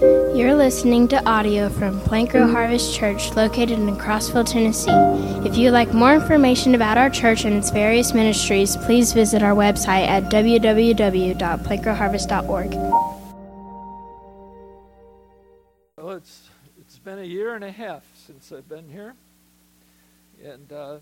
You're 0.00 0.54
listening 0.54 1.08
to 1.08 1.22
audio 1.28 1.68
from 1.68 2.00
Plant 2.00 2.30
Grow 2.30 2.50
Harvest 2.50 2.94
Church 2.94 3.36
located 3.36 3.78
in 3.78 3.94
Crossville, 3.98 4.50
Tennessee. 4.50 4.90
If 5.46 5.58
you'd 5.58 5.72
like 5.72 5.92
more 5.92 6.14
information 6.14 6.74
about 6.74 6.96
our 6.96 7.10
church 7.10 7.44
and 7.44 7.54
its 7.54 7.68
various 7.68 8.14
ministries, 8.14 8.78
please 8.78 9.12
visit 9.12 9.42
our 9.42 9.54
website 9.54 10.06
at 10.06 10.32
www.plantgrowharvest.org. 10.32 12.74
Well, 15.98 16.12
it's, 16.12 16.48
it's 16.80 16.98
been 16.98 17.18
a 17.18 17.24
year 17.24 17.54
and 17.54 17.64
a 17.64 17.70
half 17.70 18.02
since 18.26 18.50
I've 18.52 18.70
been 18.70 18.88
here. 18.88 19.12
And 20.42 20.72
uh, 20.72 20.96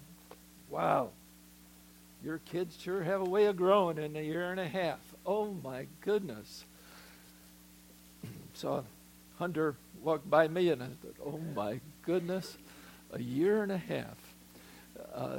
wow, 0.69 1.11
your 2.25 2.39
kids 2.39 2.77
sure 2.83 3.05
have 3.05 3.21
a 3.21 3.31
way 3.31 3.45
of 3.45 3.57
growing 3.57 3.99
in 3.99 4.17
a 4.17 4.23
year 4.23 4.51
and 4.51 4.59
a 4.59 4.67
half. 4.67 4.99
Oh 5.25 5.55
my 5.63 5.87
goodness. 6.01 6.65
So 8.59 8.85
Hunter 9.39 9.77
walk 10.03 10.23
by 10.29 10.49
me 10.49 10.71
and 10.71 10.83
I 10.83 10.87
thought, 10.87 11.15
oh 11.25 11.39
my 11.55 11.79
goodness, 12.03 12.59
a 13.13 13.23
year 13.23 13.63
and 13.63 13.71
a 13.71 13.79
half. 13.79 14.17
Uh, 15.15 15.39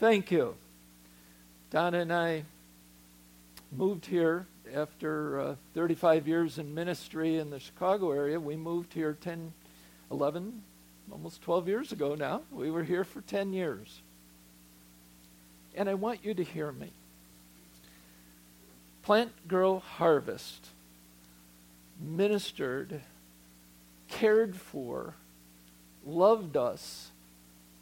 thank 0.00 0.32
you. 0.32 0.56
Donna 1.70 2.00
and 2.00 2.12
I 2.12 2.42
moved 3.70 4.06
here 4.06 4.46
after 4.74 5.38
uh, 5.40 5.54
35 5.74 6.26
years 6.26 6.58
in 6.58 6.74
ministry 6.74 7.38
in 7.38 7.50
the 7.50 7.60
Chicago 7.60 8.10
area. 8.10 8.40
We 8.40 8.56
moved 8.56 8.92
here 8.92 9.16
10, 9.20 9.52
11, 10.10 10.62
almost 11.12 11.40
12 11.42 11.68
years 11.68 11.92
ago 11.92 12.16
now. 12.16 12.42
We 12.50 12.68
were 12.68 12.82
here 12.82 13.04
for 13.04 13.20
10 13.20 13.52
years. 13.52 14.00
And 15.76 15.88
I 15.88 15.94
want 15.94 16.24
you 16.24 16.34
to 16.34 16.42
hear 16.42 16.72
me. 16.72 16.90
Plant, 19.04 19.30
grow, 19.46 19.78
harvest 19.78 20.70
ministered, 22.00 23.00
cared 24.08 24.56
for, 24.56 25.14
loved 26.04 26.56
us 26.56 27.10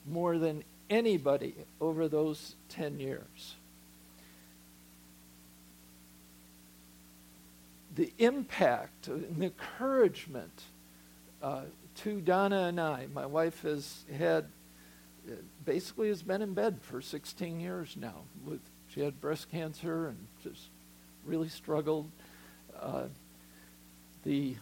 more 0.07 0.39
than 0.39 0.65
anybody 0.91 1.55
over 1.81 2.09
those 2.09 2.57
10 2.71 3.01
years. 3.01 3.55
The 7.95 8.13
impact 8.19 9.09
and 9.09 9.37
the 9.37 9.45
encouragement 9.47 10.63
uh, 11.43 11.63
to 11.97 12.21
Donna 12.21 12.65
and 12.65 12.81
I, 12.81 13.07
my 13.13 13.27
wife 13.27 13.63
has 13.63 14.05
had, 14.19 14.47
basically 15.65 16.09
has 16.09 16.23
been 16.23 16.43
in 16.43 16.55
bed 16.55 16.79
for 16.83 17.01
16 17.01 17.61
years 17.61 17.97
now. 17.97 18.23
With, 18.45 18.61
she 18.89 19.01
had 19.01 19.21
breast 19.21 19.51
cancer 19.51 20.09
and 20.09 20.27
just 20.43 20.69
really 21.25 21.49
struggled. 21.49 22.11
Uh, 22.79 23.05
the 24.25 24.57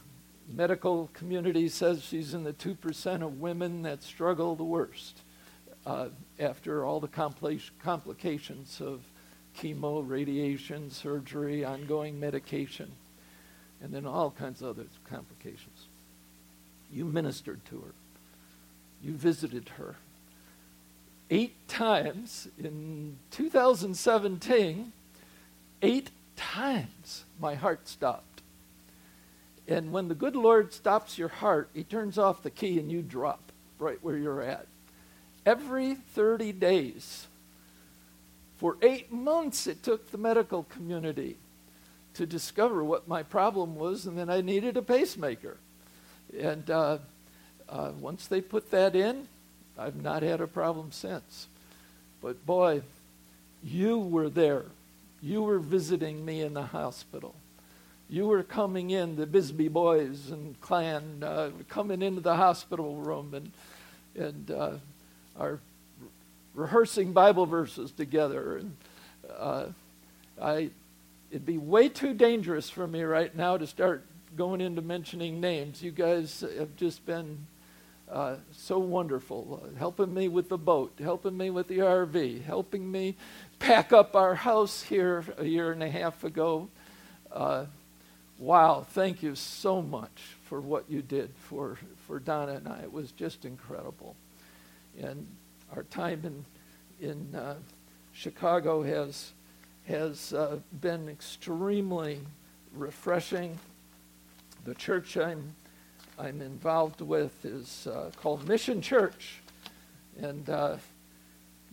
medical 0.49 1.09
community 1.15 1.69
says 1.69 2.03
she's 2.03 2.35
in 2.35 2.45
the 2.45 2.53
2% 2.53 3.23
of 3.23 3.41
women 3.41 3.83
that 3.83 4.03
struggle 4.03 4.55
the 4.55 4.65
worst 4.65 5.23
uh, 5.87 6.09
after 6.39 6.85
all 6.85 7.01
the 7.01 7.09
compl- 7.09 7.71
complications 7.83 8.81
of 8.81 9.03
chemo, 9.59 10.03
radiation, 10.07 10.91
surgery, 10.91 11.65
ongoing 11.65 12.19
medication, 12.19 12.91
and 13.81 13.93
then 13.93 14.07
all 14.07 14.31
kinds 14.31 14.63
of 14.63 14.71
other 14.71 14.89
complications. 15.09 15.87
You 16.93 17.05
ministered 17.05 17.65
to 17.67 17.81
her. 17.81 17.95
You 19.03 19.13
visited 19.13 19.71
her. 19.71 19.97
Eight 21.31 21.67
times 21.67 22.49
in 22.59 23.17
2017, 23.31 24.93
eight 25.81 26.11
times 26.37 27.25
my 27.41 27.55
heart 27.55 27.89
stopped. 27.89 28.32
And 29.69 29.93
when 29.93 30.09
the 30.09 30.15
good 30.15 30.37
Lord 30.37 30.73
stops 30.73 31.19
your 31.19 31.29
heart, 31.29 31.69
he 31.75 31.85
turns 31.85 32.19
off 32.19 32.43
the 32.43 32.51
key 32.51 32.79
and 32.79 32.91
you 32.91 33.03
drop 33.03 33.41
right 33.79 33.99
where 34.03 34.17
you're 34.17 34.43
at. 34.43 34.67
Every 35.45 35.95
30 35.95 36.53
days, 36.53 37.27
for 38.59 38.77
eight 38.83 39.13
months, 39.13 39.67
it 39.67 39.83
took 39.83 40.11
the 40.11 40.19
medical 40.19 40.65
community 40.65 41.37
to 42.15 42.27
discover 42.27 42.85
what 42.85 43.09
my 43.09 43.23
problem 43.23 43.77
was, 43.77 44.07
and 44.07 44.17
then 44.17 44.29
I 44.29 44.41
needed 44.41 44.77
a 44.77 44.83
pacemaker. 44.83 45.57
And 46.39 46.71
uh, 46.71 46.99
uh, 47.69 47.93
once 47.99 48.27
they 48.27 48.41
put 48.41 48.71
that 48.71 48.95
in, 48.95 49.27
I've 49.79 50.01
not 50.01 50.23
had 50.23 50.41
a 50.41 50.47
problem 50.47 50.93
since. 50.93 51.47
But 52.21 52.45
boy, 52.47 52.83
you 53.65 53.99
were 53.99 54.29
there. 54.29 54.65
You 55.21 55.43
were 55.43 55.59
visiting 55.59 56.25
me 56.25 56.43
in 56.43 56.55
the 56.55 56.67
hospital 56.67 57.35
you 58.13 58.27
were 58.27 58.43
coming 58.43 58.91
in, 58.91 59.17
the 59.17 59.25
Bisbee 59.25 59.69
boys 59.69 60.31
and 60.31 60.61
clan, 60.61 61.25
uh, 61.25 61.51
coming 61.71 62.03
into 62.03 62.21
the 62.21 62.37
hospital 62.37 62.97
room 62.97 63.33
and, 63.33 63.53
and 64.15 64.51
uh, 64.51 64.73
are 65.41 65.61
rehearsing 66.55 67.15
Bible 67.15 67.47
verses 67.47 67.91
together. 67.91 68.59
And 68.59 68.77
uh, 69.35 69.65
I, 70.39 70.69
it'd 71.31 71.47
be 71.47 71.57
way 71.57 71.89
too 71.89 72.13
dangerous 72.13 72.69
for 72.69 72.87
me 72.87 73.03
right 73.03 73.35
now 73.35 73.57
to 73.57 73.67
start 73.67 74.05
going 74.37 74.61
into 74.61 74.83
mentioning 74.83 75.41
names. 75.41 75.83
You 75.83 75.91
guys 75.91 76.45
have 76.59 76.77
just 76.77 77.07
been 77.07 77.47
uh, 78.11 78.37
so 78.53 78.79
wonderful, 78.79 79.63
uh, 79.65 79.79
helping 79.79 80.13
me 80.13 80.29
with 80.29 80.51
the 80.51 80.59
boat, 80.59 80.93
helping 81.01 81.39
me 81.39 81.49
with 81.49 81.67
the 81.67 81.79
RV, 81.79 82.45
helping 82.45 82.93
me 82.93 83.17
pack 83.59 83.91
up 83.91 84.15
our 84.15 84.35
house 84.35 84.83
here 84.83 85.25
a 85.39 85.47
year 85.47 85.73
and 85.73 85.83
a 85.83 85.89
half 85.89 86.25
ago. 86.25 86.69
Uh, 87.31 87.65
wow, 88.43 88.85
thank 88.91 89.23
you 89.23 89.37
so 89.37 89.81
much 89.81 90.35
for 90.47 90.61
what 90.61 90.91
you 90.91 91.01
did 91.01 91.31
for, 91.37 91.79
for 92.09 92.19
Donna 92.19 92.55
and 92.55 92.69
I. 92.69 92.81
It 92.81 92.93
was 92.93 93.13
just 93.13 93.45
incredible. 93.45 94.17
And 95.01 95.29
our 95.77 95.85
time 95.85 96.23
in, 96.25 97.09
in 97.09 97.35
uh, 97.37 97.55
Chicago 98.13 98.83
has, 98.83 99.31
has 99.87 100.33
uh, 100.33 100.59
been 100.81 101.09
extremely 101.09 102.21
refreshing. 102.75 103.57
The 104.65 104.75
church 104.75 105.17
I'm, 105.17 105.55
I'm 106.19 106.43
involved 106.43 107.01
with 107.01 107.45
is 107.45 107.87
uh, 107.87 108.11
called 108.21 108.49
Mission 108.49 108.83
Church. 108.83 109.41
And 110.21 110.51
uh, 110.51 110.79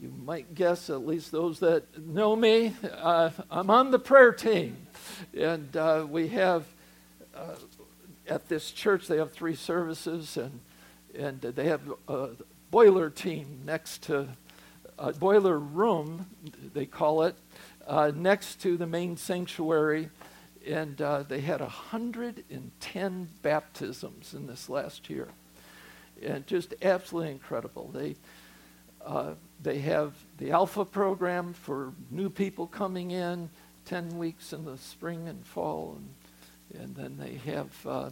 you 0.02 0.14
might 0.26 0.56
guess, 0.56 0.90
at 0.90 1.06
least 1.06 1.32
those 1.32 1.60
that 1.60 1.84
know 2.00 2.36
me, 2.36 2.74
uh, 2.94 3.32
I'm 3.52 3.70
on 3.70 3.92
the 3.92 4.00
prayer 4.00 4.32
team. 4.32 4.78
And 5.38 5.76
uh, 5.76 6.06
we 6.10 6.30
have, 6.30 6.66
uh, 7.36 7.56
at 8.28 8.48
this 8.48 8.72
church, 8.72 9.08
they 9.08 9.18
have 9.18 9.34
three 9.34 9.56
services, 9.56 10.38
and, 10.38 10.62
and 11.14 11.42
they 11.42 11.66
have 11.66 11.82
a 12.08 12.30
boiler 12.72 13.10
team 13.10 13.62
next 13.66 14.04
to, 14.04 14.30
a 14.98 15.12
boiler 15.12 15.60
room, 15.60 16.28
they 16.74 16.86
call 16.86 17.24
it, 17.24 17.36
uh, 17.86 18.12
next 18.16 18.62
to 18.62 18.78
the 18.78 18.88
main 18.88 19.18
sanctuary. 19.18 20.10
And 20.66 21.02
uh, 21.02 21.24
they 21.24 21.42
had 21.42 21.60
110 21.60 23.30
baptisms 23.42 24.34
in 24.34 24.48
this 24.48 24.70
last 24.70 25.10
year. 25.10 25.30
And 26.22 26.46
just 26.48 26.74
absolutely 26.82 27.32
incredible. 27.32 27.90
They, 27.94 28.16
uh, 29.06 29.34
they 29.62 29.80
have 29.80 30.14
the 30.38 30.52
Alpha 30.52 30.86
program 30.86 31.54
for 31.54 31.94
new 32.10 32.30
people 32.30 32.68
coming 32.68 33.12
in, 33.12 33.50
10 33.86 34.18
weeks 34.18 34.54
in 34.54 34.66
the 34.66 34.78
spring 34.78 35.28
and 35.28 35.46
fall. 35.46 35.98
And, 36.74 36.82
and 36.82 36.96
then 36.96 37.18
they 37.18 37.52
have 37.52 37.86
uh, 37.86 38.10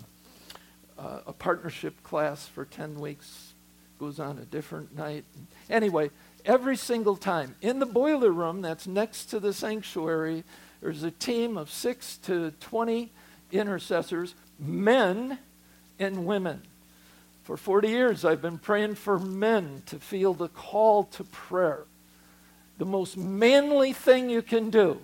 uh, 0.98 1.20
a 1.28 1.34
partnership 1.34 2.02
class 2.04 2.46
for 2.48 2.66
10 2.66 3.00
weeks, 3.00 3.54
goes 4.00 4.20
on 4.20 4.40
a 4.40 4.46
different 4.46 4.96
night. 4.96 5.24
Anyway, 5.70 6.10
every 6.46 6.76
single 6.76 7.16
time 7.16 7.56
in 7.62 7.80
the 7.80 7.86
boiler 7.86 8.32
room 8.32 8.62
that's 8.62 8.88
next 8.88 9.26
to 9.28 9.40
the 9.40 9.54
sanctuary, 9.54 10.44
there's 10.82 11.04
a 11.04 11.12
team 11.12 11.58
of 11.58 11.72
6 11.72 12.18
to 12.18 12.52
20 12.60 13.12
intercessors, 13.52 14.36
men 14.60 15.40
and 16.00 16.26
women. 16.26 16.62
For 17.48 17.56
40 17.56 17.88
years, 17.88 18.26
I've 18.26 18.42
been 18.42 18.58
praying 18.58 18.96
for 18.96 19.18
men 19.18 19.82
to 19.86 20.00
feel 20.00 20.34
the 20.34 20.50
call 20.50 21.06
to 21.06 21.24
prayer. 21.24 21.86
The 22.78 22.84
most 22.84 23.16
manly 23.16 23.94
thing 23.94 24.30
you 24.30 24.42
can 24.42 24.70
do 24.70 25.00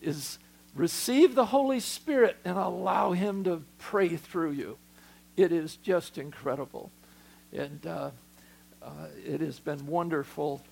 is 0.00 0.38
receive 0.76 1.34
the 1.34 1.46
Holy 1.46 1.80
Spirit 1.80 2.36
and 2.44 2.56
allow 2.56 3.14
Him 3.14 3.42
to 3.42 3.64
pray 3.78 4.10
through 4.10 4.52
you. 4.52 4.78
It 5.36 5.50
is 5.50 5.74
just 5.74 6.18
incredible. 6.18 6.92
And 7.52 7.84
uh, 7.84 8.10
uh, 8.80 8.90
it 9.26 9.40
has 9.40 9.58
been 9.58 9.88
wonderful. 9.88 10.62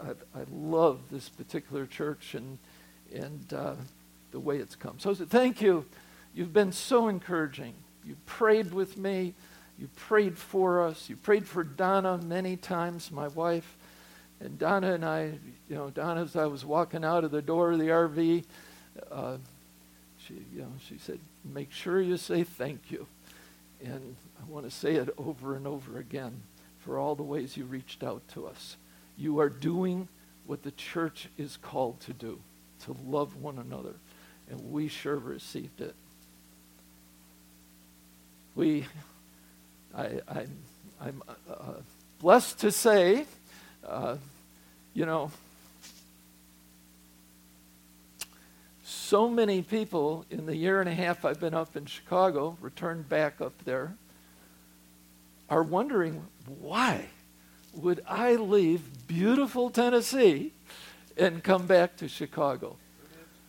I, 0.00 0.12
I, 0.34 0.44
love 0.50 1.00
this 1.10 1.28
particular 1.28 1.84
church 1.84 2.34
and, 2.34 2.56
and 3.14 3.52
uh, 3.52 3.74
the 4.30 4.40
way 4.40 4.56
it's 4.56 4.76
come. 4.76 4.98
So 4.98 5.14
thank 5.14 5.60
you. 5.60 5.84
You've 6.34 6.54
been 6.54 6.72
so 6.72 7.08
encouraging. 7.08 7.74
You 8.02 8.16
prayed 8.24 8.72
with 8.72 8.96
me. 8.96 9.34
You 9.78 9.88
prayed 9.96 10.38
for 10.38 10.82
us. 10.82 11.08
You 11.08 11.16
prayed 11.16 11.46
for 11.46 11.64
Donna 11.64 12.18
many 12.18 12.56
times, 12.56 13.10
my 13.10 13.28
wife. 13.28 13.76
And 14.40 14.58
Donna 14.58 14.94
and 14.94 15.04
I, 15.04 15.32
you 15.68 15.76
know, 15.76 15.90
Donna, 15.90 16.22
as 16.22 16.36
I 16.36 16.46
was 16.46 16.64
walking 16.64 17.04
out 17.04 17.24
of 17.24 17.30
the 17.30 17.42
door 17.42 17.72
of 17.72 17.78
the 17.78 17.88
RV, 17.88 18.44
uh, 19.10 19.36
she, 20.26 20.34
you 20.54 20.62
know, 20.62 20.72
she 20.88 20.98
said, 20.98 21.18
make 21.44 21.72
sure 21.72 22.00
you 22.00 22.16
say 22.16 22.44
thank 22.44 22.90
you. 22.90 23.06
And 23.84 24.16
I 24.40 24.50
want 24.50 24.64
to 24.64 24.70
say 24.70 24.94
it 24.94 25.08
over 25.18 25.56
and 25.56 25.66
over 25.66 25.98
again 25.98 26.42
for 26.80 26.98
all 26.98 27.14
the 27.14 27.22
ways 27.22 27.56
you 27.56 27.64
reached 27.64 28.02
out 28.02 28.22
to 28.34 28.46
us. 28.46 28.76
You 29.16 29.38
are 29.40 29.48
doing 29.48 30.08
what 30.46 30.62
the 30.62 30.70
church 30.72 31.28
is 31.38 31.56
called 31.56 32.00
to 32.00 32.12
do, 32.12 32.40
to 32.84 32.96
love 33.06 33.36
one 33.36 33.58
another. 33.58 33.94
And 34.50 34.72
we 34.72 34.88
sure 34.88 35.16
received 35.16 35.80
it. 35.80 35.94
We, 38.54 38.86
I, 39.96 40.20
I, 40.28 40.46
I'm 41.00 41.22
uh, 41.48 41.72
blessed 42.20 42.60
to 42.60 42.70
say, 42.70 43.26
uh, 43.86 44.16
you 44.94 45.06
know, 45.06 45.30
so 48.84 49.28
many 49.28 49.62
people 49.62 50.24
in 50.30 50.46
the 50.46 50.56
year 50.56 50.80
and 50.80 50.88
a 50.88 50.94
half 50.94 51.24
I've 51.24 51.40
been 51.40 51.54
up 51.54 51.76
in 51.76 51.86
Chicago, 51.86 52.56
returned 52.60 53.08
back 53.08 53.40
up 53.40 53.52
there, 53.64 53.94
are 55.50 55.62
wondering 55.62 56.22
why 56.60 57.06
would 57.74 58.02
I 58.06 58.36
leave 58.36 59.06
beautiful 59.06 59.70
Tennessee 59.70 60.52
and 61.16 61.42
come 61.42 61.66
back 61.66 61.96
to 61.96 62.08
Chicago? 62.08 62.76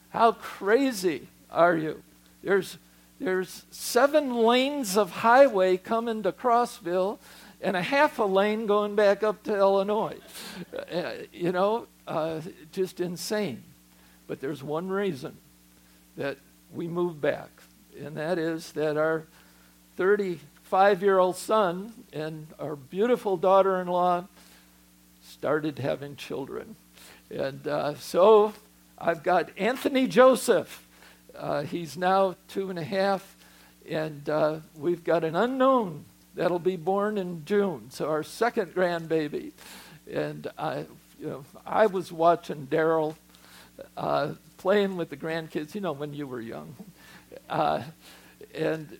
How 0.10 0.34
crazy 0.34 1.28
are 1.50 1.76
you? 1.76 2.04
There's, 2.44 2.78
there's 3.24 3.66
seven 3.72 4.36
lanes 4.36 4.98
of 4.98 5.12
highway 5.12 5.78
coming 5.78 6.24
to 6.24 6.32
Crossville 6.32 7.20
and 7.62 7.78
a 7.78 7.82
half 7.82 8.20
a 8.20 8.24
lane 8.24 8.66
going 8.66 8.96
back 8.96 9.24
up 9.24 9.44
to 9.44 9.56
Illinois. 9.56 10.18
Uh, 10.92 11.12
you 11.32 11.52
know, 11.52 11.88
uh, 12.08 12.42
just 12.74 13.00
insane. 13.00 13.64
But 14.28 14.42
there's 14.42 14.62
one 14.62 14.90
reason 14.90 15.38
that 16.18 16.38
we 16.74 16.88
moved 16.88 17.22
back, 17.22 17.50
and 17.98 18.18
that 18.18 18.38
is 18.38 18.74
that 18.74 18.98
our 18.98 19.24
35 19.96 21.02
year 21.02 21.20
old 21.20 21.38
son 21.38 21.94
and 22.12 22.48
our 22.60 22.76
beautiful 22.76 23.38
daughter 23.38 23.80
in 23.80 23.88
law 23.88 24.26
started 25.24 25.80
having 25.80 26.16
children. 26.16 26.76
And 27.30 27.68
uh, 27.68 27.96
so 27.96 28.54
I've 28.98 29.24
got 29.24 29.50
Anthony 29.58 30.08
Joseph. 30.08 30.86
Uh, 31.38 31.64
he's 31.64 31.98
now 31.98 32.36
two 32.48 32.70
and 32.70 32.78
a 32.78 32.84
half, 32.84 33.36
and 33.90 34.30
uh, 34.30 34.60
we've 34.76 35.04
got 35.04 35.24
an 35.24 35.36
unknown 35.36 36.06
that'll 36.36 36.60
be 36.60 36.76
born 36.76 37.18
in 37.18 37.46
June. 37.46 37.90
So 37.90 38.10
our 38.10 38.24
second 38.24 38.74
grandbaby. 38.74 39.52
And 40.12 40.48
I, 40.58 40.86
you 41.20 41.28
know, 41.28 41.46
I 41.66 41.86
was 41.86 42.12
watching 42.12 42.68
Daryl 42.68 43.16
uh, 43.96 44.34
playing 44.58 44.98
with 44.98 45.10
the 45.10 45.18
grandkids, 45.18 45.76
you 45.76 45.82
know, 45.82 45.94
when 45.94 46.14
you 46.14 46.28
were 46.28 46.42
young. 46.42 46.76
Uh, 47.50 47.84
and 48.54 48.98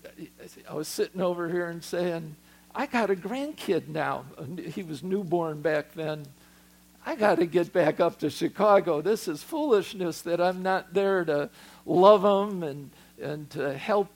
I 0.68 0.74
was 0.74 0.88
sitting 0.88 1.20
over 1.20 1.48
here 1.48 1.68
and 1.68 1.82
saying, 1.82 2.36
I 2.74 2.86
got 2.86 3.10
a 3.10 3.14
grandkid 3.14 3.88
now. 3.88 4.24
He 4.72 4.82
was 4.82 5.02
newborn 5.02 5.60
back 5.60 5.94
then. 5.94 6.26
I 7.06 7.16
got 7.16 7.36
to 7.36 7.46
get 7.46 7.72
back 7.72 8.00
up 8.00 8.18
to 8.20 8.30
Chicago. 8.30 9.02
This 9.02 9.28
is 9.28 9.42
foolishness 9.42 10.22
that 10.22 10.40
I'm 10.40 10.62
not 10.62 10.94
there 10.94 11.24
to 11.26 11.50
love 11.84 12.24
him 12.24 12.62
and, 12.62 12.90
and 13.20 13.50
to 13.50 13.76
help 13.76 14.08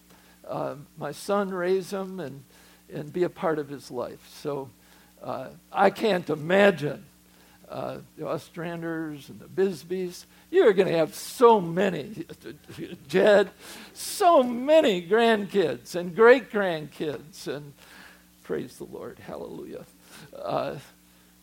uh, 0.49 0.77
my 0.97 1.13
son 1.13 1.51
raise 1.51 1.93
him 1.93 2.19
and, 2.19 2.43
and 2.93 3.13
be 3.13 3.25
a 3.25 3.29
part 3.29 3.59
of 3.59 3.69
his 3.69 3.91
life. 3.91 4.27
So 4.41 4.71
uh, 5.23 5.49
I 5.71 5.91
can't 5.91 6.31
imagine 6.31 7.05
uh, 7.69 7.99
the 8.17 8.25
Ostranders 8.25 9.29
and 9.29 9.39
the 9.39 9.49
Bisbees. 9.49 10.25
You're 10.51 10.73
going 10.73 10.89
to 10.89 10.97
have 10.97 11.15
so 11.15 11.61
many, 11.61 12.25
Jed, 13.09 13.51
so 13.93 14.43
many 14.43 15.07
grandkids 15.07 15.95
and 15.95 16.17
great 16.17 16.51
grandkids. 16.51 17.47
And 17.47 17.75
praise 18.45 18.79
the 18.79 18.85
Lord. 18.85 19.19
Hallelujah. 19.19 19.85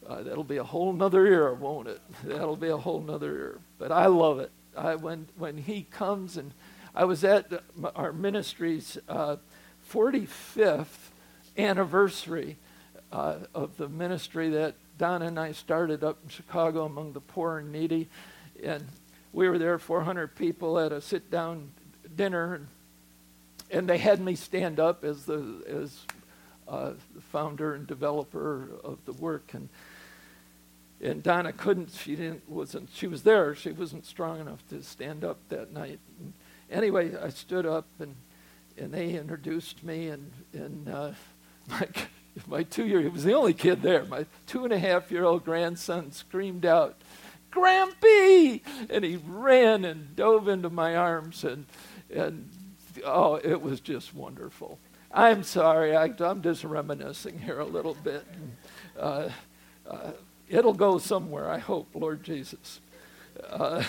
Uh, 0.08 0.22
that'll 0.22 0.44
be 0.44 0.58
a 0.58 0.64
whole 0.64 0.94
nother 0.94 1.26
era, 1.26 1.54
won't 1.54 1.88
it? 1.88 2.00
That'll 2.24 2.56
be 2.56 2.70
a 2.70 2.78
whole 2.78 3.02
nother 3.02 3.36
era. 3.36 3.60
But 3.80 3.92
I 3.92 4.06
love 4.06 4.40
it. 4.40 4.52
I, 4.78 4.96
when, 4.96 5.28
when 5.38 5.58
he 5.58 5.84
comes, 5.90 6.38
and 6.38 6.52
I 6.94 7.06
was 7.06 7.24
at 7.24 7.52
our 7.96 8.14
ministry's 8.14 8.98
uh, 9.10 9.38
45th 9.92 10.86
anniversary 11.58 12.58
uh, 13.12 13.38
of 13.56 13.78
the 13.78 13.88
ministry 13.90 14.50
that 14.50 14.76
Donna 14.98 15.26
and 15.26 15.40
I 15.40 15.54
started 15.54 16.04
up 16.04 16.20
in 16.24 16.30
Chicago 16.30 16.86
among 16.86 17.14
the 17.14 17.22
poor 17.22 17.60
and 17.60 17.72
needy. 17.72 18.08
And 18.64 18.86
we 19.34 19.50
were 19.50 19.58
there, 19.58 19.80
400 19.80 20.36
people 20.36 20.78
at 20.80 20.92
a 20.92 21.02
sit 21.02 21.32
down 21.32 21.72
dinner. 22.16 22.56
And, 22.56 22.68
and 23.72 23.90
they 23.90 23.98
had 23.98 24.22
me 24.22 24.36
stand 24.36 24.80
up 24.80 25.04
as 25.04 25.26
the, 25.26 25.64
as, 25.68 26.00
uh, 26.68 26.92
the 27.16 27.22
founder 27.22 27.74
and 27.74 27.88
developer 27.88 28.70
of 28.84 29.00
the 29.06 29.14
work. 29.14 29.52
And, 29.54 29.68
and 31.06 31.22
Donna 31.22 31.54
couldn't, 31.54 31.92
she 31.92 32.16
didn't, 32.16 32.50
wasn't, 32.50 32.90
she 32.94 33.08
was 33.08 33.24
there, 33.24 33.54
she 33.54 33.72
wasn't 33.72 34.06
strong 34.06 34.40
enough 34.40 34.68
to 34.70 34.82
stand 34.82 35.24
up 35.24 35.38
that 35.50 35.72
night. 35.72 36.00
And 36.20 36.34
anyway, 36.72 37.16
I 37.16 37.30
stood 37.30 37.66
up 37.66 37.86
and, 38.00 38.16
and 38.78 38.92
they 38.94 39.12
introduced 39.12 39.84
me 39.84 40.08
and, 40.08 40.32
and 40.54 40.90
uh, 40.90 41.12
my, 41.70 41.88
my 42.48 42.64
two 42.64 42.86
year, 42.86 43.02
he 43.02 43.08
was 43.08 43.24
the 43.24 43.34
only 43.34 43.54
kid 43.54 43.82
there. 43.82 44.04
My 44.06 44.26
two 44.48 44.64
and 44.64 44.74
a 44.74 44.80
half 44.80 45.12
year 45.12 45.26
old 45.26 45.46
grandson 45.46 46.12
screamed 46.12 46.66
out, 46.66 46.98
Grampy! 47.52 48.62
And 48.90 49.06
he 49.06 49.18
ran 49.28 49.86
and 49.86 50.16
dove 50.16 50.50
into 50.50 50.70
my 50.70 50.96
arms, 50.96 51.46
and, 51.46 51.66
and 52.14 52.50
oh, 53.06 53.36
it 53.36 53.62
was 53.62 53.80
just 53.80 54.14
wonderful. 54.14 54.78
I'm 55.10 55.44
sorry, 55.44 55.96
I, 55.96 56.12
am 56.20 56.42
just 56.42 56.66
reminiscing 56.66 57.40
here 57.40 57.60
a 57.60 57.66
little 57.66 57.94
bit. 57.94 58.26
Uh, 59.00 59.30
uh, 59.90 60.12
it'll 60.50 60.74
go 60.74 60.98
somewhere, 60.98 61.50
I 61.50 61.60
hope, 61.60 61.90
Lord 61.94 62.24
Jesus. 62.24 62.80
Uh, 63.50 63.84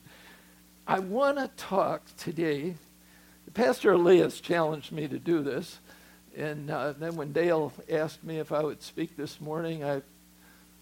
I 0.86 0.98
want 0.98 1.38
to 1.38 1.48
talk 1.56 2.02
today. 2.16 2.74
Pastor 3.54 3.92
Elias 3.92 4.40
challenged 4.40 4.92
me 4.92 5.08
to 5.08 5.18
do 5.18 5.42
this. 5.42 5.78
And 6.36 6.70
uh, 6.70 6.92
then 6.92 7.16
when 7.16 7.32
Dale 7.32 7.72
asked 7.90 8.24
me 8.24 8.38
if 8.38 8.52
I 8.52 8.62
would 8.62 8.82
speak 8.82 9.16
this 9.16 9.40
morning, 9.40 9.84
I, 9.84 10.02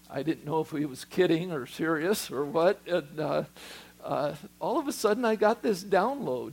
I 0.09 0.23
didn't 0.23 0.47
know 0.47 0.61
if 0.61 0.71
he 0.71 0.85
was 0.85 1.05
kidding 1.05 1.53
or 1.53 1.67
serious 1.67 2.31
or 2.31 2.45
what. 2.45 2.79
And 2.87 3.21
uh, 3.21 3.45
uh, 4.05 4.35
all 4.61 4.79
of 4.79 4.87
a 4.87 4.93
sudden, 4.93 5.25
I 5.25 5.35
got 5.35 5.63
this 5.63 5.83
download 5.83 6.53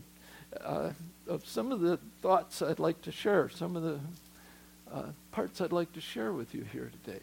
uh, 0.64 0.92
of 1.28 1.48
some 1.48 1.72
of 1.72 1.82
the 1.82 1.98
thoughts 2.22 2.62
I'd 2.62 2.80
like 2.80 3.02
to 3.04 3.12
share, 3.12 3.50
some 3.50 3.76
of 3.76 3.84
the 3.84 4.00
uh, 4.92 5.04
parts 5.32 5.62
I'd 5.62 5.72
like 5.72 5.94
to 5.94 6.02
share 6.02 6.34
with 6.34 6.56
you 6.56 6.66
here 6.72 6.92
today. 7.04 7.22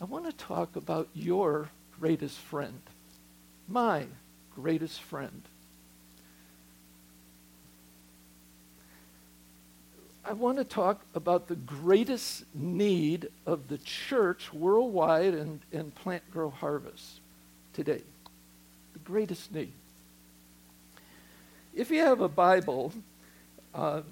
I 0.00 0.04
want 0.04 0.26
to 0.26 0.32
talk 0.32 0.76
about 0.76 1.08
your 1.12 1.70
greatest 1.98 2.38
friend, 2.38 2.80
my 3.66 4.06
greatest 4.54 5.00
friend. 5.00 5.42
I 10.24 10.34
want 10.34 10.58
to 10.58 10.64
talk 10.64 11.00
about 11.14 11.48
the 11.48 11.56
greatest 11.56 12.44
need 12.54 13.28
of 13.46 13.68
the 13.68 13.78
church 13.78 14.52
worldwide 14.52 15.34
and, 15.34 15.60
and 15.72 15.92
Plant 15.94 16.30
Grow 16.30 16.50
Harvest 16.50 17.20
today. 17.72 18.02
The 18.92 18.98
greatest 19.00 19.52
need. 19.52 19.72
If 21.74 21.90
you 21.90 22.00
have 22.00 22.20
a 22.20 22.28
Bible, 22.28 22.92
uh, 23.74 24.02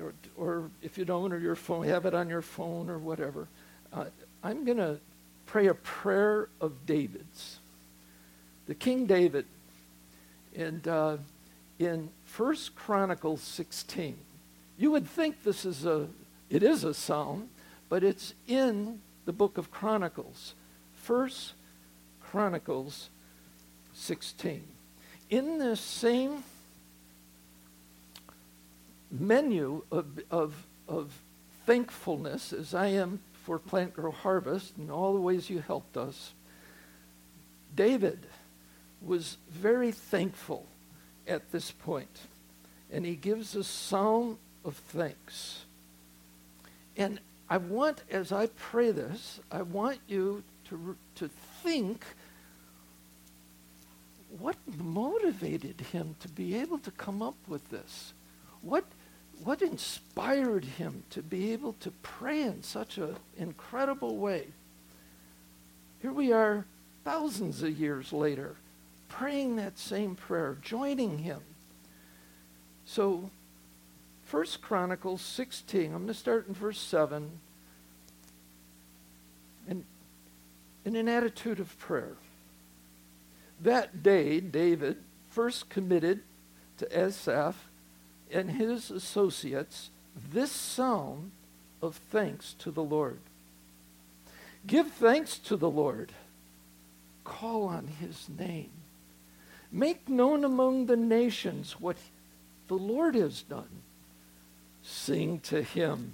or, 0.00 0.14
or, 0.36 0.70
if 0.82 0.96
you 0.96 1.04
don't, 1.04 1.32
or 1.32 1.38
your 1.38 1.56
phone, 1.56 1.84
have 1.88 2.06
it 2.06 2.14
on 2.14 2.28
your 2.28 2.42
phone 2.42 2.88
or 2.88 2.98
whatever, 2.98 3.48
uh, 3.92 4.04
I'm 4.44 4.66
going 4.66 4.76
to 4.76 4.98
pray 5.46 5.68
a 5.68 5.74
prayer 5.74 6.50
of 6.60 6.84
David's. 6.84 7.60
The 8.66 8.74
King 8.74 9.06
David, 9.06 9.46
and 10.54 10.86
uh, 10.86 11.16
in 11.78 12.10
First 12.26 12.76
Chronicles 12.76 13.40
16. 13.40 14.16
You 14.76 14.90
would 14.90 15.08
think 15.08 15.42
this 15.44 15.64
is 15.64 15.86
a, 15.86 16.08
it 16.50 16.62
is 16.62 16.84
a 16.84 16.92
psalm, 16.92 17.48
but 17.88 18.04
it's 18.04 18.34
in 18.46 19.00
the 19.24 19.32
book 19.32 19.56
of 19.56 19.70
Chronicles. 19.70 20.52
First 20.94 21.54
Chronicles 22.22 23.08
16. 23.94 24.62
In 25.30 25.58
this 25.58 25.80
same 25.80 26.44
menu 29.10 29.84
of, 29.90 30.06
of, 30.30 30.66
of 30.86 31.12
thankfulness 31.64 32.52
as 32.52 32.74
I 32.74 32.88
am 32.88 33.20
for 33.44 33.58
Plant 33.58 33.94
Grow 33.94 34.10
Harvest 34.10 34.76
and 34.78 34.90
all 34.90 35.12
the 35.12 35.20
ways 35.20 35.50
you 35.50 35.60
helped 35.60 35.96
us, 35.96 36.32
David 37.76 38.18
was 39.02 39.36
very 39.50 39.92
thankful 39.92 40.66
at 41.28 41.52
this. 41.52 41.72
And 42.90 43.04
he 43.04 43.16
gives 43.16 43.54
a 43.54 43.62
psalm 43.62 44.38
of 44.64 44.76
thanks. 44.76 45.64
And 46.96 47.20
I 47.50 47.58
want, 47.58 48.02
as 48.10 48.32
I 48.32 48.46
pray 48.46 48.90
this, 48.90 49.40
I 49.52 49.62
want 49.62 49.98
you 50.06 50.42
to, 50.70 50.96
to 51.16 51.28
think 51.62 52.04
what 54.38 54.56
motivated 54.78 55.80
him 55.92 56.16
to 56.20 56.28
be 56.28 56.56
able 56.56 56.78
to 56.78 56.90
come 56.92 57.20
up 57.20 57.36
with 57.46 57.68
this? 57.70 58.14
What, 58.62 58.84
what 59.42 59.62
inspired 59.62 60.64
him 60.64 61.02
to 61.10 61.22
be 61.22 61.52
able 61.52 61.74
to 61.80 61.90
pray 62.02 62.42
in 62.42 62.62
such 62.62 62.98
an 62.98 63.16
incredible 63.36 64.16
way? 64.16 64.46
Here 66.00 66.12
we 66.12 66.32
are 66.32 66.64
thousands 67.04 67.62
of 67.62 67.78
years 67.78 68.12
later, 68.12 68.56
praying 69.08 69.56
that 69.56 69.78
same 69.78 70.14
prayer, 70.14 70.56
joining 70.62 71.18
him. 71.18 71.40
So, 72.86 73.30
First 74.24 74.62
Chronicles 74.62 75.20
16, 75.20 75.86
I'm 75.86 75.92
going 75.92 76.06
to 76.08 76.14
start 76.14 76.48
in 76.48 76.54
verse 76.54 76.78
7. 76.78 77.30
And 79.68 79.84
in 80.84 80.96
an 80.96 81.08
attitude 81.08 81.60
of 81.60 81.78
prayer. 81.78 82.16
That 83.60 84.02
day, 84.02 84.40
David 84.40 84.96
first 85.30 85.68
committed 85.70 86.20
to 86.78 86.98
Asaph 86.98 87.54
and 88.34 88.50
his 88.50 88.90
associates 88.90 89.90
this 90.32 90.50
psalm 90.50 91.32
of 91.80 91.96
thanks 91.96 92.54
to 92.54 92.70
the 92.70 92.82
Lord. 92.82 93.20
Give 94.66 94.90
thanks 94.90 95.38
to 95.38 95.56
the 95.56 95.70
Lord. 95.70 96.12
Call 97.24 97.64
on 97.64 97.86
his 97.86 98.28
name. 98.28 98.70
Make 99.70 100.08
known 100.08 100.44
among 100.44 100.86
the 100.86 100.96
nations 100.96 101.80
what 101.80 101.96
the 102.68 102.76
Lord 102.76 103.14
has 103.14 103.42
done. 103.42 103.82
Sing 104.82 105.40
to 105.40 105.62
him. 105.62 106.12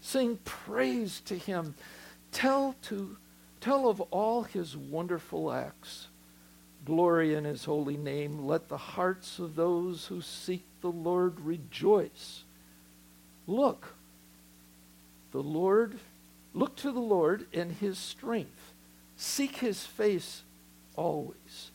Sing 0.00 0.38
praise 0.44 1.20
to 1.26 1.36
him. 1.36 1.74
Tell 2.32 2.74
to 2.82 3.16
tell 3.60 3.88
of 3.88 4.00
all 4.00 4.44
his 4.44 4.76
wonderful 4.76 5.52
acts. 5.52 6.08
Glory 6.86 7.34
in 7.34 7.44
his 7.44 7.64
holy 7.64 7.96
name. 7.96 8.46
Let 8.46 8.68
the 8.68 8.78
hearts 8.78 9.40
of 9.40 9.56
those 9.56 10.06
who 10.06 10.20
seek 10.20 10.62
the 10.80 10.90
Lord 10.90 11.40
rejoice. 11.40 12.44
Look, 13.48 13.88
the 15.32 15.42
Lord, 15.42 15.98
look 16.54 16.76
to 16.76 16.92
the 16.92 17.00
Lord 17.00 17.46
in 17.52 17.70
his 17.70 17.98
strength. 17.98 18.72
Seek 19.16 19.56
his 19.56 19.84
face 19.84 20.42
always. 20.94 21.70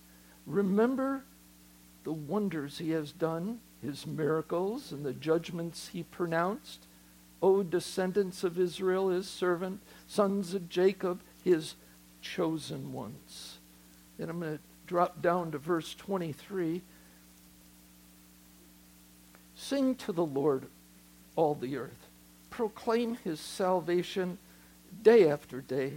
Remember 0.48 1.24
the 2.06 2.14
wonders 2.14 2.78
he 2.78 2.92
has 2.92 3.12
done, 3.12 3.60
his 3.82 4.08
miracles, 4.08 4.94
and 4.94 5.06
the 5.06 5.14
judgments 5.14 5.90
he 5.92 6.04
pronounced. 6.04 6.86
O 7.44 7.64
descendants 7.64 8.46
of 8.46 8.58
Israel, 8.58 9.10
his 9.10 9.28
servant, 9.28 9.82
sons 10.08 10.54
of 10.54 10.70
Jacob, 10.70 11.20
his 11.44 11.76
chosen 12.22 12.94
ones. 12.94 13.58
And 14.18 14.30
I'm 14.30 14.40
going 14.40 14.58
to 14.58 14.64
drop 14.92 15.22
down 15.22 15.50
to 15.54 15.58
verse 15.58 15.96
23. 15.96 16.82
Sing 19.56 19.96
to 19.96 20.12
the 20.12 20.26
Lord, 20.26 20.66
all 21.38 21.56
the 21.56 21.78
earth. 21.78 22.10
Proclaim 22.50 23.16
his 23.24 23.40
salvation 23.40 24.38
day 25.02 25.30
after 25.30 25.62
day. 25.62 25.94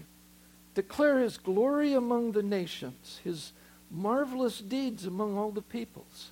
Declare 0.77 1.19
his 1.19 1.39
glory 1.39 1.93
among 1.93 2.33
the 2.33 2.43
nations, 2.45 3.21
his 3.25 3.51
marvelous 3.91 4.61
deeds 4.61 5.07
among 5.07 5.37
all 5.37 5.51
the 5.51 5.61
peoples. 5.61 6.31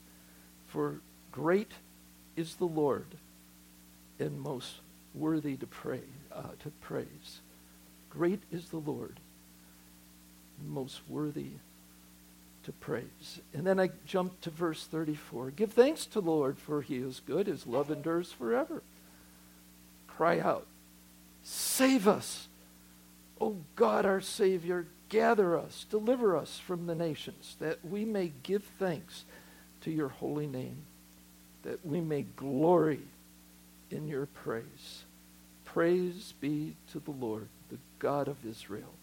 For 0.69 1.01
great 1.33 1.73
is 2.37 2.55
the 2.55 2.65
Lord 2.67 3.17
and 4.21 4.41
most 4.41 4.75
worthy 5.17 5.57
to 5.57 5.67
pray, 5.67 6.03
uh, 6.31 6.55
to 6.61 6.71
praise. 6.81 7.41
Great 8.09 8.43
is 8.53 8.67
the 8.67 8.77
Lord, 8.77 9.19
and 10.61 10.71
most 10.71 11.01
worthy 11.09 11.55
to 12.65 12.73
praise. 12.73 13.41
And 13.53 13.67
then 13.67 13.81
I 13.81 13.91
jump 14.07 14.41
to 14.43 14.51
verse 14.51 14.87
34. 14.87 15.51
Give 15.51 15.73
thanks 15.73 16.07
to 16.07 16.21
the 16.21 16.31
Lord, 16.31 16.59
for 16.59 16.83
he 16.83 16.97
is 16.97 17.21
good. 17.27 17.47
His 17.47 17.67
love 17.67 17.91
endures 17.91 18.33
forever. 18.33 18.83
Cry 20.07 20.39
out, 20.39 20.67
Save 21.43 22.07
us! 22.07 22.49
O 23.41 23.57
God, 23.75 24.07
our 24.07 24.21
Savior, 24.21 24.87
gather 25.09 25.59
us, 25.59 25.85
deliver 25.91 26.37
us 26.37 26.59
from 26.59 26.87
the 26.87 26.95
nations, 26.95 27.57
that 27.59 27.85
we 27.85 28.05
may 28.05 28.33
give 28.43 28.63
thanks 28.79 29.25
to 29.81 29.91
your 29.91 30.09
holy 30.09 30.47
name, 30.47 30.77
that 31.65 31.85
we 31.85 32.01
may 32.01 32.23
glory 32.37 33.01
in 33.91 34.07
your 34.07 34.27
praise. 34.27 35.05
Praise 35.65 36.35
be 36.41 36.77
to 36.93 37.01
the 37.01 37.11
Lord, 37.11 37.49
the 37.71 37.79
God 37.99 38.29
of 38.29 38.47
Israel, 38.47 38.95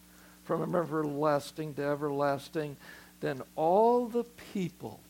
from 0.44 0.74
everlasting 0.74 1.74
to 1.74 1.82
everlasting. 1.82 2.76
Then 3.20 3.42
all 3.54 4.06
the 4.06 4.24
people 4.52 5.00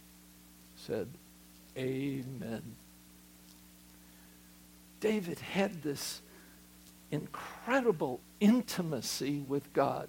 said, 0.76 1.08
Amen. 1.76 2.62
David 5.00 5.38
had 5.38 5.82
this 5.82 6.20
incredible 7.10 8.20
intimacy 8.40 9.44
with 9.48 9.72
God. 9.72 10.08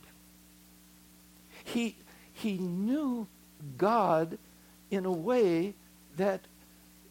He, 1.64 1.96
he 2.34 2.58
knew 2.58 3.28
God 3.78 4.38
in 4.90 5.06
a 5.06 5.12
way 5.12 5.74
that 6.18 6.42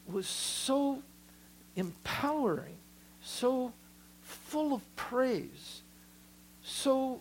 was 0.07 0.27
so 0.27 1.03
empowering, 1.77 2.77
so 3.23 3.73
full 4.23 4.75
of 4.75 4.97
praise, 4.97 5.83
so 6.63 7.21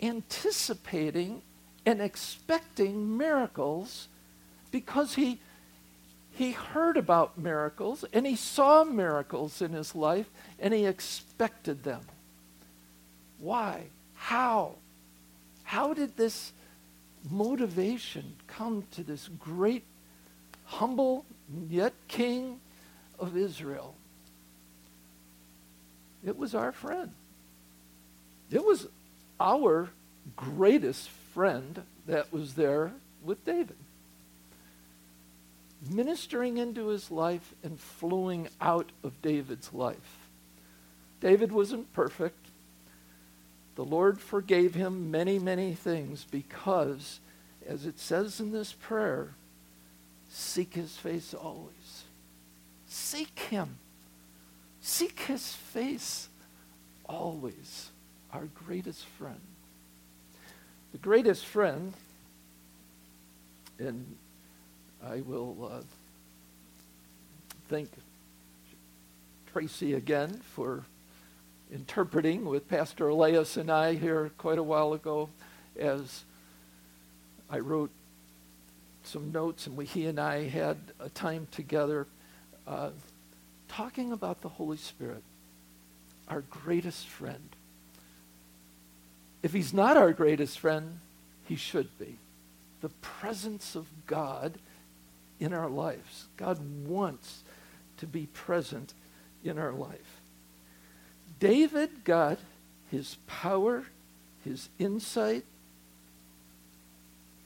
anticipating 0.00 1.42
and 1.90 2.00
expecting 2.00 3.18
miracles 3.18 4.06
because 4.70 5.16
he, 5.16 5.40
he 6.30 6.52
heard 6.52 6.96
about 6.96 7.36
miracles 7.36 8.04
and 8.12 8.24
he 8.24 8.36
saw 8.36 8.84
miracles 8.84 9.60
in 9.60 9.72
his 9.72 9.92
life 9.96 10.30
and 10.60 10.72
he 10.72 10.86
expected 10.86 11.82
them. 11.82 12.02
Why? 13.40 13.86
How? 14.14 14.76
How 15.64 15.92
did 15.92 16.16
this 16.16 16.52
motivation 17.28 18.36
come 18.46 18.84
to 18.92 19.02
this 19.02 19.28
great, 19.40 19.82
humble, 20.66 21.24
yet 21.68 21.92
king 22.06 22.60
of 23.18 23.36
Israel? 23.36 23.96
It 26.24 26.38
was 26.38 26.54
our 26.54 26.70
friend. 26.70 27.10
It 28.48 28.64
was 28.64 28.86
our 29.40 29.90
greatest 30.36 31.08
friend 31.40 31.84
that 32.06 32.30
was 32.30 32.52
there 32.52 32.92
with 33.24 33.42
David. 33.46 33.78
Ministering 35.88 36.58
into 36.58 36.88
his 36.88 37.10
life 37.10 37.54
and 37.64 37.80
flowing 37.80 38.46
out 38.60 38.92
of 39.02 39.22
David's 39.22 39.72
life. 39.72 40.28
David 41.18 41.50
wasn't 41.50 41.94
perfect. 41.94 42.48
The 43.74 43.86
Lord 43.86 44.20
forgave 44.20 44.74
him 44.74 45.10
many, 45.10 45.38
many 45.38 45.72
things 45.72 46.26
because, 46.30 47.20
as 47.66 47.86
it 47.86 47.98
says 47.98 48.38
in 48.38 48.52
this 48.52 48.74
prayer, 48.74 49.30
seek 50.28 50.74
his 50.74 50.98
face 50.98 51.32
always. 51.32 52.04
Seek 52.86 53.38
him. 53.48 53.78
Seek 54.82 55.20
his 55.20 55.54
face 55.54 56.28
always, 57.08 57.88
our 58.30 58.44
greatest 58.66 59.06
friend. 59.06 59.40
The 60.92 60.98
greatest 60.98 61.46
friend, 61.46 61.94
and 63.78 64.16
I 65.04 65.20
will 65.20 65.70
uh, 65.72 65.82
thank 67.68 67.88
Tracy 69.52 69.94
again 69.94 70.40
for 70.54 70.84
interpreting 71.72 72.44
with 72.44 72.68
Pastor 72.68 73.08
Elias 73.08 73.56
and 73.56 73.70
I 73.70 73.94
here 73.94 74.32
quite 74.36 74.58
a 74.58 74.62
while 74.64 74.92
ago 74.92 75.28
as 75.78 76.24
I 77.48 77.60
wrote 77.60 77.90
some 79.04 79.30
notes 79.30 79.68
and 79.68 79.76
we, 79.76 79.86
he 79.86 80.06
and 80.06 80.18
I 80.18 80.48
had 80.48 80.76
a 80.98 81.08
time 81.08 81.46
together 81.52 82.08
uh, 82.66 82.90
talking 83.68 84.10
about 84.10 84.40
the 84.40 84.48
Holy 84.48 84.76
Spirit, 84.76 85.22
our 86.26 86.40
greatest 86.42 87.06
friend. 87.06 87.48
If 89.42 89.52
he's 89.52 89.72
not 89.72 89.96
our 89.96 90.12
greatest 90.12 90.58
friend, 90.58 90.98
he 91.46 91.56
should 91.56 91.98
be. 91.98 92.16
The 92.80 92.90
presence 93.00 93.74
of 93.74 93.86
God 94.06 94.58
in 95.38 95.52
our 95.52 95.68
lives. 95.68 96.26
God 96.36 96.58
wants 96.86 97.42
to 97.98 98.06
be 98.06 98.26
present 98.26 98.94
in 99.42 99.58
our 99.58 99.72
life. 99.72 100.20
David 101.38 102.04
got 102.04 102.38
his 102.90 103.16
power, 103.26 103.84
his 104.44 104.68
insight, 104.78 105.44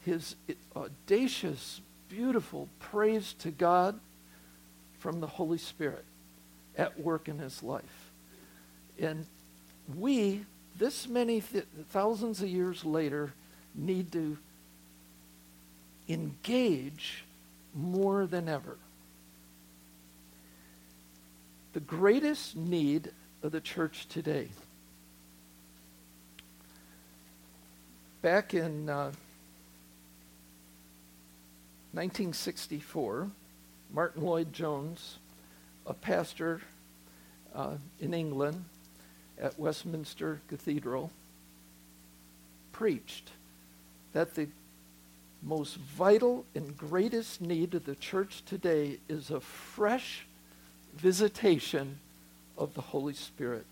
his 0.04 0.34
audacious, 0.74 1.80
beautiful 2.08 2.68
praise 2.78 3.34
to 3.38 3.50
God 3.50 3.98
from 4.98 5.20
the 5.20 5.26
Holy 5.26 5.58
Spirit 5.58 6.04
at 6.76 6.98
work 6.98 7.28
in 7.28 7.38
his 7.38 7.62
life. 7.62 8.10
And 8.98 9.26
we 9.96 10.44
this 10.78 11.08
many 11.08 11.40
th- 11.40 11.66
thousands 11.90 12.42
of 12.42 12.48
years 12.48 12.84
later 12.84 13.32
need 13.74 14.12
to 14.12 14.36
engage 16.08 17.24
more 17.74 18.26
than 18.26 18.48
ever. 18.48 18.76
The 21.72 21.80
greatest 21.80 22.56
need 22.56 23.10
of 23.42 23.52
the 23.52 23.60
church 23.60 24.08
today. 24.08 24.48
Back 28.22 28.54
in 28.54 28.88
uh, 28.88 29.12
1964, 31.92 33.28
Martyn 33.92 34.22
Lloyd-Jones, 34.22 35.18
a 35.86 35.94
pastor 35.94 36.60
uh, 37.54 37.74
in 38.00 38.14
England 38.14 38.64
at 39.40 39.58
Westminster 39.58 40.40
Cathedral, 40.48 41.10
preached 42.72 43.30
that 44.12 44.34
the 44.34 44.48
most 45.42 45.76
vital 45.76 46.44
and 46.54 46.76
greatest 46.76 47.40
need 47.40 47.74
of 47.74 47.84
the 47.84 47.94
church 47.94 48.42
today 48.46 48.98
is 49.08 49.30
a 49.30 49.40
fresh 49.40 50.26
visitation 50.96 51.98
of 52.56 52.74
the 52.74 52.80
Holy 52.80 53.12
Spirit. 53.12 53.66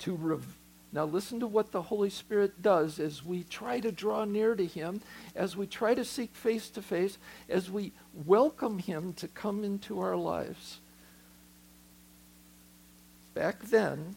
To 0.00 0.14
rev- 0.14 0.56
now 0.92 1.04
listen 1.04 1.40
to 1.40 1.46
what 1.46 1.72
the 1.72 1.82
Holy 1.82 2.10
Spirit 2.10 2.62
does 2.62 3.00
as 3.00 3.24
we 3.24 3.42
try 3.44 3.80
to 3.80 3.90
draw 3.90 4.24
near 4.24 4.54
to 4.54 4.64
him, 4.64 5.00
as 5.34 5.56
we 5.56 5.66
try 5.66 5.94
to 5.94 6.04
seek 6.04 6.32
face 6.34 6.68
to 6.70 6.82
face, 6.82 7.18
as 7.48 7.70
we 7.70 7.92
welcome 8.24 8.78
him 8.78 9.12
to 9.14 9.26
come 9.26 9.64
into 9.64 9.98
our 10.00 10.16
lives. 10.16 10.78
Back 13.34 13.64
then, 13.64 14.14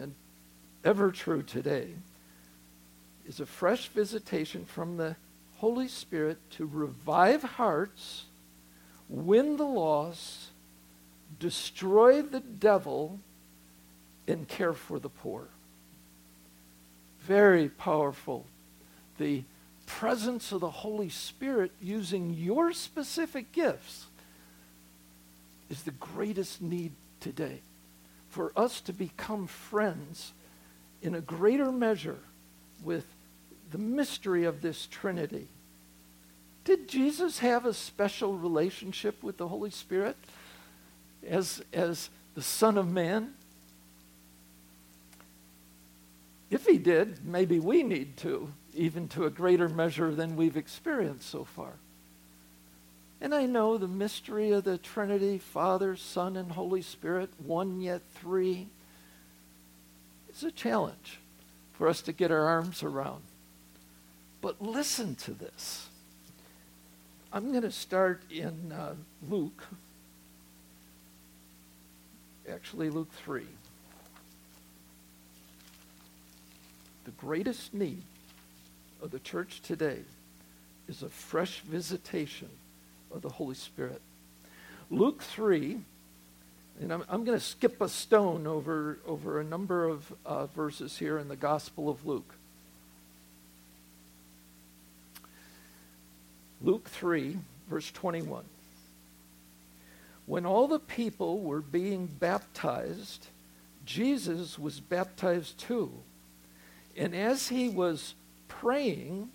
and 0.00 0.14
ever 0.84 1.10
true 1.10 1.42
today, 1.42 1.88
is 3.26 3.40
a 3.40 3.46
fresh 3.46 3.88
visitation 3.88 4.64
from 4.64 4.96
the 4.96 5.16
Holy 5.56 5.88
Spirit 5.88 6.38
to 6.52 6.66
revive 6.66 7.42
hearts, 7.42 8.24
win 9.08 9.56
the 9.56 9.64
lost, 9.64 10.48
destroy 11.38 12.22
the 12.22 12.40
devil, 12.40 13.18
and 14.26 14.46
care 14.48 14.72
for 14.72 14.98
the 14.98 15.08
poor. 15.08 15.48
Very 17.22 17.68
powerful. 17.68 18.46
The 19.18 19.42
presence 19.86 20.52
of 20.52 20.60
the 20.60 20.70
Holy 20.70 21.08
Spirit 21.08 21.72
using 21.82 22.34
your 22.34 22.72
specific 22.72 23.52
gifts 23.52 24.06
is 25.70 25.82
the 25.82 25.90
greatest 25.90 26.62
need 26.62 26.92
today. 27.20 27.60
For 28.30 28.52
us 28.56 28.80
to 28.82 28.92
become 28.92 29.46
friends 29.46 30.32
in 31.02 31.14
a 31.14 31.20
greater 31.20 31.72
measure 31.72 32.18
with 32.82 33.06
the 33.70 33.78
mystery 33.78 34.44
of 34.44 34.60
this 34.60 34.86
Trinity. 34.86 35.48
Did 36.64 36.88
Jesus 36.88 37.38
have 37.38 37.64
a 37.64 37.72
special 37.72 38.36
relationship 38.36 39.22
with 39.22 39.38
the 39.38 39.48
Holy 39.48 39.70
Spirit 39.70 40.16
as, 41.26 41.62
as 41.72 42.10
the 42.34 42.42
Son 42.42 42.76
of 42.76 42.90
Man? 42.90 43.32
If 46.50 46.66
he 46.66 46.78
did, 46.78 47.24
maybe 47.24 47.58
we 47.58 47.82
need 47.82 48.16
to, 48.18 48.52
even 48.74 49.08
to 49.08 49.24
a 49.24 49.30
greater 49.30 49.68
measure 49.68 50.14
than 50.14 50.36
we've 50.36 50.56
experienced 50.56 51.28
so 51.28 51.44
far. 51.44 51.74
And 53.20 53.34
I 53.34 53.46
know 53.46 53.76
the 53.76 53.88
mystery 53.88 54.52
of 54.52 54.64
the 54.64 54.78
Trinity, 54.78 55.38
Father, 55.38 55.96
Son, 55.96 56.36
and 56.36 56.52
Holy 56.52 56.82
Spirit, 56.82 57.30
one 57.38 57.80
yet 57.80 58.02
three, 58.14 58.68
is 60.30 60.44
a 60.44 60.52
challenge 60.52 61.18
for 61.72 61.88
us 61.88 62.00
to 62.02 62.12
get 62.12 62.30
our 62.30 62.44
arms 62.44 62.82
around. 62.82 63.22
But 64.40 64.62
listen 64.62 65.16
to 65.16 65.32
this. 65.32 65.88
I'm 67.32 67.50
going 67.50 67.62
to 67.62 67.72
start 67.72 68.22
in 68.30 68.72
uh, 68.72 68.94
Luke, 69.28 69.64
actually, 72.50 72.88
Luke 72.88 73.12
3. 73.24 73.44
The 77.04 77.10
greatest 77.12 77.74
need 77.74 78.02
of 79.02 79.10
the 79.10 79.18
church 79.18 79.60
today 79.60 80.00
is 80.88 81.02
a 81.02 81.08
fresh 81.08 81.60
visitation 81.60 82.48
of 83.12 83.22
the 83.22 83.28
Holy 83.28 83.54
Spirit. 83.54 84.00
Luke 84.90 85.22
3, 85.22 85.78
and 86.80 86.92
I'm, 86.92 87.04
I'm 87.08 87.24
going 87.24 87.38
to 87.38 87.44
skip 87.44 87.80
a 87.80 87.88
stone 87.88 88.46
over, 88.46 88.98
over 89.06 89.40
a 89.40 89.44
number 89.44 89.86
of 89.86 90.12
uh, 90.24 90.46
verses 90.46 90.96
here 90.98 91.18
in 91.18 91.28
the 91.28 91.36
Gospel 91.36 91.88
of 91.88 92.06
Luke. 92.06 92.34
Luke 96.60 96.88
3, 96.88 97.36
verse 97.68 97.90
21. 97.92 98.44
When 100.26 100.44
all 100.44 100.68
the 100.68 100.78
people 100.78 101.40
were 101.40 101.60
being 101.60 102.06
baptized, 102.06 103.28
Jesus 103.86 104.58
was 104.58 104.80
baptized 104.80 105.58
too. 105.58 105.90
And 106.96 107.14
as 107.14 107.48
he 107.48 107.68
was 107.68 108.14
praying, 108.48 109.30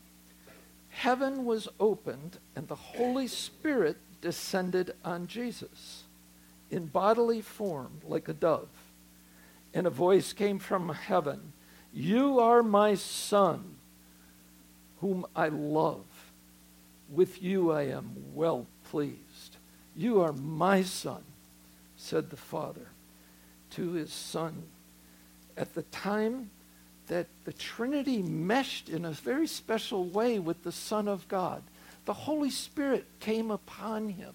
heaven 0.93 1.43
was 1.45 1.67
opened 1.79 2.38
and 2.56 2.67
the 2.67 2.75
Holy 2.75 3.27
Spirit 3.27 3.97
descended 4.21 4.93
on 5.03 5.27
Jesus 5.27 6.03
in 6.71 6.86
bodily 6.86 7.41
form 7.41 7.99
like 8.06 8.27
a 8.27 8.34
dove. 8.34 8.69
And 9.73 9.88
a 9.88 9.91
voice 9.91 10.34
came 10.34 10.60
from 10.60 10.89
heaven 10.89 11.53
You 11.93 12.39
are 12.39 12.63
my 12.63 12.95
Son, 12.95 13.75
whom 15.01 15.25
I 15.36 15.49
love. 15.49 16.06
With 17.10 17.41
you 17.43 17.71
I 17.71 17.84
am 17.84 18.15
well 18.34 18.65
pleased. 18.89 19.58
You 19.95 20.21
are 20.21 20.34
my 20.34 20.82
son, 20.82 21.23
said 21.97 22.29
the 22.29 22.38
Father 22.38 22.88
to 23.71 23.91
his 23.91 24.12
Son. 24.12 24.63
At 25.56 25.75
the 25.75 25.84
time 25.84 26.49
that 27.08 27.28
the 27.46 27.54
Trinity 27.54 28.22
meshed 28.22 28.89
in 28.89 29.06
a 29.06 29.12
very 29.12 29.48
special 29.48 30.06
way 30.06 30.39
with 30.39 30.63
the 30.63 30.72
Son 30.72 31.08
of 31.08 31.28
God, 31.28 31.63
the 32.06 32.13
Holy 32.13 32.50
Spirit 32.50 33.06
came 33.20 33.52
upon 33.52 34.10
him. 34.10 34.34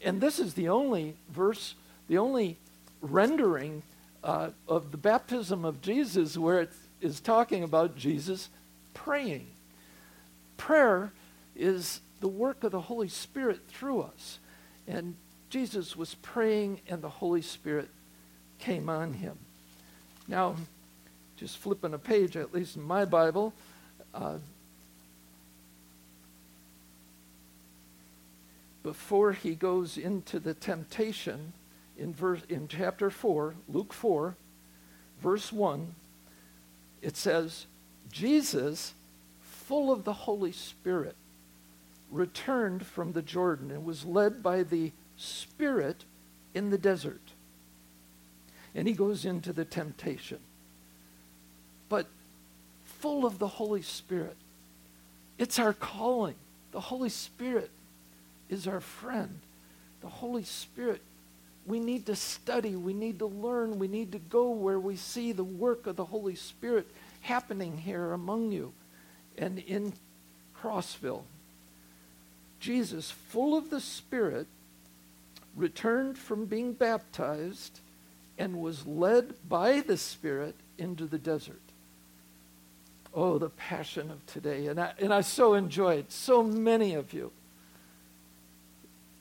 And 0.00 0.20
this 0.20 0.38
is 0.38 0.54
the 0.54 0.68
only 0.68 1.16
verse, 1.30 1.74
the 2.08 2.18
only 2.18 2.58
rendering 3.00 3.82
uh, 4.24 4.50
of 4.68 4.90
the 4.90 4.96
baptism 4.96 5.64
of 5.64 5.80
Jesus 5.80 6.36
where 6.36 6.60
it 6.60 6.72
is 7.00 7.20
talking 7.20 7.62
about 7.62 7.96
Jesus 7.96 8.48
praying. 8.94 9.46
Prayer 10.56 11.12
is 11.56 12.00
the 12.20 12.28
work 12.28 12.62
of 12.64 12.72
the 12.72 12.80
Holy 12.80 13.08
Spirit 13.08 13.60
through 13.68 14.02
us. 14.02 14.38
And 14.86 15.16
Jesus 15.50 15.96
was 15.96 16.14
praying, 16.14 16.80
and 16.88 17.02
the 17.02 17.08
Holy 17.08 17.42
Spirit 17.42 17.88
came 18.58 18.88
on 18.88 19.12
him. 19.14 19.38
Now, 20.26 20.54
just 21.42 21.58
flipping 21.58 21.92
a 21.92 21.98
page, 21.98 22.36
at 22.36 22.54
least 22.54 22.76
in 22.76 22.82
my 22.82 23.04
Bible, 23.04 23.52
uh, 24.14 24.38
before 28.82 29.32
he 29.32 29.54
goes 29.54 29.98
into 29.98 30.38
the 30.38 30.54
temptation 30.54 31.52
in 31.98 32.14
verse 32.14 32.40
in 32.48 32.66
chapter 32.66 33.10
4 33.10 33.54
luke 33.68 33.92
4 33.92 34.34
verse 35.20 35.52
1 35.52 35.94
it 37.00 37.16
says 37.16 37.66
jesus 38.10 38.94
full 39.42 39.92
of 39.92 40.02
the 40.02 40.12
holy 40.12 40.50
spirit 40.50 41.14
returned 42.12 42.86
from 42.86 43.12
the 43.12 43.22
Jordan 43.22 43.70
and 43.70 43.84
was 43.84 44.04
led 44.04 44.42
by 44.42 44.62
the 44.62 44.92
Spirit 45.16 46.04
in 46.54 46.70
the 46.70 46.78
desert. 46.78 47.32
And 48.74 48.86
he 48.86 48.94
goes 48.94 49.24
into 49.24 49.52
the 49.52 49.64
temptation. 49.64 50.38
But 51.92 52.06
full 52.84 53.26
of 53.26 53.38
the 53.38 53.46
Holy 53.46 53.82
Spirit. 53.82 54.38
It's 55.36 55.58
our 55.58 55.74
calling. 55.74 56.36
The 56.70 56.80
Holy 56.80 57.10
Spirit 57.10 57.70
is 58.48 58.66
our 58.66 58.80
friend. 58.80 59.40
The 60.00 60.08
Holy 60.08 60.44
Spirit, 60.44 61.02
we 61.66 61.80
need 61.80 62.06
to 62.06 62.16
study, 62.16 62.76
we 62.76 62.94
need 62.94 63.18
to 63.18 63.26
learn, 63.26 63.78
we 63.78 63.88
need 63.88 64.12
to 64.12 64.18
go 64.18 64.48
where 64.48 64.80
we 64.80 64.96
see 64.96 65.32
the 65.32 65.44
work 65.44 65.86
of 65.86 65.96
the 65.96 66.06
Holy 66.06 66.34
Spirit 66.34 66.86
happening 67.20 67.76
here 67.76 68.14
among 68.14 68.52
you 68.52 68.72
and 69.36 69.58
in 69.58 69.92
Crossville. 70.58 71.24
Jesus, 72.58 73.10
full 73.10 73.54
of 73.54 73.68
the 73.68 73.80
Spirit, 73.82 74.46
returned 75.54 76.16
from 76.16 76.46
being 76.46 76.72
baptized 76.72 77.80
and 78.38 78.62
was 78.62 78.86
led 78.86 79.34
by 79.46 79.80
the 79.80 79.98
Spirit 79.98 80.54
into 80.78 81.04
the 81.04 81.18
desert. 81.18 81.60
Oh, 83.14 83.38
the 83.38 83.50
passion 83.50 84.10
of 84.10 84.24
today. 84.26 84.66
And 84.68 84.80
I, 84.80 84.92
and 84.98 85.12
I 85.12 85.20
so 85.20 85.54
enjoyed 85.54 86.10
so 86.10 86.42
many 86.42 86.94
of 86.94 87.12
you 87.12 87.30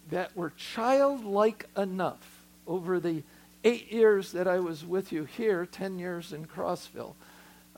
that 0.10 0.36
were 0.36 0.52
childlike 0.58 1.68
enough 1.76 2.44
over 2.68 3.00
the 3.00 3.24
eight 3.64 3.92
years 3.92 4.32
that 4.32 4.48
I 4.48 4.60
was 4.60 4.86
with 4.86 5.12
you 5.12 5.26
here, 5.26 5.66
10 5.66 6.00
years 6.00 6.34
in 6.34 6.46
Crossville, 6.46 7.16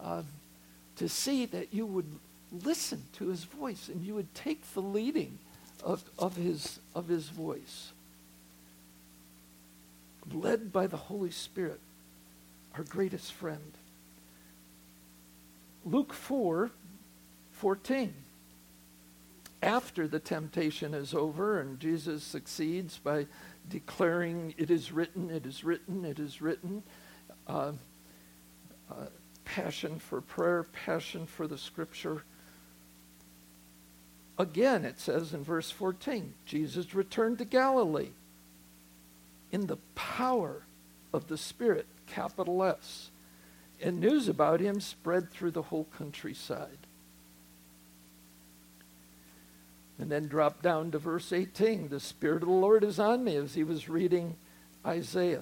uh, 0.02 0.24
to 0.98 1.10
see 1.10 1.46
that 1.48 1.74
you 1.74 1.86
would 1.86 2.08
listen 2.64 3.04
to 3.14 3.28
his 3.28 3.44
voice 3.44 3.90
and 3.90 4.06
you 4.06 4.14
would 4.16 4.34
take 4.36 4.62
the 4.74 4.82
leading 4.82 5.40
of, 5.84 6.04
of, 6.18 6.36
his, 6.36 6.80
of 6.96 7.08
his 7.08 7.30
voice. 7.30 7.92
Led 10.32 10.72
by 10.72 10.88
the 10.88 10.98
Holy 10.98 11.32
Spirit, 11.32 11.80
our 12.76 12.84
greatest 12.84 13.34
friend. 13.34 13.74
Luke 15.86 16.14
4 16.14 16.72
14. 17.52 18.14
After 19.62 20.08
the 20.08 20.20
temptation 20.20 20.94
is 20.94 21.14
over 21.14 21.60
and 21.60 21.80
Jesus 21.80 22.24
succeeds 22.24 23.00
by 23.00 23.28
declaring, 23.70 24.54
It 24.58 24.70
is 24.70 24.92
written, 24.92 25.30
it 25.30 25.46
is 25.46 25.64
written, 25.64 26.04
it 26.04 26.20
is 26.20 26.42
written. 26.42 26.84
Uh, 27.48 27.72
uh, 28.92 29.06
passion 29.46 30.00
for 30.00 30.22
prayer, 30.22 30.64
passion 30.64 31.26
for 31.26 31.48
the 31.48 31.58
scripture. 31.58 32.24
Again, 34.38 34.84
it 34.84 35.00
says 35.00 35.34
in 35.34 35.44
verse 35.44 35.70
14 35.70 36.34
Jesus 36.46 36.96
returned 36.96 37.38
to 37.38 37.46
Galilee 37.46 38.10
in 39.52 39.68
the 39.68 39.78
power 39.96 40.64
of 41.14 41.28
the 41.28 41.38
Spirit, 41.38 41.86
capital 42.08 42.64
S. 42.64 43.12
And 43.84 44.00
news 44.00 44.30
about 44.30 44.62
him 44.62 44.80
spread 44.80 45.30
through 45.30 45.52
the 45.52 45.64
whole 45.64 45.88
countryside. 45.98 46.78
And 50.00 50.10
then 50.10 50.28
drop 50.28 50.62
down 50.62 50.92
to 50.92 51.00
verse 51.00 51.34
18. 51.34 51.90
The 51.90 52.00
Spirit 52.00 52.44
of 52.44 52.48
the 52.48 52.56
Lord 52.56 52.86
is 52.86 52.98
on 52.98 53.26
me 53.26 53.36
as 53.36 53.56
he 53.56 53.64
was 53.64 53.90
reading 53.90 54.36
Isaiah. 54.86 55.42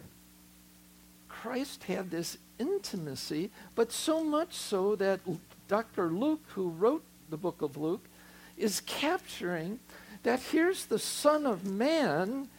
Christ 1.29 1.83
had 1.83 2.09
this 2.09 2.37
intimacy, 2.57 3.51
but 3.75 3.91
so 3.91 4.23
much 4.23 4.53
so 4.53 4.95
that 4.95 5.19
Dr. 5.67 6.09
Luke, 6.09 6.41
who 6.49 6.69
wrote 6.69 7.03
the 7.29 7.37
book 7.37 7.61
of 7.61 7.77
Luke, 7.77 8.05
is 8.57 8.81
capturing 8.81 9.79
that 10.23 10.39
here's 10.39 10.85
the 10.85 10.99
Son 10.99 11.45
of 11.45 11.63
Man 11.63 12.49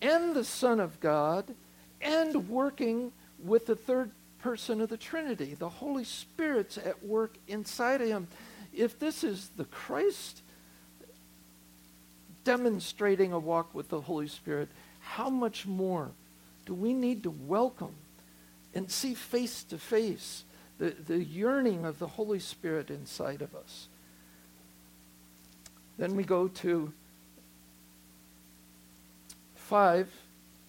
and 0.00 0.34
the 0.34 0.44
Son 0.44 0.78
of 0.78 1.00
God 1.00 1.54
and 2.00 2.48
working 2.48 3.12
with 3.44 3.66
the 3.66 3.76
third 3.76 4.10
person 4.38 4.80
of 4.80 4.88
the 4.88 4.96
Trinity. 4.96 5.54
The 5.54 5.68
Holy 5.68 6.04
Spirit's 6.04 6.78
at 6.78 7.04
work 7.04 7.36
inside 7.48 8.00
of 8.00 8.08
him. 8.08 8.28
If 8.72 8.98
this 8.98 9.24
is 9.24 9.50
the 9.56 9.64
Christ 9.64 10.42
demonstrating 12.44 13.32
a 13.32 13.38
walk 13.38 13.74
with 13.74 13.88
the 13.88 14.00
Holy 14.00 14.28
Spirit, 14.28 14.68
how 15.00 15.30
much 15.30 15.66
more 15.66 16.10
do 16.64 16.74
we 16.74 16.92
need 16.92 17.22
to 17.22 17.30
welcome 17.30 17.94
and 18.74 18.90
see 18.90 19.14
face 19.14 19.62
to 19.64 19.78
face 19.78 20.44
the, 20.78 20.90
the 20.90 21.22
yearning 21.22 21.84
of 21.84 21.98
the 21.98 22.06
Holy 22.06 22.38
Spirit 22.38 22.90
inside 22.90 23.42
of 23.42 23.54
us? 23.54 23.88
Then 25.98 26.14
we 26.14 26.24
go 26.24 26.48
to 26.48 26.92
5, 29.54 30.08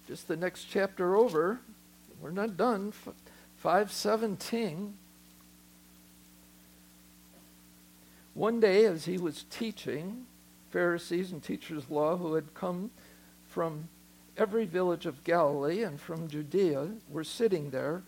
just 0.08 0.28
the 0.28 0.38
next 0.38 0.66
chapter 0.66 1.16
over. 1.16 1.60
We're 2.22 2.32
not 2.32 2.58
done. 2.58 2.94
517. 3.58 4.94
One 8.34 8.60
day, 8.60 8.86
as 8.86 9.06
he 9.06 9.18
was 9.18 9.46
teaching, 9.50 10.26
Pharisees 10.70 11.32
and 11.32 11.42
teachers 11.42 11.84
of 11.84 11.92
law 11.92 12.18
who 12.18 12.36
had 12.36 12.54
come 12.54 12.92
from 13.50 13.90
every 14.38 14.66
village 14.66 15.08
of 15.08 15.24
Galilee 15.24 15.82
and 15.82 16.00
from 16.00 16.28
Judea 16.28 16.90
were 17.10 17.24
sitting 17.24 17.72
there, 17.72 18.04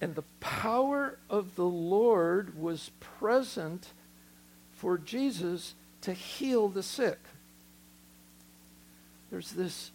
and 0.00 0.14
the 0.14 0.24
power 0.40 1.18
of 1.30 1.56
the 1.56 1.64
Lord 1.64 2.60
was 2.60 2.90
present 3.00 3.88
for 4.74 4.98
Jesus 4.98 5.74
to 6.02 6.12
heal 6.12 6.68
the 6.68 6.82
sick. 6.82 7.18
There's 9.30 9.52
this 9.52 9.90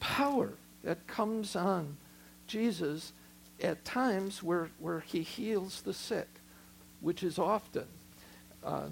power 0.00 0.52
that 0.82 1.06
comes 1.06 1.54
on 1.54 1.98
Jesus 2.46 3.12
at 3.62 3.84
times 3.84 4.42
where, 4.42 4.70
where 4.78 5.00
he 5.00 5.22
heals 5.22 5.82
the 5.82 5.94
sick, 5.94 6.28
which 7.00 7.22
is 7.22 7.38
often. 7.38 7.86
Uh, 8.64 8.88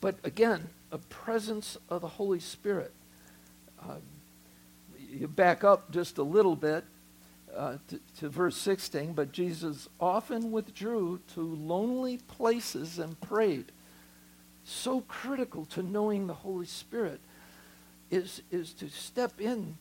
but 0.00 0.16
again, 0.24 0.68
a 0.92 0.98
presence 0.98 1.76
of 1.88 2.02
the 2.02 2.08
Holy 2.08 2.40
Spirit. 2.40 2.92
Uh, 3.82 3.96
you 5.10 5.28
back 5.28 5.64
up 5.64 5.90
just 5.90 6.18
a 6.18 6.22
little 6.22 6.56
bit 6.56 6.84
uh, 7.56 7.76
to, 7.88 8.00
to 8.18 8.28
verse 8.28 8.56
16, 8.56 9.12
but 9.12 9.32
Jesus 9.32 9.88
often 10.00 10.50
withdrew 10.50 11.20
to 11.34 11.40
lonely 11.40 12.18
places 12.18 12.98
and 12.98 13.20
prayed. 13.20 13.66
So 14.64 15.02
critical 15.02 15.64
to 15.66 15.82
knowing 15.82 16.26
the 16.26 16.34
Holy 16.34 16.66
Spirit 16.66 17.20
is, 18.10 18.42
is 18.50 18.72
to 18.74 18.88
step 18.88 19.40
in 19.40 19.76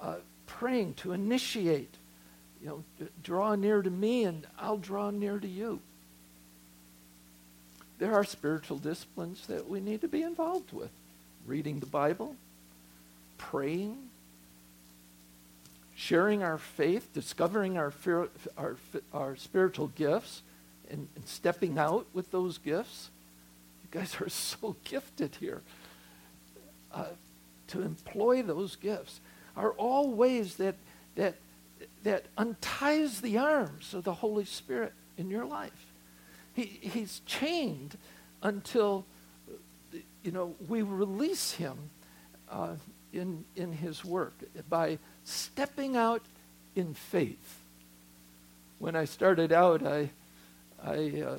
uh, 0.00 0.16
praying, 0.46 0.94
to 0.94 1.12
initiate. 1.12 1.94
You 2.62 2.84
know, 3.00 3.08
draw 3.22 3.54
near 3.54 3.82
to 3.82 3.90
me 3.90 4.24
and 4.24 4.46
I'll 4.58 4.76
draw 4.76 5.10
near 5.10 5.38
to 5.38 5.48
you. 5.48 5.80
There 7.98 8.14
are 8.14 8.24
spiritual 8.24 8.78
disciplines 8.78 9.46
that 9.46 9.68
we 9.68 9.80
need 9.80 10.00
to 10.00 10.08
be 10.08 10.22
involved 10.22 10.72
with 10.72 10.90
reading 11.46 11.80
the 11.80 11.86
Bible, 11.86 12.36
praying, 13.38 13.96
sharing 15.94 16.42
our 16.42 16.58
faith, 16.58 17.12
discovering 17.12 17.76
our, 17.76 17.92
our, 18.56 18.76
our 19.12 19.36
spiritual 19.36 19.88
gifts, 19.88 20.42
and, 20.90 21.08
and 21.14 21.26
stepping 21.26 21.78
out 21.78 22.06
with 22.12 22.30
those 22.30 22.58
gifts. 22.58 23.10
You 23.82 24.00
guys 24.00 24.16
are 24.20 24.28
so 24.30 24.76
gifted 24.84 25.36
here. 25.36 25.62
Uh, 26.92 27.04
to 27.68 27.82
employ 27.82 28.42
those 28.42 28.76
gifts 28.76 29.20
are 29.56 29.70
all 29.72 30.10
ways 30.10 30.56
that, 30.56 30.74
that, 31.14 31.34
that 32.02 32.26
unties 32.38 33.20
the 33.20 33.38
arms 33.38 33.94
of 33.94 34.04
the 34.04 34.14
Holy 34.14 34.44
Spirit 34.44 34.92
in 35.18 35.30
your 35.30 35.44
life. 35.44 35.86
He, 36.54 36.64
he's 36.64 37.20
chained 37.26 37.96
until, 38.42 39.04
you 40.22 40.32
know, 40.32 40.54
we 40.68 40.82
release 40.82 41.52
him 41.52 41.76
uh, 42.50 42.74
in, 43.12 43.44
in 43.56 43.72
his 43.72 44.04
work 44.04 44.34
by 44.68 44.98
stepping 45.24 45.96
out 45.96 46.22
in 46.74 46.94
faith. 46.94 47.58
When 48.78 48.96
I 48.96 49.04
started 49.04 49.52
out, 49.52 49.86
I, 49.86 50.10
I, 50.82 51.22
uh, 51.26 51.38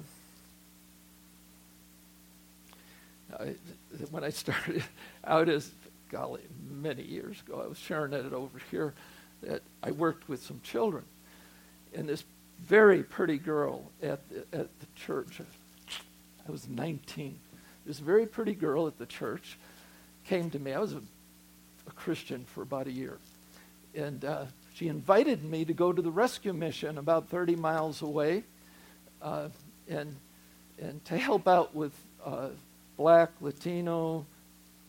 I, 3.39 3.55
when 4.11 4.23
I 4.23 4.29
started 4.29 4.83
out 5.25 5.49
as, 5.49 5.71
golly, 6.09 6.41
many 6.69 7.03
years 7.03 7.41
ago, 7.41 7.61
I 7.63 7.67
was 7.67 7.77
sharing 7.77 8.13
it 8.13 8.31
over 8.31 8.61
here, 8.69 8.93
that 9.41 9.61
I 9.83 9.91
worked 9.91 10.29
with 10.29 10.43
some 10.43 10.59
children. 10.63 11.03
And 11.93 12.07
this 12.07 12.23
very 12.61 13.03
pretty 13.03 13.37
girl 13.37 13.91
at 14.01 14.27
the, 14.29 14.39
at 14.57 14.79
the 14.79 14.85
church. 14.95 15.41
I 16.47 16.51
was 16.51 16.67
19. 16.67 17.37
This 17.85 17.99
very 17.99 18.25
pretty 18.25 18.53
girl 18.53 18.87
at 18.87 18.97
the 18.97 19.05
church 19.05 19.57
came 20.25 20.49
to 20.51 20.59
me. 20.59 20.73
I 20.73 20.79
was 20.79 20.93
a, 20.93 21.01
a 21.87 21.91
Christian 21.95 22.45
for 22.45 22.61
about 22.61 22.87
a 22.87 22.91
year. 22.91 23.17
And 23.95 24.23
uh, 24.23 24.45
she 24.73 24.87
invited 24.87 25.43
me 25.43 25.65
to 25.65 25.73
go 25.73 25.91
to 25.91 26.01
the 26.01 26.11
rescue 26.11 26.53
mission 26.53 26.97
about 26.97 27.29
30 27.29 27.55
miles 27.55 28.01
away 28.01 28.43
uh, 29.21 29.49
and, 29.89 30.15
and 30.79 31.03
to 31.05 31.17
help 31.17 31.47
out 31.47 31.75
with 31.75 31.93
uh, 32.25 32.49
black, 32.97 33.31
Latino, 33.41 34.25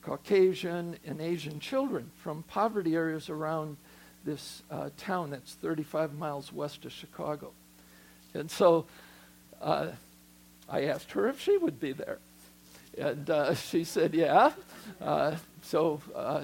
Caucasian, 0.03 0.97
and 1.07 1.21
Asian 1.21 1.61
children 1.61 2.11
from 2.23 2.43
poverty 2.45 2.95
areas 2.95 3.31
around 3.31 3.77
this 4.25 4.63
uh, 4.71 4.91
town 4.97 5.31
that's 5.31 5.55
35 5.55 6.15
miles 6.15 6.53
west 6.53 6.85
of 6.85 6.93
Chicago. 6.93 7.53
And 8.35 8.51
so 8.51 8.87
uh, 9.61 9.89
I 10.69 10.85
asked 10.85 11.13
her 11.13 11.29
if 11.29 11.41
she 11.41 11.57
would 11.57 11.81
be 11.81 11.93
there. 11.93 12.19
And 12.99 13.29
uh, 13.31 13.55
she 13.55 13.85
said, 13.85 14.15
yeah. 14.15 14.53
Uh, 15.01 15.37
so 15.63 16.01
uh, 16.15 16.43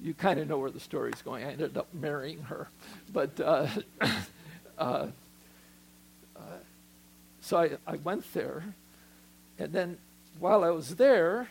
you 0.00 0.14
kind 0.14 0.38
of 0.38 0.48
know 0.48 0.58
where 0.58 0.70
the 0.70 0.80
story's 0.80 1.22
going. 1.22 1.44
I 1.44 1.52
ended 1.52 1.76
up 1.76 1.88
marrying 1.92 2.42
her. 2.42 2.68
But 3.12 3.40
uh, 4.78 5.06
so 7.40 7.56
I, 7.56 7.70
I 7.86 7.96
went 7.96 8.32
there. 8.34 8.62
And 9.58 9.72
then 9.72 9.98
while 10.38 10.62
I 10.62 10.70
was 10.70 10.96
there, 10.96 11.48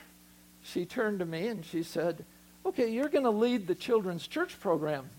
she 0.64 0.86
turned 0.86 1.20
to 1.20 1.26
me 1.26 1.48
and 1.48 1.66
she 1.66 1.84
said, 1.84 2.24
okay, 2.66 2.90
you're 2.90 3.10
going 3.10 3.24
to 3.24 3.32
lead 3.32 3.68
the 3.68 3.76
children's 3.76 4.28
church 4.28 4.60
program. 4.60 5.10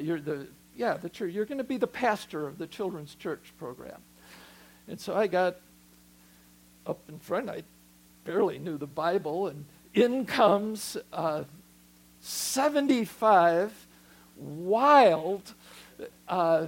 You're 0.00 0.20
the 0.20 0.46
yeah, 0.76 0.94
the 0.94 1.08
church. 1.08 1.32
You're 1.32 1.46
going 1.46 1.58
to 1.58 1.64
be 1.64 1.78
the 1.78 1.86
pastor 1.86 2.46
of 2.46 2.58
the 2.58 2.66
children's 2.66 3.14
church 3.14 3.52
program. 3.58 4.00
And 4.88 5.00
so 5.00 5.14
I 5.14 5.26
got 5.26 5.56
up 6.86 6.98
in 7.08 7.18
front. 7.18 7.48
I 7.48 7.62
barely 8.24 8.58
knew 8.58 8.76
the 8.76 8.86
Bible, 8.86 9.48
and 9.48 9.64
in 9.94 10.26
comes 10.26 10.96
uh, 11.12 11.44
75 12.20 13.86
wild, 14.36 15.54
uh, 16.28 16.66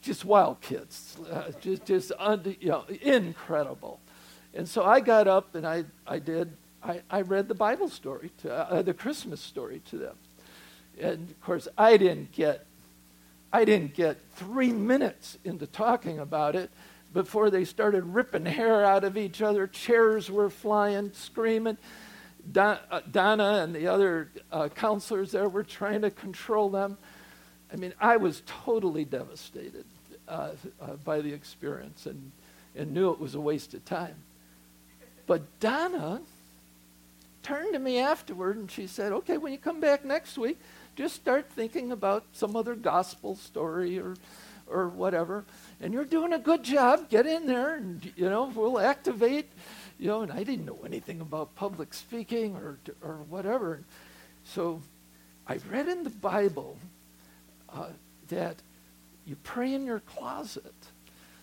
just 0.00 0.24
wild 0.24 0.60
kids, 0.60 1.16
uh, 1.30 1.50
just 1.60 1.84
just 1.84 2.12
you 2.60 2.68
know, 2.68 2.84
incredible. 3.02 4.00
And 4.54 4.68
so 4.68 4.84
I 4.84 5.00
got 5.00 5.28
up 5.28 5.54
and 5.54 5.66
I, 5.66 5.84
I 6.06 6.18
did, 6.18 6.52
I, 6.82 7.02
I 7.10 7.20
read 7.22 7.48
the 7.48 7.54
Bible 7.54 7.88
story, 7.88 8.30
to, 8.42 8.52
uh, 8.52 8.82
the 8.82 8.94
Christmas 8.94 9.40
story 9.40 9.80
to 9.90 9.98
them. 9.98 10.16
And 11.00 11.30
of 11.30 11.40
course, 11.40 11.66
I 11.76 11.96
didn't 11.96 12.32
get, 12.32 12.66
I 13.52 13.64
didn't 13.64 13.94
get 13.94 14.18
three 14.34 14.72
minutes 14.72 15.38
into 15.44 15.66
talking 15.66 16.18
about 16.18 16.54
it 16.54 16.70
before 17.12 17.50
they 17.50 17.64
started 17.64 18.04
ripping 18.04 18.46
hair 18.46 18.84
out 18.84 19.04
of 19.04 19.16
each 19.16 19.42
other. 19.42 19.66
Chairs 19.66 20.30
were 20.30 20.50
flying, 20.50 21.12
screaming. 21.12 21.76
Uh, 22.56 23.00
Donna 23.10 23.60
and 23.62 23.74
the 23.74 23.86
other 23.86 24.28
uh, 24.50 24.68
counselors 24.68 25.32
there 25.32 25.48
were 25.48 25.64
trying 25.64 26.02
to 26.02 26.10
control 26.10 26.68
them. 26.68 26.96
I 27.72 27.76
mean, 27.76 27.92
I 28.00 28.16
was 28.16 28.42
totally 28.46 29.04
devastated 29.04 29.84
uh, 30.28 30.50
uh 30.80 30.92
by 31.04 31.20
the 31.20 31.32
experience 31.32 32.06
and, 32.06 32.30
and 32.76 32.92
knew 32.92 33.10
it 33.10 33.20
was 33.20 33.34
a 33.34 33.40
waste 33.40 33.74
of 33.74 33.84
time. 33.84 34.14
But 35.26 35.42
Donna 35.60 36.20
turned 37.42 37.72
to 37.74 37.78
me 37.78 37.98
afterward 37.98 38.56
and 38.56 38.70
she 38.70 38.86
said, 38.86 39.12
Okay, 39.12 39.38
when 39.38 39.52
you 39.52 39.58
come 39.58 39.80
back 39.80 40.04
next 40.04 40.38
week, 40.38 40.58
just 41.00 41.14
start 41.14 41.50
thinking 41.50 41.92
about 41.92 42.24
some 42.32 42.54
other 42.54 42.74
gospel 42.74 43.34
story 43.34 43.98
or, 43.98 44.16
or 44.66 44.86
whatever. 44.88 45.46
And 45.80 45.94
you're 45.94 46.04
doing 46.04 46.34
a 46.34 46.38
good 46.38 46.62
job. 46.62 47.08
Get 47.08 47.24
in 47.24 47.46
there 47.46 47.76
and, 47.76 48.12
you 48.16 48.28
know, 48.28 48.52
we'll 48.54 48.78
activate. 48.78 49.46
You 49.98 50.08
know, 50.08 50.20
and 50.20 50.30
I 50.30 50.44
didn't 50.44 50.66
know 50.66 50.78
anything 50.84 51.22
about 51.22 51.54
public 51.54 51.94
speaking 51.94 52.54
or, 52.54 52.78
or 53.00 53.14
whatever. 53.30 53.80
So 54.44 54.82
I 55.46 55.58
read 55.70 55.88
in 55.88 56.04
the 56.04 56.10
Bible 56.10 56.76
uh, 57.72 57.88
that 58.28 58.56
you 59.24 59.36
pray 59.42 59.72
in 59.72 59.86
your 59.86 60.00
closet. 60.00 60.74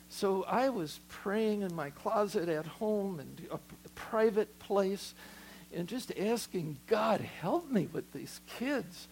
So 0.10 0.44
I 0.44 0.70
was 0.70 1.00
praying 1.10 1.62
in 1.64 1.74
my 1.74 1.90
closet 1.90 2.48
at 2.48 2.68
home 2.68 3.20
and 3.20 3.42
a, 3.50 3.56
a 3.56 3.90
private 3.96 4.60
place 4.60 5.16
and 5.74 5.88
just 5.88 6.12
asking 6.16 6.78
God, 6.86 7.22
help 7.22 7.72
me 7.72 7.88
with 7.92 8.14
these 8.14 8.40
kids. 8.46 9.08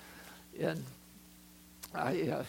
And 0.59 0.83
I, 1.93 2.21
uh, 2.29 2.43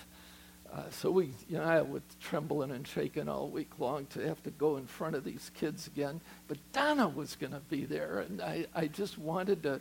uh, 0.73 0.83
so 0.91 1.11
we, 1.11 1.31
you 1.49 1.59
know, 1.59 1.65
I 1.65 1.81
was 1.83 2.03
trembling 2.21 2.71
and 2.71 2.87
shaking 2.87 3.29
all 3.29 3.49
week 3.49 3.71
long 3.79 4.07
to 4.07 4.21
have 4.27 4.43
to 4.43 4.51
go 4.51 4.77
in 4.77 4.87
front 4.87 5.15
of 5.15 5.25
these 5.25 5.51
kids 5.55 5.87
again. 5.87 6.21
But 6.49 6.59
Donna 6.73 7.09
was 7.09 7.37
going 7.37 7.53
to 7.53 7.61
be 7.71 7.85
there, 7.85 8.21
and 8.21 8.43
I, 8.43 8.67
I 8.75 8.87
just 8.87 9.19
wanted 9.19 9.63
to 9.63 9.81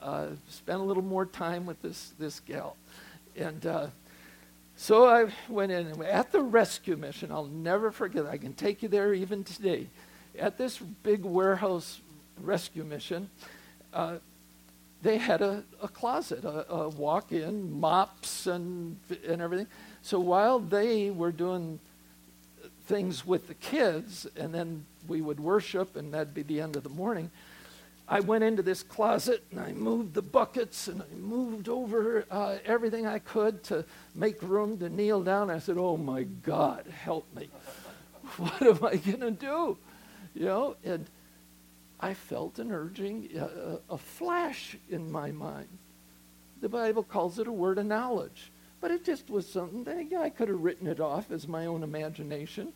uh, 0.00 0.28
spend 0.48 0.80
a 0.80 0.84
little 0.84 1.02
more 1.02 1.26
time 1.26 1.66
with 1.66 1.80
this 1.82 2.12
this 2.18 2.40
gal. 2.40 2.76
And 3.36 3.64
uh, 3.66 3.86
so 4.76 5.06
I 5.06 5.32
went 5.48 5.72
in 5.72 6.02
at 6.04 6.30
the 6.30 6.40
rescue 6.40 6.96
mission. 6.96 7.32
I'll 7.32 7.46
never 7.46 7.90
forget. 7.90 8.26
I 8.26 8.36
can 8.38 8.52
take 8.52 8.82
you 8.82 8.88
there 8.88 9.14
even 9.14 9.44
today. 9.44 9.88
At 10.38 10.56
this 10.56 10.78
big 10.78 11.24
warehouse 11.24 12.00
rescue 12.40 12.84
mission, 12.84 13.28
uh, 13.92 14.18
they 15.02 15.18
had 15.18 15.42
a, 15.42 15.62
a 15.82 15.88
closet, 15.88 16.44
a, 16.44 16.70
a 16.72 16.88
walk-in, 16.88 17.78
mops 17.78 18.46
and 18.46 18.98
and 19.26 19.40
everything. 19.40 19.66
So 20.02 20.18
while 20.18 20.58
they 20.58 21.10
were 21.10 21.32
doing 21.32 21.78
things 22.86 23.26
with 23.26 23.46
the 23.48 23.54
kids, 23.54 24.26
and 24.36 24.52
then 24.54 24.84
we 25.06 25.20
would 25.20 25.38
worship, 25.38 25.94
and 25.96 26.12
that'd 26.14 26.34
be 26.34 26.42
the 26.42 26.60
end 26.60 26.74
of 26.74 26.82
the 26.82 26.88
morning. 26.88 27.30
I 28.10 28.20
went 28.20 28.42
into 28.42 28.62
this 28.62 28.82
closet 28.82 29.44
and 29.50 29.60
I 29.60 29.72
moved 29.72 30.14
the 30.14 30.22
buckets 30.22 30.88
and 30.88 31.02
I 31.02 31.14
moved 31.14 31.68
over 31.68 32.24
uh, 32.30 32.56
everything 32.64 33.06
I 33.06 33.18
could 33.18 33.62
to 33.64 33.84
make 34.14 34.40
room 34.42 34.78
to 34.78 34.88
kneel 34.88 35.22
down. 35.22 35.50
I 35.50 35.58
said, 35.58 35.76
Oh 35.76 35.98
my 35.98 36.22
God, 36.22 36.86
help 36.86 37.26
me. 37.36 37.48
What 38.36 38.60
am 38.62 38.84
I 38.84 38.96
going 38.96 39.20
to 39.20 39.30
do? 39.30 39.78
You 40.34 40.44
know, 40.44 40.76
and 40.84 41.06
I 42.00 42.14
felt 42.14 42.58
an 42.58 42.70
urging, 42.70 43.28
uh, 43.38 43.78
a 43.90 43.98
flash 43.98 44.76
in 44.88 45.10
my 45.10 45.32
mind. 45.32 45.68
The 46.60 46.68
Bible 46.68 47.02
calls 47.02 47.38
it 47.38 47.46
a 47.48 47.52
word 47.52 47.78
of 47.78 47.86
knowledge. 47.86 48.50
But 48.80 48.92
it 48.92 49.04
just 49.04 49.28
was 49.28 49.48
something 49.48 49.84
that 49.84 50.10
yeah, 50.10 50.20
I 50.20 50.30
could 50.30 50.48
have 50.48 50.60
written 50.60 50.86
it 50.86 51.00
off 51.00 51.30
as 51.32 51.48
my 51.48 51.66
own 51.66 51.82
imagination. 51.82 52.72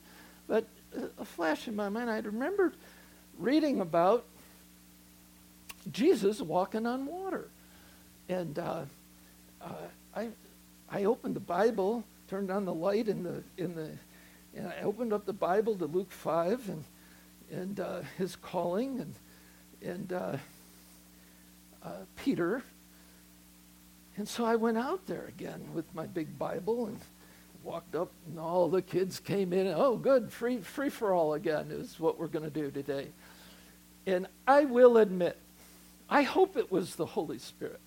But 0.49 0.67
a 1.19 1.25
flash 1.25 1.69
in 1.69 1.77
my 1.77 1.89
mind, 1.89 2.11
I 2.11 2.19
remembered 2.19 2.75
reading 3.39 3.81
about 3.81 4.25
Jesus 5.93 6.41
walking 6.41 6.87
on 6.87 7.07
water. 7.07 7.49
And 8.29 8.59
uh, 8.59 8.83
uh, 9.61 9.69
I, 10.15 10.29
I 10.91 11.05
opened 11.05 11.37
the 11.37 11.41
Bible, 11.41 12.05
turned 12.29 12.51
on 12.51 12.65
the 12.65 12.75
light 12.75 13.09
in 13.09 13.23
the, 13.23 13.43
in 13.57 13.75
the, 13.75 13.91
and 14.57 14.69
I 14.69 14.83
opened 14.83 15.13
up 15.13 15.25
the 15.25 15.33
Bible 15.33 15.77
to 15.77 15.87
Luke 15.87 16.11
5 16.11 16.69
and, 16.69 16.85
and 17.53 17.79
uh, 17.79 18.01
his 18.19 18.35
calling 18.35 18.99
and, 18.99 19.15
and 19.83 20.13
uh, 20.13 20.37
uh, 21.85 21.91
Peter 22.17 22.63
and 24.17 24.29
so 24.29 24.45
I 24.45 24.57
went 24.57 24.79
out 24.79 25.07
there 25.07 25.25
again 25.27 25.61
with 25.75 25.93
my 25.95 26.07
big 26.07 26.39
Bible 26.39 26.87
and 26.87 26.99
walked 27.65 27.95
up, 27.95 28.11
and 28.27 28.39
all 28.39 28.69
the 28.69 28.83
kids 28.83 29.19
came 29.19 29.53
in. 29.53 29.69
Oh, 29.69 29.97
good, 29.97 30.33
free, 30.33 30.59
free 30.59 30.91
for 30.91 31.13
all 31.13 31.35
again 31.35 31.69
is 31.71 31.99
what 31.99 32.19
we're 32.19 32.27
going 32.27 32.45
to 32.45 32.51
do 32.51 32.71
today. 32.71 33.09
And 34.07 34.27
I 34.47 34.65
will 34.65 34.99
admit, 34.99 35.39
I 36.11 36.23
hope 36.23 36.57
it 36.57 36.71
was 36.71 36.97
the 36.97 37.07
Holy 37.07 37.39
Spirit, 37.39 37.81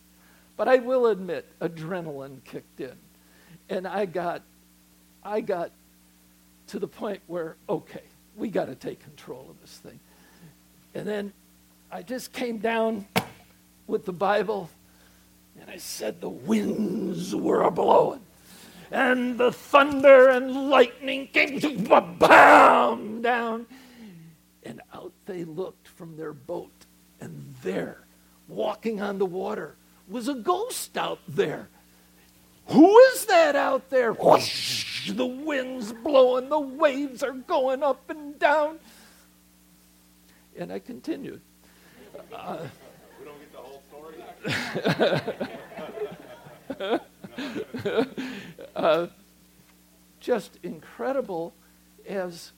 but 0.58 0.68
I 0.68 0.78
will 0.78 1.08
admit, 1.08 1.46
adrenaline 1.62 2.44
kicked 2.44 2.80
in, 2.80 2.96
and 3.70 3.88
I 3.88 4.06
got, 4.06 4.42
I 5.24 5.42
got 5.42 5.72
to 6.68 6.80
the 6.80 6.88
point 6.88 7.22
where 7.28 7.56
okay, 7.70 8.02
we 8.36 8.50
got 8.50 8.66
to 8.66 8.76
take 8.76 9.02
control 9.02 9.48
of 9.50 9.62
this 9.62 9.78
thing, 9.78 10.00
and 10.94 11.08
then 11.08 11.34
I 11.92 12.02
just 12.02 12.34
came 12.34 12.58
down 12.58 13.06
with 13.88 14.06
the 14.06 14.14
Bible 14.14 14.70
and 15.60 15.70
I 15.70 15.78
said, 15.78 16.22
The 16.22 16.30
winds 16.30 17.36
were 17.36 17.62
a 17.62 17.72
blowing, 17.72 18.22
and 18.92 19.38
the 19.38 19.52
thunder 19.52 20.30
and 20.30 20.70
lightning 20.70 21.28
came 21.28 21.60
bam 22.20 23.22
down. 23.22 23.66
And 24.64 24.82
out 24.94 25.14
they 25.26 25.44
looked 25.44 25.88
from 25.88 26.18
their 26.18 26.34
boat, 26.34 26.86
and 27.22 27.56
there, 27.64 28.00
walking 28.48 29.02
on 29.02 29.18
the 29.20 29.26
water, 29.26 29.76
was 30.08 30.28
a 30.28 30.36
ghost 30.36 30.98
out 30.98 31.20
there. 31.28 31.70
Who 32.68 32.98
is 33.00 33.26
that 33.26 33.56
out 33.56 33.90
there? 33.90 34.14
Whoosh, 34.14 35.12
the 35.12 35.26
wind's 35.26 35.94
blowing, 35.94 36.50
the 36.50 36.60
waves 36.60 37.24
are 37.24 37.34
going 37.34 37.84
up 37.84 38.10
and 38.10 38.38
down. 38.40 38.80
And 40.58 40.72
I 40.72 40.80
continued. 40.80 41.42
Uh, 42.34 42.58
we 43.20 43.26
don't 43.26 43.40
get 43.40 43.52
the 43.52 43.58
whole 43.58 43.82
story. 43.90 44.16
uh, 48.76 49.08
just 50.20 50.58
incredible 50.64 51.54
as 52.08 52.52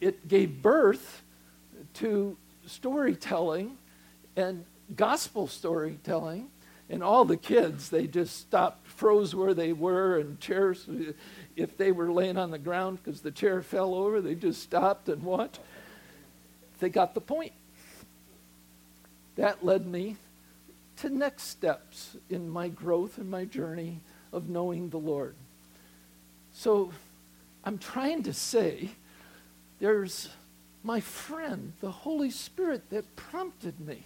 it 0.00 0.26
gave 0.28 0.62
birth 0.62 1.22
to 1.94 2.36
storytelling 2.66 3.76
and 4.36 4.64
gospel 4.96 5.46
storytelling. 5.46 6.48
And 6.88 7.02
all 7.02 7.24
the 7.24 7.36
kids, 7.36 7.88
they 7.88 8.06
just 8.06 8.36
stopped, 8.38 8.81
froze 8.92 9.34
where 9.34 9.54
they 9.54 9.72
were, 9.72 10.18
and 10.18 10.38
chairs, 10.40 10.86
if 11.56 11.76
they 11.76 11.92
were 11.92 12.12
laying 12.12 12.36
on 12.36 12.50
the 12.50 12.58
ground 12.58 12.98
because 13.02 13.20
the 13.20 13.30
chair 13.30 13.62
fell 13.62 13.94
over, 13.94 14.20
they 14.20 14.34
just 14.34 14.62
stopped 14.62 15.08
and 15.08 15.22
watched. 15.22 15.60
They 16.80 16.88
got 16.88 17.14
the 17.14 17.20
point. 17.20 17.52
That 19.36 19.64
led 19.64 19.86
me 19.86 20.16
to 20.96 21.08
next 21.08 21.44
steps 21.44 22.16
in 22.28 22.48
my 22.48 22.68
growth 22.68 23.18
and 23.18 23.30
my 23.30 23.44
journey 23.44 24.00
of 24.32 24.48
knowing 24.48 24.90
the 24.90 24.98
Lord. 24.98 25.34
So 26.52 26.92
I'm 27.64 27.78
trying 27.78 28.22
to 28.24 28.32
say 28.32 28.90
there's 29.78 30.28
my 30.84 31.00
friend, 31.00 31.72
the 31.80 31.90
Holy 31.90 32.30
Spirit, 32.30 32.90
that 32.90 33.16
prompted 33.16 33.80
me, 33.80 34.04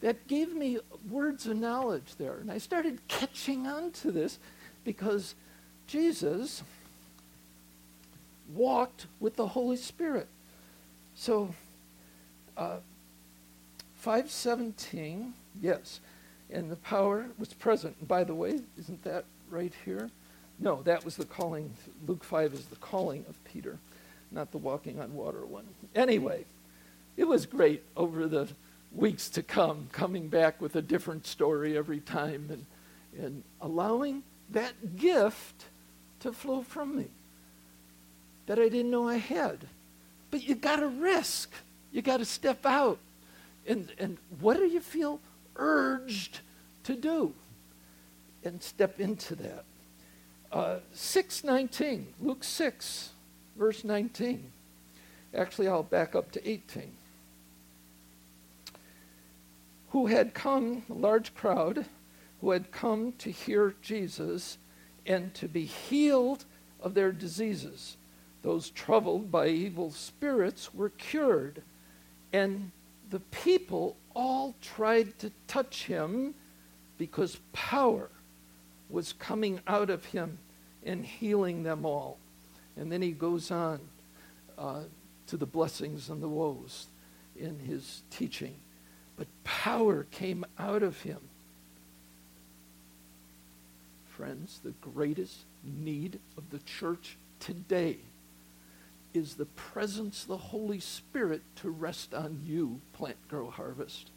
that 0.00 0.26
gave 0.28 0.54
me 0.54 0.78
words 1.10 1.46
of 1.46 1.56
knowledge 1.56 2.16
there. 2.16 2.34
And 2.34 2.50
I 2.50 2.58
started 2.58 3.00
catching 3.08 3.66
on 3.66 3.90
to 3.92 4.12
this 4.12 4.38
because 4.84 5.34
Jesus 5.86 6.62
walked 8.54 9.06
with 9.20 9.36
the 9.36 9.48
Holy 9.48 9.76
Spirit. 9.76 10.28
So, 11.14 11.54
uh, 12.56 12.78
517, 13.96 15.34
yes 15.60 16.00
and 16.50 16.70
the 16.70 16.76
power 16.76 17.26
was 17.38 17.52
present. 17.52 18.06
by 18.06 18.24
the 18.24 18.34
way, 18.34 18.60
isn't 18.78 19.04
that 19.04 19.24
right 19.50 19.72
here? 19.84 20.10
No, 20.58 20.82
that 20.82 21.04
was 21.04 21.16
the 21.16 21.24
calling. 21.24 21.72
Luke 22.06 22.24
5 22.24 22.54
is 22.54 22.64
the 22.66 22.76
calling 22.76 23.24
of 23.28 23.42
Peter, 23.44 23.78
not 24.30 24.50
the 24.50 24.58
walking 24.58 25.00
on 25.00 25.14
water 25.14 25.44
one. 25.44 25.64
Anyway, 25.94 26.44
it 27.16 27.24
was 27.24 27.46
great 27.46 27.82
over 27.96 28.26
the 28.26 28.48
weeks 28.92 29.28
to 29.30 29.42
come, 29.42 29.88
coming 29.92 30.28
back 30.28 30.60
with 30.60 30.76
a 30.76 30.82
different 30.82 31.26
story 31.26 31.76
every 31.76 32.00
time 32.00 32.48
and, 32.50 32.66
and 33.22 33.42
allowing 33.60 34.22
that 34.50 34.96
gift 34.96 35.64
to 36.20 36.32
flow 36.32 36.62
from 36.62 36.96
me 36.96 37.06
that 38.46 38.58
I 38.58 38.68
didn't 38.68 38.90
know 38.90 39.06
I 39.06 39.18
had. 39.18 39.58
But 40.30 40.42
you 40.42 40.54
got 40.54 40.76
to 40.76 40.88
risk. 40.88 41.52
You 41.92 42.02
got 42.02 42.16
to 42.16 42.24
step 42.24 42.66
out. 42.66 42.98
And, 43.66 43.92
and 43.98 44.16
what 44.40 44.56
do 44.56 44.66
you 44.66 44.80
feel 44.80 45.20
urged 45.56 46.40
to 46.84 46.94
do? 46.94 47.34
And 48.44 48.62
step 48.62 49.00
into 49.00 49.36
that. 49.36 49.64
Uh, 50.50 50.78
619, 50.94 52.14
Luke 52.20 52.42
6, 52.42 53.10
verse 53.56 53.84
19. 53.84 54.50
Actually, 55.34 55.68
I'll 55.68 55.82
back 55.82 56.14
up 56.14 56.32
to 56.32 56.48
18. 56.48 56.90
Who 59.90 60.06
had 60.06 60.34
come, 60.34 60.82
a 60.90 60.94
large 60.94 61.34
crowd, 61.34 61.86
who 62.40 62.50
had 62.50 62.70
come 62.70 63.12
to 63.18 63.30
hear 63.30 63.74
Jesus 63.82 64.58
and 65.06 65.32
to 65.34 65.48
be 65.48 65.64
healed 65.64 66.44
of 66.80 66.94
their 66.94 67.12
diseases. 67.12 67.96
Those 68.42 68.70
troubled 68.70 69.32
by 69.32 69.48
evil 69.48 69.90
spirits 69.90 70.72
were 70.72 70.90
cured, 70.90 71.62
and 72.32 72.70
the 73.10 73.20
people 73.20 73.96
all 74.14 74.54
tried 74.60 75.18
to 75.18 75.32
touch 75.46 75.84
him 75.84 76.34
because 76.98 77.38
power 77.52 78.10
was 78.90 79.12
coming 79.12 79.60
out 79.66 79.90
of 79.90 80.04
him 80.06 80.38
and 80.84 81.04
healing 81.04 81.62
them 81.62 81.84
all. 81.84 82.18
And 82.76 82.92
then 82.92 83.02
he 83.02 83.12
goes 83.12 83.50
on 83.50 83.80
uh, 84.56 84.82
to 85.26 85.36
the 85.36 85.46
blessings 85.46 86.10
and 86.10 86.22
the 86.22 86.28
woes 86.28 86.86
in 87.36 87.58
his 87.58 88.02
teaching. 88.10 88.54
But 89.18 89.26
power 89.42 90.06
came 90.12 90.44
out 90.58 90.82
of 90.82 91.02
him. 91.02 91.18
Friends, 94.06 94.60
the 94.62 94.74
greatest 94.80 95.40
need 95.64 96.20
of 96.36 96.50
the 96.50 96.60
church 96.60 97.16
today 97.40 97.98
is 99.12 99.34
the 99.34 99.44
presence 99.44 100.22
of 100.22 100.28
the 100.28 100.36
Holy 100.36 100.78
Spirit 100.78 101.42
to 101.56 101.70
rest 101.70 102.14
on 102.14 102.40
you, 102.46 102.80
Plant 102.92 103.16
Grow 103.28 103.50
Harvest. 103.50 104.10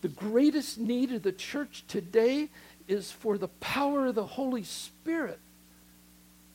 The 0.00 0.08
greatest 0.08 0.78
need 0.78 1.12
of 1.12 1.22
the 1.22 1.32
church 1.32 1.84
today 1.86 2.48
is 2.88 3.10
for 3.10 3.36
the 3.36 3.48
power 3.48 4.06
of 4.06 4.14
the 4.14 4.24
Holy 4.24 4.64
Spirit. 4.64 5.38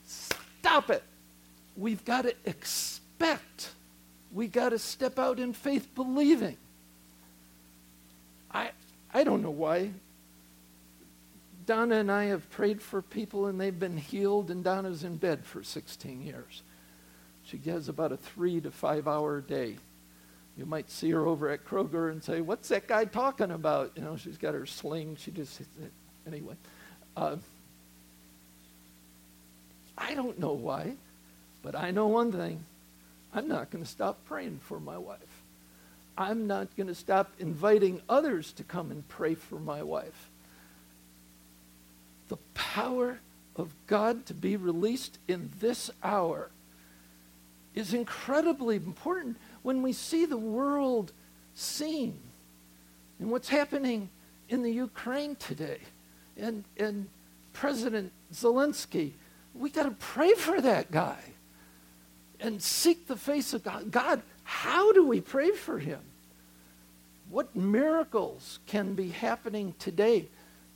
Stop 0.05 0.89
it. 0.89 1.03
We've 1.77 2.03
got 2.05 2.23
to 2.23 2.33
expect. 2.45 3.71
We 4.31 4.47
got 4.47 4.69
to 4.69 4.79
step 4.79 5.19
out 5.19 5.39
in 5.39 5.53
faith 5.53 5.93
believing. 5.93 6.57
I 8.55 8.71
I 9.13 9.23
don't 9.23 9.43
know 9.43 9.51
why. 9.51 9.91
Donna 11.65 11.95
and 11.95 12.11
I 12.11 12.25
have 12.25 12.49
prayed 12.49 12.81
for 12.81 13.01
people 13.01 13.47
and 13.47 13.59
they've 13.59 13.77
been 13.77 13.97
healed 13.97 14.51
and 14.51 14.63
Donna's 14.63 15.03
in 15.03 15.17
bed 15.17 15.43
for 15.45 15.63
16 15.63 16.21
years. 16.21 16.61
She 17.43 17.57
has 17.65 17.89
about 17.89 18.11
a 18.11 18.17
3 18.17 18.61
to 18.61 18.71
5 18.71 19.07
hour 19.07 19.41
day. 19.41 19.77
You 20.57 20.65
might 20.65 20.89
see 20.89 21.09
her 21.11 21.25
over 21.25 21.49
at 21.49 21.65
Kroger 21.65 22.11
and 22.11 22.23
say, 22.23 22.39
"What's 22.39 22.69
that 22.69 22.87
guy 22.87 23.05
talking 23.05 23.51
about?" 23.51 23.91
You 23.95 24.03
know, 24.03 24.15
she's 24.15 24.37
got 24.37 24.53
her 24.53 24.65
sling. 24.65 25.17
She 25.17 25.31
just 25.31 25.61
anyway. 26.25 26.55
Uh, 27.17 27.37
I 29.97 30.13
don't 30.13 30.39
know 30.39 30.53
why, 30.53 30.95
but 31.61 31.75
I 31.75 31.91
know 31.91 32.07
one 32.07 32.31
thing. 32.31 32.63
I'm 33.33 33.49
not 33.49 33.69
going 33.69 33.83
to 33.83 33.89
stop 33.89 34.23
praying 34.25 34.59
for 34.63 34.79
my 34.79 34.97
wife. 34.97 35.34
I'm 36.17 36.47
not 36.47 36.75
going 36.75 36.87
to 36.87 36.95
stop 36.95 37.31
inviting 37.39 38.01
others 38.07 38.53
to 38.53 38.63
come 38.63 38.91
and 38.91 39.07
pray 39.07 39.35
for 39.35 39.59
my 39.59 39.83
wife. 39.83 40.29
The 42.29 42.37
power 42.53 43.19
of 43.55 43.73
God 43.87 44.25
to 44.27 44.33
be 44.33 44.55
released 44.55 45.17
in 45.27 45.51
this 45.59 45.91
hour 46.03 46.49
is 47.73 47.93
incredibly 47.93 48.77
important 48.77 49.37
when 49.61 49.81
we 49.81 49.93
see 49.93 50.25
the 50.25 50.37
world 50.37 51.11
scene 51.53 52.17
and 53.19 53.29
what's 53.29 53.49
happening 53.49 54.09
in 54.49 54.63
the 54.63 54.71
Ukraine 54.71 55.35
today 55.35 55.79
and, 56.37 56.63
and 56.77 57.07
President 57.53 58.11
Zelensky. 58.33 59.11
We 59.53 59.69
got 59.69 59.83
to 59.83 59.91
pray 59.91 60.33
for 60.33 60.61
that 60.61 60.91
guy 60.91 61.19
and 62.39 62.61
seek 62.61 63.07
the 63.07 63.15
face 63.15 63.53
of 63.53 63.63
God. 63.63 63.91
God, 63.91 64.21
how 64.45 64.93
do 64.93 65.05
we 65.05 65.19
pray 65.19 65.51
for 65.51 65.79
him? 65.79 65.99
What 67.29 67.55
miracles 67.55 68.59
can 68.67 68.93
be 68.93 69.09
happening 69.09 69.73
today 69.79 70.27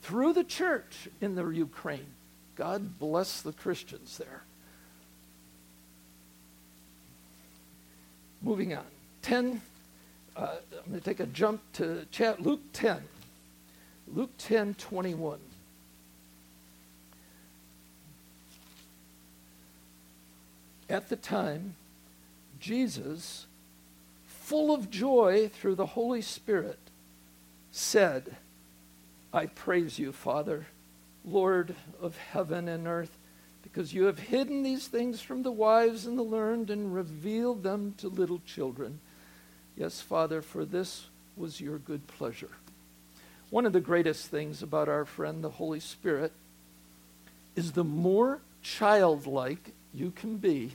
through 0.01 0.33
the 0.33 0.43
church 0.43 1.07
in 1.21 1.35
the 1.35 1.47
Ukraine? 1.47 2.07
God 2.55 2.99
bless 2.99 3.41
the 3.41 3.53
Christians 3.53 4.17
there. 4.17 4.41
Moving 8.41 8.73
on. 8.73 8.85
10, 9.21 9.61
uh, 10.35 10.55
I'm 10.71 10.89
going 10.89 10.99
to 10.99 11.05
take 11.05 11.19
a 11.19 11.25
jump 11.27 11.61
to 11.73 12.05
chat 12.11 12.41
Luke 12.41 12.61
10. 12.73 13.01
Luke 14.07 14.31
10, 14.39 14.73
21. 14.73 15.39
At 20.89 21.09
the 21.09 21.15
time, 21.15 21.75
Jesus, 22.59 23.45
full 24.49 24.73
of 24.73 24.89
joy 24.89 25.47
through 25.53 25.75
the 25.75 25.85
Holy 25.85 26.23
Spirit, 26.23 26.79
said, 27.71 28.35
I 29.31 29.45
praise 29.45 29.99
you, 29.99 30.11
Father, 30.11 30.65
Lord 31.23 31.75
of 32.01 32.17
heaven 32.17 32.67
and 32.67 32.87
earth, 32.87 33.15
because 33.61 33.93
you 33.93 34.05
have 34.05 34.17
hidden 34.17 34.63
these 34.63 34.87
things 34.87 35.21
from 35.21 35.43
the 35.43 35.51
wise 35.51 36.07
and 36.07 36.17
the 36.17 36.23
learned 36.23 36.71
and 36.71 36.95
revealed 36.95 37.61
them 37.61 37.93
to 37.99 38.07
little 38.07 38.41
children. 38.43 38.99
Yes, 39.77 40.01
Father, 40.01 40.41
for 40.41 40.65
this 40.65 41.05
was 41.37 41.61
your 41.61 41.77
good 41.77 42.07
pleasure. 42.07 42.49
One 43.51 43.67
of 43.67 43.73
the 43.73 43.79
greatest 43.79 44.29
things 44.29 44.63
about 44.63 44.89
our 44.89 45.05
friend, 45.05 45.43
the 45.43 45.51
Holy 45.51 45.79
Spirit, 45.79 46.31
is 47.55 47.73
the 47.73 47.83
more 47.83 48.39
childlike 48.63 49.73
you 49.93 50.09
can 50.09 50.37
be 50.37 50.71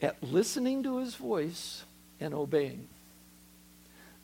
at 0.00 0.22
listening 0.22 0.82
to 0.82 0.98
his 0.98 1.14
voice 1.14 1.84
and 2.20 2.34
obeying. 2.34 2.88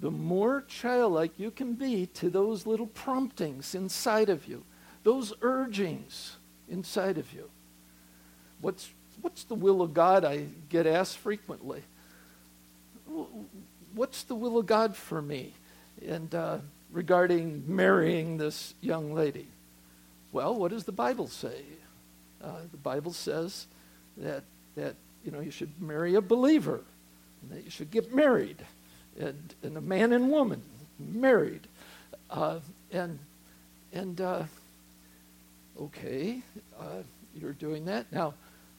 The 0.01 0.11
more 0.11 0.65
childlike 0.69 1.39
you 1.39 1.51
can 1.51 1.75
be 1.75 2.07
to 2.15 2.29
those 2.29 2.67
little 2.67 2.87
promptings 2.87 3.75
inside 3.75 4.29
of 4.29 4.47
you, 4.47 4.65
those 5.05 5.33
urgings 5.41 6.37
inside 6.69 7.19
of 7.19 7.33
you. 7.33 7.49
What's 8.61 8.91
what's 9.23 9.45
the 9.45 9.55
will 9.55 9.81
of 9.81 9.95
God? 9.95 10.25
I 10.25 10.47
get 10.69 10.87
asked 10.87 11.19
frequently. 11.19 11.83
What's 13.95 14.25
the 14.25 14.35
will 14.35 14.59
of 14.59 14.67
God 14.67 14.95
for 14.95 15.23
me? 15.23 15.55
And 16.07 16.35
uh, 16.35 16.59
regarding 16.93 17.65
marrying 17.67 18.37
this 18.37 18.75
young 18.81 19.15
lady. 19.15 19.47
Well, 20.33 20.55
what 20.55 20.71
does 20.71 20.85
the 20.85 20.93
Bible 20.93 21.29
say? 21.29 21.63
Uh, 22.43 22.61
the 22.71 22.77
Bible 22.77 23.13
says 23.13 23.67
that, 24.19 24.45
that 24.77 24.95
you 25.27 25.33
know, 25.33 25.41
you 25.41 25.51
should 25.51 25.83
marry 25.83 26.15
a 26.15 26.21
believer, 26.21 26.81
and 27.43 27.51
that 27.51 27.65
you 27.65 27.71
should 27.71 27.91
get 27.91 28.15
married, 28.15 28.57
and, 29.19 29.55
and 29.63 29.77
a 29.77 29.81
man 29.81 30.13
and 30.13 30.31
woman 30.31 30.63
married. 30.99 31.67
Uh, 32.31 32.61
and, 32.93 33.19
and 33.93 34.21
uh, 34.21 34.45
okay, 35.81 36.41
uh, 36.79 37.03
you're 37.35 37.53
doing 37.53 37.87
that. 37.87 38.11
Now, 38.13 38.35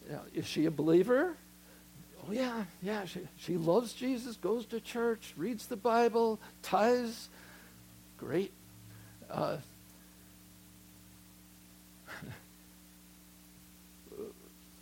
now, 0.09 0.21
is 0.33 0.45
she 0.47 0.65
a 0.65 0.71
believer? 0.71 1.35
Oh, 2.25 2.31
yeah, 2.31 2.63
yeah. 2.81 3.05
She, 3.05 3.19
she 3.37 3.57
loves 3.57 3.93
Jesus, 3.93 4.37
goes 4.37 4.65
to 4.67 4.79
church, 4.79 5.33
reads 5.35 5.67
the 5.67 5.75
Bible, 5.75 6.39
tithes. 6.63 7.27
Great. 8.17 8.51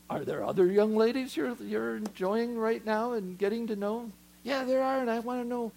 Are 0.09 0.23
there 0.23 0.43
other 0.43 0.67
young 0.67 0.95
ladies 0.95 1.35
you're, 1.35 1.55
you're 1.61 1.97
enjoying 1.97 2.57
right 2.57 2.86
now 2.86 3.13
and 3.13 3.38
getting 3.38 3.67
to 3.67 3.75
know? 3.75 4.11
Yeah, 4.43 4.63
there 4.63 4.84
are, 4.84 4.99
and 4.99 5.09
I 5.09 5.19
want 5.19 5.41
to 5.41 5.47
know 5.47 5.71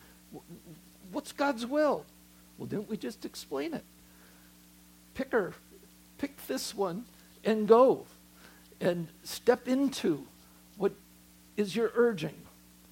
what's 1.13 1.33
God's 1.33 1.65
will? 1.65 2.05
Well, 2.59 2.67
didn't 2.67 2.89
we 2.91 2.97
just 2.97 3.25
explain 3.25 3.73
it? 3.73 3.85
Pick 5.15 5.33
her, 5.33 5.55
pick 6.19 6.47
this 6.47 6.75
one, 6.75 7.05
and 7.45 7.67
go 7.67 8.05
and 8.81 9.09
step 9.25 9.67
into 9.67 10.25
what 10.77 10.93
is 11.57 11.75
your 11.75 11.91
urging. 11.95 12.35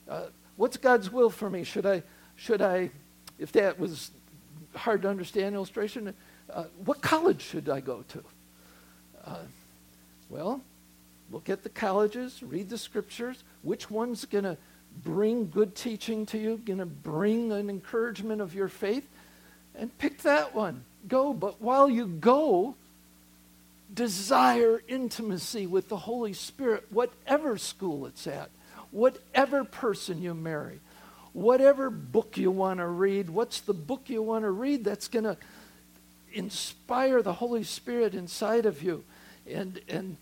Uh, 0.09 0.27
what's 0.57 0.77
God's 0.77 1.11
will 1.11 1.31
for 1.31 1.51
me? 1.51 1.65
Should 1.65 1.85
I, 1.85 2.03
should 2.37 2.63
I, 2.63 2.91
if 3.39 3.53
that 3.53 3.79
was 3.79 4.11
hard 4.75 5.03
to 5.03 5.09
understand 5.09 5.55
illustration, 5.55 6.15
uh, 6.53 6.65
what 6.85 7.03
college 7.03 7.43
should 7.43 7.69
I 7.69 7.81
go 7.81 8.05
to? 8.09 8.25
Uh, 9.25 9.37
well, 10.31 10.61
look 11.31 11.49
at 11.49 11.63
the 11.63 11.69
colleges, 11.69 12.43
read 12.43 12.69
the 12.69 12.79
scriptures. 12.79 13.43
Which 13.63 13.91
one's 13.91 14.25
going 14.25 14.45
to 14.45 14.57
bring 15.05 15.51
good 15.51 15.75
teaching 15.75 16.27
to 16.27 16.39
you, 16.39 16.59
going 16.59 16.79
to 16.79 16.87
bring 16.87 17.53
an 17.53 17.69
encouragement 17.69 18.41
of 18.41 18.55
your 18.55 18.69
faith? 18.69 19.07
And 19.75 19.97
pick 19.99 20.23
that 20.23 20.55
one. 20.55 20.85
Go. 21.09 21.33
But 21.35 21.61
while 21.61 21.91
you 21.91 22.07
go, 22.07 22.75
desire 23.93 24.83
intimacy 24.89 25.67
with 25.67 25.89
the 25.89 25.97
Holy 25.97 26.33
Spirit, 26.33 26.87
whatever 26.91 27.59
school 27.59 28.07
it's 28.07 28.27
at, 28.27 28.51
whatever 28.91 29.65
person 29.65 30.23
you 30.23 30.35
marry, 30.35 30.81
whatever 31.33 31.91
book 31.91 32.37
you 32.37 32.51
want 32.51 32.79
to 32.81 32.87
read, 32.87 33.29
what's 33.29 33.61
the 33.61 33.75
book 33.75 34.09
you 34.09 34.23
want 34.23 34.45
to 34.45 34.51
read 34.51 34.85
that's 34.85 35.09
going 35.09 35.25
to 35.25 35.37
inspire 36.33 37.23
the 37.23 37.35
Holy 37.35 37.65
Spirit 37.65 38.15
inside 38.15 38.67
of 38.67 38.83
you. 38.83 39.05
And, 39.49 39.81
and 39.89 40.17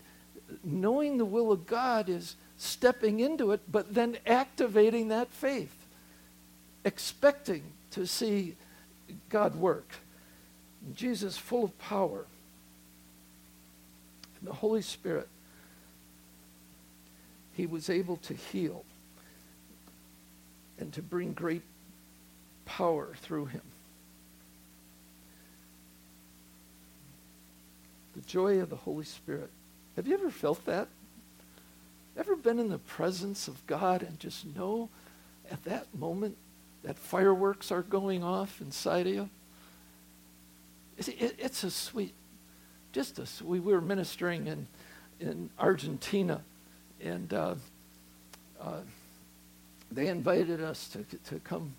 knowing 0.63 1.17
the 1.17 1.25
will 1.25 1.51
of 1.51 1.65
God 1.65 2.09
is 2.09 2.35
stepping 2.57 3.19
into 3.19 3.51
it, 3.51 3.61
but 3.71 3.93
then 3.93 4.17
activating 4.25 5.09
that 5.09 5.29
faith, 5.29 5.85
expecting 6.83 7.63
to 7.91 8.05
see 8.05 8.55
God 9.29 9.55
work. 9.55 9.87
Jesus, 10.93 11.37
full 11.37 11.65
of 11.65 11.79
power, 11.79 12.25
and 14.39 14.47
the 14.47 14.53
Holy 14.53 14.81
Spirit, 14.81 15.27
he 17.53 17.65
was 17.65 17.89
able 17.89 18.17
to 18.17 18.33
heal 18.33 18.83
and 20.77 20.93
to 20.93 21.01
bring 21.01 21.33
great 21.33 21.63
power 22.65 23.13
through 23.21 23.45
him. 23.45 23.61
The 28.15 28.21
joy 28.21 28.59
of 28.59 28.69
the 28.69 28.75
Holy 28.75 29.05
Spirit. 29.05 29.49
Have 29.95 30.07
you 30.07 30.13
ever 30.13 30.29
felt 30.29 30.65
that? 30.65 30.87
Ever 32.17 32.35
been 32.35 32.59
in 32.59 32.69
the 32.69 32.77
presence 32.77 33.47
of 33.47 33.65
God 33.67 34.01
and 34.01 34.19
just 34.19 34.45
know 34.45 34.89
at 35.49 35.63
that 35.63 35.93
moment 35.93 36.37
that 36.83 36.97
fireworks 36.97 37.71
are 37.71 37.81
going 37.81 38.23
off 38.23 38.61
inside 38.61 39.07
of 39.07 39.13
you? 39.13 39.29
It's 40.97 41.63
a 41.63 41.71
sweet, 41.71 42.13
just 42.93 43.19
a 43.19 43.27
we 43.43 43.59
were 43.59 43.81
ministering 43.81 44.47
in, 44.47 44.67
in 45.19 45.49
Argentina, 45.59 46.41
and 47.01 47.33
uh, 47.33 47.55
uh, 48.61 48.79
they 49.91 50.07
invited 50.07 50.61
us 50.61 50.87
to, 50.89 51.03
to 51.03 51.39
come 51.39 51.75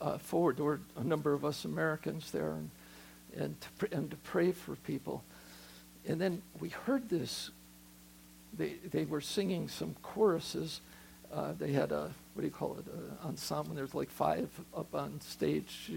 uh, 0.00 0.18
forward. 0.18 0.56
There 0.56 0.64
were 0.64 0.80
a 0.96 1.04
number 1.04 1.32
of 1.32 1.44
us 1.44 1.64
Americans 1.64 2.32
there, 2.32 2.52
and, 2.52 2.70
and, 3.36 3.56
to, 3.60 3.96
and 3.96 4.10
to 4.10 4.16
pray 4.16 4.50
for 4.50 4.74
people. 4.76 5.22
And 6.08 6.20
then 6.20 6.42
we 6.60 6.68
heard 6.68 7.08
this. 7.08 7.50
They, 8.56 8.74
they 8.90 9.04
were 9.04 9.20
singing 9.20 9.68
some 9.68 9.94
choruses. 10.02 10.80
Uh, 11.32 11.52
they 11.58 11.72
had 11.72 11.92
a, 11.92 12.10
what 12.34 12.42
do 12.42 12.44
you 12.44 12.50
call 12.50 12.76
it, 12.78 12.86
an 12.86 13.18
ensemble. 13.24 13.74
There's 13.74 13.94
like 13.94 14.10
five 14.10 14.48
up 14.76 14.94
on 14.94 15.20
stage, 15.20 15.90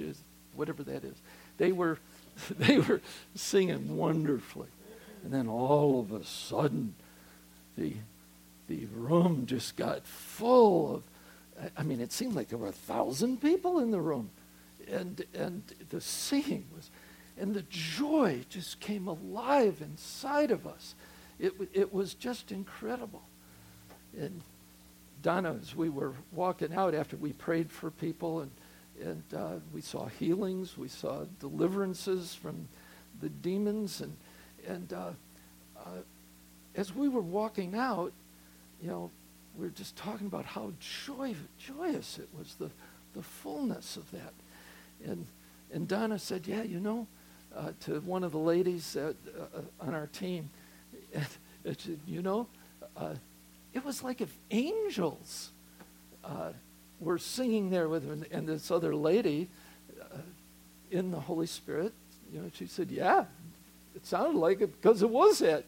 whatever 0.55 0.83
that 0.83 1.03
is. 1.03 1.15
They 1.57 1.71
were, 1.71 1.99
they 2.57 2.79
were 2.79 3.01
singing 3.35 3.97
wonderfully. 3.97 4.69
And 5.23 5.33
then 5.33 5.47
all 5.47 5.99
of 5.99 6.11
a 6.11 6.23
sudden, 6.23 6.95
the, 7.77 7.93
the 8.67 8.85
room 8.95 9.45
just 9.45 9.75
got 9.75 10.05
full 10.05 10.95
of, 10.95 11.03
I 11.77 11.83
mean, 11.83 11.99
it 11.99 12.11
seemed 12.11 12.35
like 12.35 12.49
there 12.49 12.57
were 12.57 12.67
a 12.67 12.71
thousand 12.71 13.41
people 13.41 13.79
in 13.79 13.91
the 13.91 13.99
room. 13.99 14.29
And, 14.89 15.23
and 15.33 15.61
the 15.89 16.01
singing 16.01 16.65
was, 16.75 16.89
and 17.37 17.53
the 17.53 17.63
joy 17.69 18.45
just 18.49 18.79
came 18.79 19.07
alive 19.07 19.81
inside 19.81 20.51
of 20.51 20.65
us. 20.65 20.95
It, 21.39 21.53
it 21.73 21.93
was 21.93 22.13
just 22.13 22.51
incredible. 22.51 23.23
And 24.17 24.41
Donna, 25.21 25.57
as 25.61 25.75
we 25.75 25.89
were 25.89 26.13
walking 26.33 26.73
out 26.73 26.93
after 26.93 27.15
we 27.15 27.33
prayed 27.33 27.71
for 27.71 27.91
people, 27.91 28.41
and, 28.41 28.51
and 29.01 29.23
uh, 29.35 29.55
we 29.73 29.81
saw 29.81 30.07
healings, 30.07 30.77
we 30.77 30.87
saw 30.87 31.25
deliverances 31.39 32.35
from 32.35 32.67
the 33.21 33.29
demons, 33.29 34.01
and, 34.01 34.15
and 34.67 34.93
uh, 34.93 35.11
uh, 35.77 36.01
as 36.75 36.95
we 36.95 37.09
were 37.09 37.21
walking 37.21 37.75
out, 37.75 38.13
you 38.81 38.89
know, 38.89 39.11
we 39.57 39.65
were 39.65 39.71
just 39.71 39.95
talking 39.97 40.27
about 40.27 40.45
how 40.45 40.71
joy, 40.79 41.35
joyous 41.57 42.17
it 42.17 42.29
was, 42.37 42.55
the, 42.55 42.69
the 43.13 43.23
fullness 43.23 43.97
of 43.97 44.09
that. 44.11 44.33
And, 45.03 45.25
and 45.73 45.87
Donna 45.87 46.19
said, 46.19 46.47
yeah, 46.47 46.63
you 46.63 46.79
know, 46.79 47.07
uh, 47.55 47.71
to 47.81 47.99
one 48.01 48.23
of 48.23 48.31
the 48.31 48.39
ladies 48.39 48.95
uh, 48.95 49.13
on 49.81 49.93
our 49.93 50.07
team, 50.07 50.49
you 52.07 52.21
know, 52.21 52.47
uh, 52.97 53.15
it 53.73 53.83
was 53.83 54.03
like 54.03 54.21
if 54.21 54.33
angels 54.51 55.49
uh, 56.23 56.51
were 56.99 57.17
singing 57.17 57.69
there 57.69 57.87
with 57.87 58.05
her, 58.05 58.13
and, 58.13 58.25
and 58.31 58.47
this 58.47 58.71
other 58.71 58.95
lady 58.95 59.47
uh, 60.01 60.17
in 60.91 61.11
the 61.11 61.19
Holy 61.19 61.47
Spirit, 61.47 61.93
you 62.31 62.41
know, 62.41 62.49
she 62.53 62.67
said, 62.67 62.91
yeah, 62.91 63.25
it 63.95 64.05
sounded 64.05 64.37
like 64.37 64.61
it 64.61 64.81
because 64.81 65.01
it 65.01 65.09
was 65.09 65.41
it. 65.41 65.65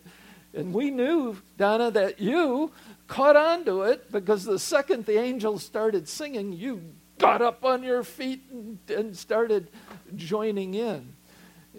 And 0.53 0.73
we 0.73 0.91
knew, 0.91 1.37
Donna, 1.57 1.91
that 1.91 2.19
you 2.19 2.71
caught 3.07 3.35
on 3.35 3.65
to 3.65 3.83
it 3.83 4.11
because 4.11 4.43
the 4.43 4.59
second 4.59 5.05
the 5.05 5.17
angels 5.17 5.63
started 5.63 6.07
singing, 6.07 6.53
you 6.53 6.81
got 7.17 7.41
up 7.41 7.63
on 7.63 7.83
your 7.83 8.03
feet 8.03 8.41
and, 8.51 8.77
and 8.89 9.15
started 9.15 9.67
joining 10.15 10.73
in. 10.73 11.13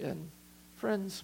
And 0.01 0.31
friends, 0.77 1.23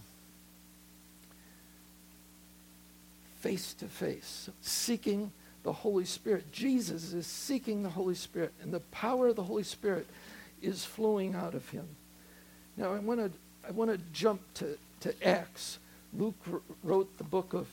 face 3.48 3.72
to 3.72 3.86
face, 3.86 4.50
seeking 4.60 5.32
the 5.62 5.72
Holy 5.72 6.04
Spirit. 6.04 6.52
Jesus 6.52 7.14
is 7.14 7.26
seeking 7.26 7.82
the 7.82 7.88
Holy 7.88 8.14
Spirit, 8.14 8.52
and 8.60 8.70
the 8.70 8.80
power 8.80 9.28
of 9.28 9.36
the 9.36 9.42
Holy 9.42 9.62
Spirit 9.62 10.06
is 10.60 10.84
flowing 10.84 11.34
out 11.34 11.54
of 11.54 11.66
him. 11.70 11.88
Now, 12.76 12.92
I 12.92 12.98
want 12.98 13.20
to 13.20 13.30
I 13.66 13.70
want 13.70 13.90
to 13.90 13.98
jump 14.12 14.42
to, 14.54 14.76
to 15.00 15.26
Acts. 15.26 15.78
Luke 16.12 16.36
wrote 16.82 17.16
the 17.16 17.24
book 17.24 17.54
of 17.54 17.66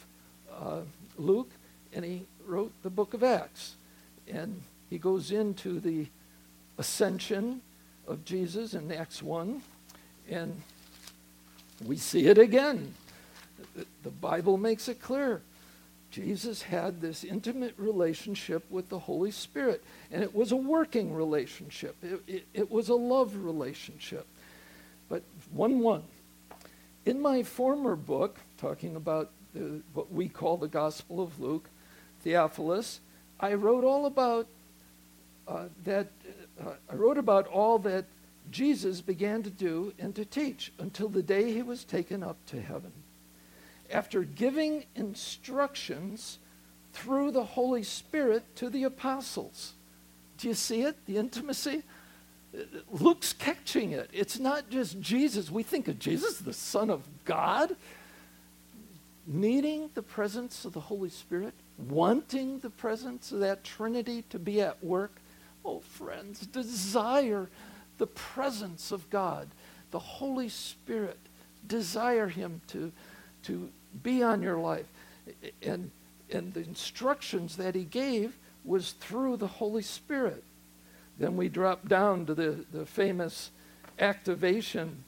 uh, 0.50 0.80
Luke, 1.18 1.52
and 1.94 2.06
he 2.06 2.22
wrote 2.46 2.72
the 2.82 2.90
book 2.90 3.14
of 3.14 3.22
Acts. 3.22 3.76
And 4.30 4.62
he 4.90 4.98
goes 4.98 5.32
into 5.32 5.82
the 5.82 6.08
ascension 6.78 7.62
of 8.08 8.24
Jesus 8.24 8.74
in 8.74 8.90
Acts 8.94 9.22
1, 9.22 9.62
and 10.30 10.62
we 11.86 11.98
see 11.98 12.28
it 12.28 12.38
again. 12.38 12.94
The 14.04 14.10
Bible 14.10 14.58
makes 14.58 14.88
it 14.88 15.02
clear. 15.02 15.42
Jesus 16.16 16.62
had 16.62 17.02
this 17.02 17.26
intimate 17.26 17.74
relationship 17.78 18.64
with 18.70 18.88
the 18.88 19.00
Holy 19.00 19.32
Spirit, 19.32 19.84
and 20.10 20.24
it 20.24 20.34
was 20.34 20.54
a 20.54 20.56
working 20.56 21.14
relationship. 21.14 21.94
It, 22.02 22.22
it, 22.26 22.48
it 22.54 22.72
was 22.72 22.88
a 22.88 22.96
love 22.96 23.36
relationship. 23.36 24.26
But 25.10 25.24
1 25.52 25.82
1. 25.82 26.04
In 27.06 27.22
my 27.22 27.44
former 27.44 27.98
book, 27.98 28.38
talking 28.58 28.96
about 28.96 29.30
the, 29.54 29.82
what 29.94 30.10
we 30.10 30.30
call 30.30 30.56
the 30.56 30.70
Gospel 30.70 31.22
of 31.22 31.38
Luke, 31.38 31.70
Theophilus, 32.24 33.02
I 33.38 33.56
wrote 33.56 33.84
all 33.84 34.06
about 34.06 34.48
uh, 35.50 35.66
that. 35.84 36.08
Uh, 36.58 36.76
I 36.90 36.96
wrote 36.96 37.18
about 37.18 37.46
all 37.48 37.78
that 37.80 38.06
Jesus 38.52 39.02
began 39.02 39.44
to 39.44 39.50
do 39.50 39.94
and 40.00 40.16
to 40.16 40.24
teach 40.24 40.72
until 40.80 41.10
the 41.10 41.22
day 41.22 41.52
he 41.52 41.62
was 41.62 41.84
taken 41.84 42.24
up 42.24 42.38
to 42.46 42.62
heaven 42.62 42.94
after 43.92 44.24
giving 44.24 44.86
instructions 44.96 46.40
through 46.94 47.32
the 47.32 47.44
Holy 47.44 47.84
Spirit 47.84 48.56
to 48.56 48.70
the 48.70 48.84
apostles. 48.84 49.74
Do 50.38 50.48
you 50.48 50.54
see 50.54 50.82
it? 50.82 51.06
The 51.06 51.18
intimacy? 51.18 51.84
Luke's 52.90 53.34
catching 53.34 53.92
it. 53.92 54.10
It's 54.14 54.40
not 54.40 54.70
just 54.70 55.00
Jesus. 55.02 55.52
We 55.52 55.64
think 55.64 55.88
of 55.88 56.00
Jesus, 56.00 56.38
the 56.38 56.54
Son 56.54 56.90
of 56.90 57.04
God, 57.26 57.76
needing 59.28 59.90
the 59.94 60.02
presence 60.02 60.66
of 60.66 60.74
the 60.74 60.80
Holy 60.80 61.10
Spirit, 61.10 61.54
wanting 61.90 62.60
the 62.60 62.70
presence 62.70 63.32
of 63.32 63.40
that 63.42 63.64
Trinity 63.64 64.24
to 64.30 64.40
be 64.40 64.62
at 64.62 64.82
work. 64.84 65.12
Oh, 65.66 65.80
friends, 65.80 66.46
desire 66.48 67.50
the 67.98 68.08
presence 68.08 68.92
of 68.92 69.10
God, 69.10 69.50
the 69.92 70.00
Holy 70.00 70.48
Spirit. 70.50 71.20
Desire 71.68 72.28
Him 72.28 72.62
to 72.68 72.92
to 73.46 73.70
be 74.04 74.24
on 74.24 74.42
your 74.42 74.58
life. 74.58 74.86
And, 75.62 75.92
and 76.32 76.54
the 76.54 76.62
instructions 76.62 77.58
that 77.58 77.76
he 77.76 77.84
gave 77.84 78.38
was 78.64 78.92
through 78.94 79.38
the 79.38 79.48
Holy 79.48 79.82
Spirit. 79.82 80.44
Then 81.18 81.38
we 81.38 81.50
drop 81.50 81.88
down 81.88 82.26
to 82.26 82.34
the, 82.34 82.66
the 82.72 82.86
famous 82.86 83.52
activation 84.00 85.04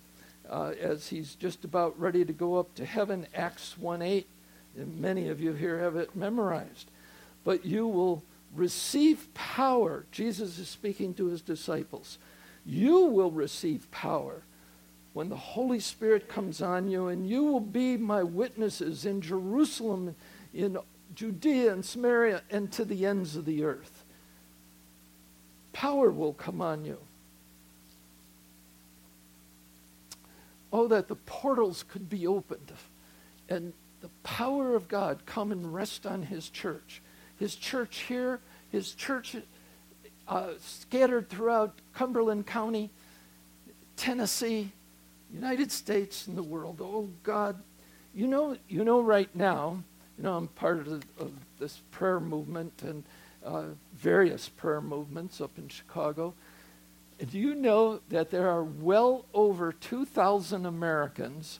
uh, 0.49 0.73
as 0.79 1.09
he's 1.09 1.35
just 1.35 1.65
about 1.65 1.99
ready 1.99 2.23
to 2.23 2.33
go 2.33 2.55
up 2.55 2.73
to 2.75 2.85
heaven, 2.85 3.27
Acts 3.35 3.77
1 3.77 4.01
8. 4.01 4.27
And 4.77 4.99
many 4.99 5.27
of 5.27 5.41
you 5.41 5.53
here 5.53 5.79
have 5.79 5.95
it 5.95 6.15
memorized. 6.15 6.89
But 7.43 7.65
you 7.65 7.87
will 7.87 8.23
receive 8.55 9.33
power. 9.33 10.05
Jesus 10.11 10.59
is 10.59 10.69
speaking 10.69 11.13
to 11.15 11.25
his 11.27 11.41
disciples. 11.41 12.17
You 12.65 13.05
will 13.05 13.31
receive 13.31 13.89
power 13.91 14.43
when 15.17 15.29
the 15.29 15.35
Holy 15.35 15.79
Spirit 15.79 16.29
comes 16.29 16.61
on 16.61 16.87
you, 16.87 17.07
and 17.07 17.27
you 17.27 17.43
will 17.43 17.59
be 17.59 17.97
my 17.97 18.21
witnesses 18.21 19.03
in 19.03 19.19
Jerusalem, 19.19 20.15
in 20.53 20.77
Judea 21.15 21.73
and 21.73 21.83
Samaria, 21.83 22.43
and 22.51 22.71
to 22.73 22.85
the 22.85 23.03
ends 23.03 23.35
of 23.35 23.43
the 23.45 23.63
earth. 23.63 24.03
Power 25.73 26.11
will 26.11 26.33
come 26.33 26.61
on 26.61 26.85
you. 26.85 26.99
Oh, 30.71 30.87
that 30.87 31.07
the 31.07 31.15
portals 31.15 31.81
could 31.81 32.11
be 32.11 32.27
opened 32.27 32.71
and 33.49 33.73
the 34.01 34.09
power 34.21 34.75
of 34.75 34.87
God 34.87 35.25
come 35.25 35.51
and 35.51 35.73
rest 35.73 36.05
on 36.05 36.21
his 36.21 36.47
church. 36.47 37.01
His 37.39 37.55
church 37.55 38.01
here, 38.01 38.39
his 38.71 38.91
church 38.91 39.35
uh, 40.27 40.49
scattered 40.59 41.27
throughout 41.27 41.73
Cumberland 41.95 42.45
County, 42.45 42.91
Tennessee, 43.95 44.73
United 45.33 45.71
States, 45.71 46.27
and 46.27 46.37
the 46.37 46.43
world. 46.43 46.79
Oh 46.81 47.09
God, 47.23 47.61
you 48.13 48.27
know, 48.27 48.57
you 48.67 48.83
know 48.83 49.01
right 49.01 49.33
now, 49.35 49.83
you 50.17 50.23
know 50.23 50.35
I'm 50.35 50.47
part 50.47 50.87
of, 50.87 51.03
of 51.19 51.31
this 51.59 51.81
prayer 51.91 52.19
movement 52.19 52.81
and 52.83 53.03
uh, 53.43 53.63
various 53.95 54.49
prayer 54.49 54.81
movements 54.81 55.41
up 55.41 55.57
in 55.57 55.69
Chicago. 55.69 56.33
Do 57.31 57.39
you 57.39 57.55
know 57.55 57.99
that 58.09 58.29
there 58.29 58.49
are 58.49 58.63
well 58.63 59.25
over 59.33 59.71
2,000 59.71 60.65
Americans 60.65 61.59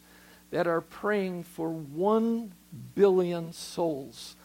that 0.52 0.68
are 0.68 0.82
praying 0.82 1.44
for 1.44 1.70
1 1.70 2.52
billion 2.94 3.54
souls? 3.54 4.36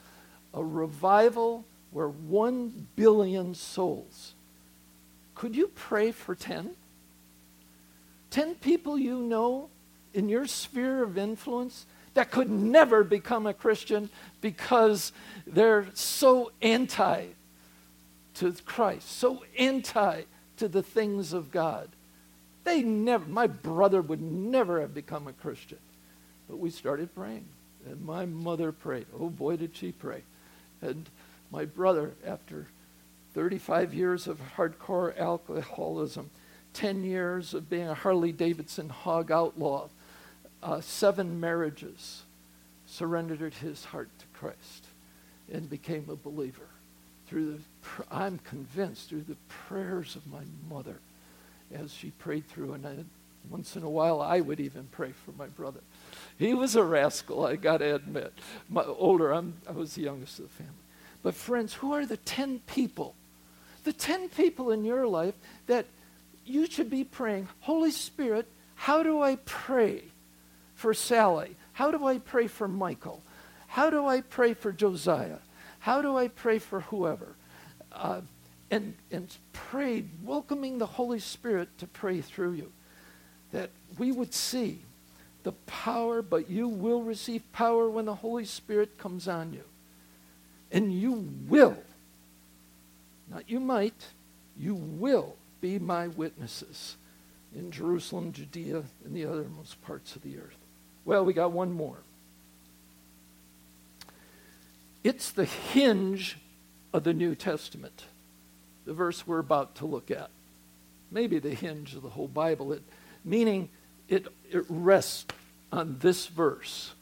A 0.54 0.64
revival 0.64 1.64
where 1.90 2.08
1 2.08 2.88
billion 2.96 3.54
souls. 3.54 4.34
Could 5.34 5.54
you 5.54 5.68
pray 5.68 6.12
for 6.12 6.34
10? 6.34 6.74
10 8.32 8.56
people 8.56 8.98
you 8.98 9.18
know 9.18 9.68
in 10.14 10.28
your 10.28 10.46
sphere 10.46 11.02
of 11.02 11.16
influence 11.16 11.86
that 12.14 12.30
could 12.30 12.50
never 12.50 13.04
become 13.04 13.46
a 13.46 13.54
Christian 13.54 14.10
because 14.40 15.12
they're 15.46 15.86
so 15.94 16.50
anti 16.60 17.26
to 18.34 18.52
Christ, 18.64 19.10
so 19.10 19.44
anti 19.58 20.22
to 20.56 20.68
the 20.68 20.82
things 20.82 21.32
of 21.32 21.50
God. 21.50 21.88
They 22.64 22.82
never, 22.82 23.26
my 23.26 23.46
brother 23.46 24.00
would 24.00 24.22
never 24.22 24.80
have 24.80 24.94
become 24.94 25.26
a 25.26 25.32
Christian. 25.32 25.78
But 26.48 26.58
we 26.58 26.70
started 26.70 27.14
praying. 27.14 27.44
And 27.86 28.04
my 28.04 28.26
mother 28.26 28.72
prayed. 28.72 29.06
Oh 29.18 29.28
boy, 29.28 29.56
did 29.56 29.76
she 29.76 29.92
pray. 29.92 30.22
And 30.80 31.08
my 31.50 31.64
brother, 31.64 32.12
after 32.24 32.68
35 33.34 33.92
years 33.92 34.26
of 34.26 34.40
hardcore 34.56 35.18
alcoholism, 35.18 36.30
10 36.74 37.04
years 37.04 37.54
of 37.54 37.68
being 37.68 37.88
a 37.88 37.94
Harley 37.94 38.32
Davidson 38.32 38.88
hog 38.88 39.30
outlaw, 39.30 39.88
uh, 40.62 40.80
seven 40.80 41.40
marriages, 41.40 42.22
surrendered 42.86 43.54
his 43.54 43.84
heart 43.86 44.10
to 44.18 44.26
Christ 44.38 44.86
and 45.50 45.68
became 45.68 46.06
a 46.08 46.16
believer 46.16 46.68
through 47.26 47.52
the, 47.52 48.04
I'm 48.10 48.38
convinced, 48.38 49.08
through 49.08 49.22
the 49.22 49.36
prayers 49.48 50.16
of 50.16 50.26
my 50.26 50.42
mother 50.68 50.96
as 51.74 51.92
she 51.92 52.10
prayed 52.10 52.46
through. 52.48 52.74
And 52.74 52.86
I, 52.86 52.96
once 53.50 53.76
in 53.76 53.82
a 53.82 53.90
while, 53.90 54.20
I 54.20 54.40
would 54.40 54.60
even 54.60 54.88
pray 54.92 55.12
for 55.12 55.32
my 55.32 55.46
brother. 55.46 55.80
He 56.38 56.54
was 56.54 56.76
a 56.76 56.84
rascal, 56.84 57.46
I 57.46 57.56
got 57.56 57.78
to 57.78 57.94
admit. 57.94 58.32
My, 58.68 58.84
older, 58.84 59.32
I'm, 59.32 59.54
I 59.68 59.72
was 59.72 59.94
the 59.94 60.02
youngest 60.02 60.38
of 60.38 60.48
the 60.48 60.54
family. 60.54 60.74
But, 61.22 61.34
friends, 61.34 61.74
who 61.74 61.92
are 61.94 62.04
the 62.04 62.16
10 62.18 62.60
people? 62.66 63.14
The 63.84 63.92
10 63.92 64.28
people 64.30 64.70
in 64.70 64.84
your 64.84 65.06
life 65.06 65.34
that 65.66 65.86
you 66.44 66.66
should 66.66 66.90
be 66.90 67.04
praying, 67.04 67.48
Holy 67.60 67.90
Spirit, 67.90 68.46
how 68.74 69.02
do 69.02 69.22
I 69.22 69.36
pray 69.36 70.02
for 70.74 70.92
Sally? 70.94 71.56
How 71.72 71.90
do 71.90 72.06
I 72.06 72.18
pray 72.18 72.46
for 72.46 72.68
Michael? 72.68 73.22
How 73.68 73.90
do 73.90 74.06
I 74.06 74.20
pray 74.20 74.54
for 74.54 74.72
Josiah? 74.72 75.38
How 75.78 76.02
do 76.02 76.16
I 76.16 76.28
pray 76.28 76.58
for 76.58 76.80
whoever? 76.80 77.34
Uh, 77.92 78.20
and, 78.70 78.94
and 79.10 79.34
prayed, 79.52 80.08
welcoming 80.24 80.78
the 80.78 80.86
Holy 80.86 81.20
Spirit 81.20 81.68
to 81.78 81.86
pray 81.86 82.20
through 82.20 82.52
you. 82.52 82.72
That 83.52 83.70
we 83.98 84.12
would 84.12 84.34
see 84.34 84.80
the 85.42 85.52
power, 85.52 86.22
but 86.22 86.50
you 86.50 86.68
will 86.68 87.02
receive 87.02 87.50
power 87.52 87.88
when 87.88 88.06
the 88.06 88.14
Holy 88.14 88.44
Spirit 88.44 88.98
comes 88.98 89.28
on 89.28 89.52
you. 89.52 89.64
And 90.70 90.92
you 90.92 91.28
will, 91.48 91.76
not 93.30 93.48
you 93.48 93.60
might, 93.60 94.06
you 94.56 94.74
will 94.74 95.36
be 95.62 95.78
my 95.78 96.08
witnesses 96.08 96.96
in 97.54 97.70
Jerusalem, 97.70 98.32
Judea, 98.32 98.82
and 99.04 99.16
the 99.16 99.22
othermost 99.22 99.76
parts 99.86 100.16
of 100.16 100.22
the 100.22 100.36
earth. 100.36 100.58
Well, 101.06 101.24
we 101.24 101.32
got 101.32 101.52
one 101.52 101.72
more. 101.72 101.96
It's 105.04 105.30
the 105.30 105.46
hinge 105.46 106.36
of 106.92 107.04
the 107.04 107.14
New 107.14 107.34
Testament, 107.34 108.04
the 108.84 108.92
verse 108.92 109.26
we're 109.26 109.38
about 109.38 109.76
to 109.76 109.86
look 109.86 110.10
at. 110.10 110.30
Maybe 111.10 111.38
the 111.38 111.54
hinge 111.54 111.94
of 111.94 112.02
the 112.02 112.10
whole 112.10 112.28
Bible, 112.28 112.72
it, 112.72 112.82
meaning 113.24 113.68
it, 114.08 114.26
it 114.50 114.64
rests 114.68 115.32
on 115.70 115.96
this 116.00 116.26
verse. 116.26 116.92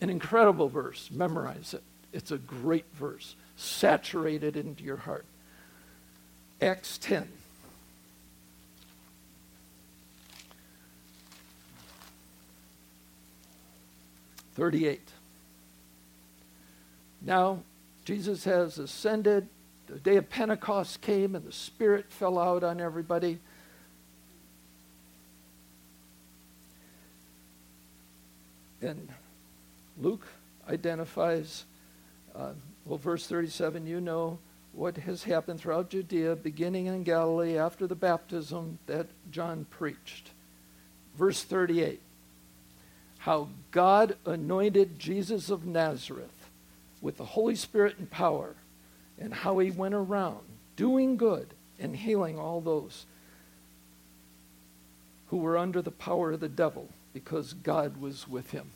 An 0.00 0.10
incredible 0.10 0.68
verse. 0.68 1.10
Memorize 1.12 1.74
it. 1.74 1.82
It's 2.12 2.30
a 2.30 2.38
great 2.38 2.86
verse. 2.94 3.36
Saturate 3.56 4.42
it 4.42 4.56
into 4.56 4.84
your 4.84 4.96
heart. 4.96 5.24
Acts 6.60 6.98
10. 6.98 7.28
Thirty-eight. 14.54 15.10
Now, 17.22 17.60
Jesus 18.04 18.44
has 18.44 18.78
ascended. 18.78 19.48
The 19.86 19.98
day 19.98 20.16
of 20.16 20.28
Pentecost 20.30 21.00
came 21.00 21.34
and 21.34 21.44
the 21.44 21.52
Spirit 21.52 22.06
fell 22.10 22.38
out 22.38 22.62
on 22.62 22.80
everybody. 22.80 23.38
And 28.80 29.08
Luke 29.98 30.26
identifies, 30.68 31.64
uh, 32.34 32.52
well, 32.84 32.98
verse 32.98 33.26
37, 33.26 33.86
you 33.86 34.00
know 34.00 34.38
what 34.72 34.96
has 34.98 35.22
happened 35.22 35.60
throughout 35.60 35.88
Judea, 35.88 36.36
beginning 36.36 36.86
in 36.86 37.02
Galilee 37.02 37.56
after 37.56 37.86
the 37.86 37.94
baptism 37.94 38.78
that 38.86 39.06
John 39.30 39.66
preached. 39.70 40.30
Verse 41.16 41.42
38, 41.44 42.00
how 43.24 43.48
God 43.70 44.16
anointed 44.26 44.98
Jesus 44.98 45.48
of 45.48 45.64
Nazareth 45.64 46.50
with 47.00 47.16
the 47.16 47.24
Holy 47.24 47.54
Spirit 47.54 47.96
and 47.98 48.10
power, 48.10 48.54
and 49.18 49.32
how 49.32 49.58
he 49.60 49.70
went 49.70 49.94
around 49.94 50.40
doing 50.76 51.16
good 51.16 51.48
and 51.80 51.96
healing 51.96 52.38
all 52.38 52.60
those 52.60 53.06
who 55.28 55.38
were 55.38 55.56
under 55.56 55.80
the 55.80 55.90
power 55.90 56.32
of 56.32 56.40
the 56.40 56.50
devil 56.50 56.90
because 57.14 57.54
God 57.54 57.96
was 57.98 58.28
with 58.28 58.50
him. 58.50 58.66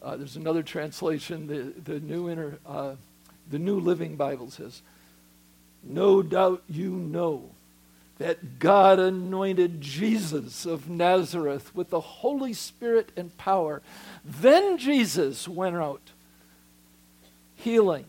Uh, 0.00 0.16
there's 0.16 0.36
another 0.36 0.62
translation, 0.62 1.46
the, 1.46 1.92
the, 1.92 2.00
new 2.00 2.28
inter, 2.28 2.58
uh, 2.66 2.94
the 3.50 3.58
New 3.58 3.78
Living 3.78 4.16
Bible 4.16 4.50
says, 4.50 4.80
No 5.84 6.22
doubt 6.22 6.62
you 6.66 6.92
know 6.92 7.50
that 8.18 8.58
God 8.58 8.98
anointed 8.98 9.80
Jesus 9.80 10.66
of 10.66 10.88
Nazareth 10.88 11.74
with 11.74 11.90
the 11.90 12.00
Holy 12.00 12.52
Spirit 12.52 13.10
and 13.16 13.36
power. 13.36 13.82
Then 14.24 14.78
Jesus 14.78 15.48
went 15.48 15.76
out 15.76 16.00
healing, 17.56 18.04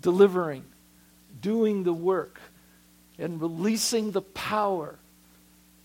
delivering, 0.00 0.64
doing 1.40 1.82
the 1.82 1.92
work, 1.92 2.40
and 3.18 3.40
releasing 3.40 4.12
the 4.12 4.22
power 4.22 4.98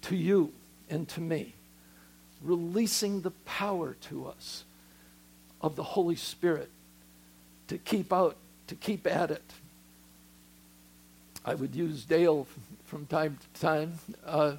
to 0.04 0.16
you 0.16 0.54
and 0.90 1.08
to 1.10 1.22
me. 1.22 1.54
Releasing 2.42 3.22
the 3.22 3.32
power 3.32 3.96
to 4.10 4.28
us 4.28 4.64
of 5.60 5.76
the 5.76 5.84
Holy 5.84 6.16
Spirit 6.16 6.70
to 7.68 7.78
keep 7.78 8.14
out, 8.14 8.38
to 8.68 8.76
keep 8.76 9.08
at 9.08 9.32
it. 9.32 9.44
I 11.44 11.56
would 11.56 11.76
use 11.76 12.06
Dale 12.06 12.46
from 12.88 13.06
time 13.06 13.38
to 13.38 13.62
time. 13.62 14.00
Uh, 14.26 14.56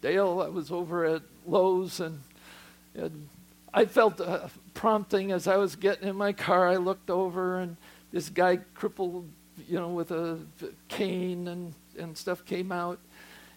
Dale, 0.00 0.42
I 0.44 0.48
was 0.48 0.70
over 0.70 1.04
at 1.06 1.22
Lowe's 1.46 1.98
and, 1.98 2.20
and 2.94 3.28
I 3.72 3.86
felt 3.86 4.20
a 4.20 4.50
prompting 4.74 5.32
as 5.32 5.48
I 5.48 5.56
was 5.56 5.76
getting 5.76 6.06
in 6.06 6.14
my 6.14 6.32
car. 6.32 6.68
I 6.68 6.76
looked 6.76 7.10
over, 7.10 7.58
and 7.58 7.76
this 8.12 8.28
guy, 8.28 8.58
crippled, 8.74 9.28
you 9.68 9.80
know, 9.80 9.88
with 9.88 10.10
a 10.12 10.38
cane 10.88 11.48
and, 11.48 11.74
and 11.98 12.16
stuff, 12.16 12.44
came 12.44 12.70
out. 12.70 12.98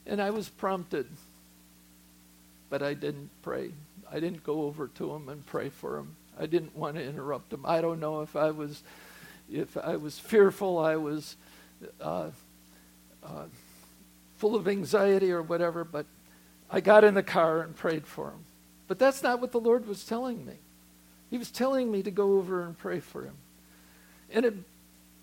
And 0.08 0.22
I 0.22 0.32
was 0.32 0.50
prompted. 0.50 1.06
But 2.70 2.82
I 2.82 2.94
didn't 2.94 3.30
pray. 3.42 3.72
I 4.12 4.20
didn't 4.20 4.44
go 4.44 4.64
over 4.64 4.88
to 4.88 5.14
him 5.14 5.30
and 5.30 5.46
pray 5.46 5.70
for 5.70 5.98
him. 5.98 6.16
I 6.40 6.46
didn't 6.46 6.76
want 6.76 6.96
to 6.96 7.04
interrupt 7.04 7.52
him. 7.52 7.66
I 7.66 7.82
don't 7.82 8.00
know 8.00 8.22
if 8.22 8.36
I 8.36 8.52
was, 8.52 8.84
if 9.52 9.78
I 9.78 9.98
was 9.98 10.18
fearful, 10.18 10.80
I 10.80 10.96
was 10.96 11.36
uh, 12.02 12.30
uh, 13.24 13.46
full 14.38 14.56
of 14.56 14.68
anxiety 14.68 15.32
or 15.32 15.42
whatever, 15.42 15.84
but 15.84 16.06
I 16.70 16.82
got 16.82 17.04
in 17.04 17.14
the 17.14 17.24
car 17.24 17.62
and 17.62 17.76
prayed 17.76 18.06
for 18.06 18.28
him. 18.28 18.46
But 18.88 19.00
that's 19.00 19.24
not 19.24 19.42
what 19.42 19.52
the 19.52 19.60
Lord 19.60 19.88
was 19.88 20.06
telling 20.06 20.46
me. 20.46 20.54
He 21.30 21.38
was 21.38 21.52
telling 21.52 21.92
me 21.92 22.04
to 22.04 22.12
go 22.12 22.38
over 22.38 22.64
and 22.64 22.78
pray 22.78 23.00
for 23.00 23.24
him. 23.24 23.36
And 24.32 24.46
it 24.46 24.54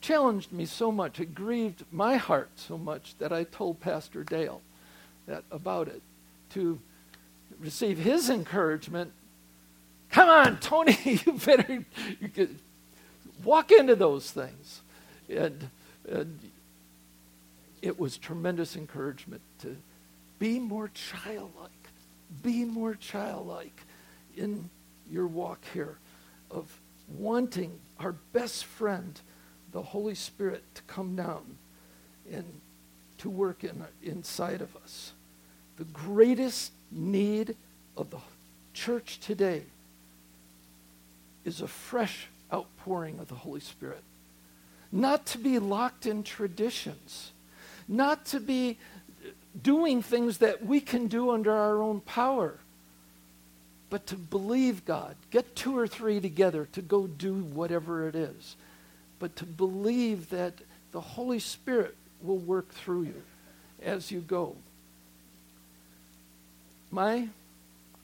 challenged 0.00 0.52
me 0.52 0.66
so 0.66 0.92
much, 0.92 1.18
it 1.18 1.34
grieved 1.34 1.84
my 1.90 2.16
heart 2.16 2.50
so 2.57 2.76
much 2.76 3.14
that 3.18 3.32
I 3.32 3.44
told 3.44 3.80
Pastor 3.80 4.22
Dale 4.22 4.61
that 5.26 5.44
about 5.50 5.88
it 5.88 6.02
to 6.50 6.78
receive 7.59 7.98
his 7.98 8.28
encouragement. 8.28 9.12
Come 10.11 10.28
on, 10.28 10.59
Tony, 10.59 10.98
you 11.05 11.32
better 11.32 11.84
you 12.20 12.48
walk 13.42 13.70
into 13.70 13.94
those 13.94 14.30
things. 14.30 14.82
And, 15.28 15.70
it 16.07 17.98
was 17.98 18.16
tremendous 18.16 18.76
encouragement 18.76 19.42
to 19.61 19.76
be 20.38 20.59
more 20.59 20.88
childlike. 20.88 21.70
Be 22.42 22.64
more 22.64 22.94
childlike 22.94 23.82
in 24.36 24.70
your 25.11 25.26
walk 25.26 25.61
here 25.72 25.98
of 26.50 26.80
wanting 27.09 27.78
our 28.00 28.12
best 28.32 28.64
friend, 28.64 29.20
the 29.72 29.82
Holy 29.82 30.14
Spirit, 30.14 30.62
to 30.74 30.82
come 30.82 31.14
down 31.14 31.59
and 32.32 32.44
to 33.18 33.28
work 33.28 33.64
in, 33.64 33.84
inside 34.02 34.61
of 34.61 34.74
us. 34.76 35.12
The 35.76 35.84
greatest 35.84 36.72
need 36.90 37.57
of 37.96 38.11
the 38.11 38.18
church 38.72 39.20
today 39.20 39.62
is 41.44 41.61
a 41.61 41.68
fresh 41.68 42.28
outpouring 42.52 43.18
of 43.18 43.28
the 43.28 43.34
Holy 43.34 43.61
Spirit. 43.61 44.02
Not 44.95 45.26
to 45.26 45.38
be 45.38 45.59
locked 45.59 46.07
in 46.07 46.22
traditions, 46.22 47.32
not 47.88 48.26
to 48.26 48.38
be 48.38 48.78
doing 49.61 50.03
things 50.03 50.38
that 50.38 50.64
we 50.64 50.80
can 50.80 51.09
do 51.09 51.32
under 51.32 51.51
our 51.51 51.82
own 51.82 52.01
power, 52.01 52.61
but 53.90 54.07
to 54.07 54.14
believe 54.14 54.84
God. 54.84 55.16
Get 55.32 55.57
two 55.57 55.76
or 55.76 55.88
three 55.88 56.20
together 56.20 56.68
to 56.70 56.80
go 56.80 57.09
do 57.09 57.34
whatever 57.34 58.07
it 58.07 58.14
is, 58.14 58.55
but 59.18 59.34
to 59.34 59.45
believe 59.45 60.30
that 60.30 60.55
the 60.92 61.01
Holy 61.01 61.40
Spirit 61.40 61.97
will 62.22 62.38
work 62.38 62.72
through 62.72 63.03
you 63.03 63.22
as 63.82 64.12
you 64.12 64.20
go. 64.20 64.55
My 66.92 67.30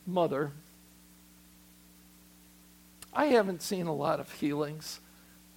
mother, 0.08 0.50
I 3.14 3.26
haven't 3.26 3.62
seen 3.62 3.86
a 3.86 3.94
lot 3.94 4.18
of 4.18 4.32
healings, 4.32 4.98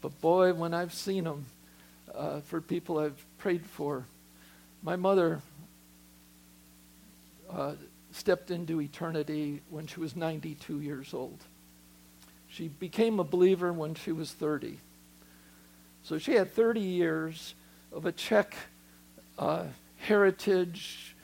but 0.03 0.19
boy, 0.19 0.53
when 0.53 0.73
I've 0.73 0.93
seen 0.93 1.23
them 1.23 1.45
uh, 2.13 2.41
for 2.41 2.59
people 2.59 2.99
I've 2.99 3.25
prayed 3.37 3.65
for, 3.65 4.05
my 4.83 4.97
mother 4.97 5.39
uh, 7.49 7.75
stepped 8.11 8.51
into 8.51 8.81
eternity 8.81 9.61
when 9.69 9.87
she 9.87 10.01
was 10.01 10.13
92 10.17 10.81
years 10.81 11.13
old. 11.13 11.39
She 12.49 12.67
became 12.67 13.21
a 13.21 13.23
believer 13.23 13.71
when 13.71 13.95
she 13.95 14.11
was 14.11 14.33
30. 14.33 14.77
So 16.03 16.17
she 16.17 16.33
had 16.33 16.51
30 16.51 16.81
years 16.81 17.55
of 17.93 18.05
a 18.05 18.11
Czech 18.11 18.55
uh, 19.39 19.67
heritage, 19.99 21.15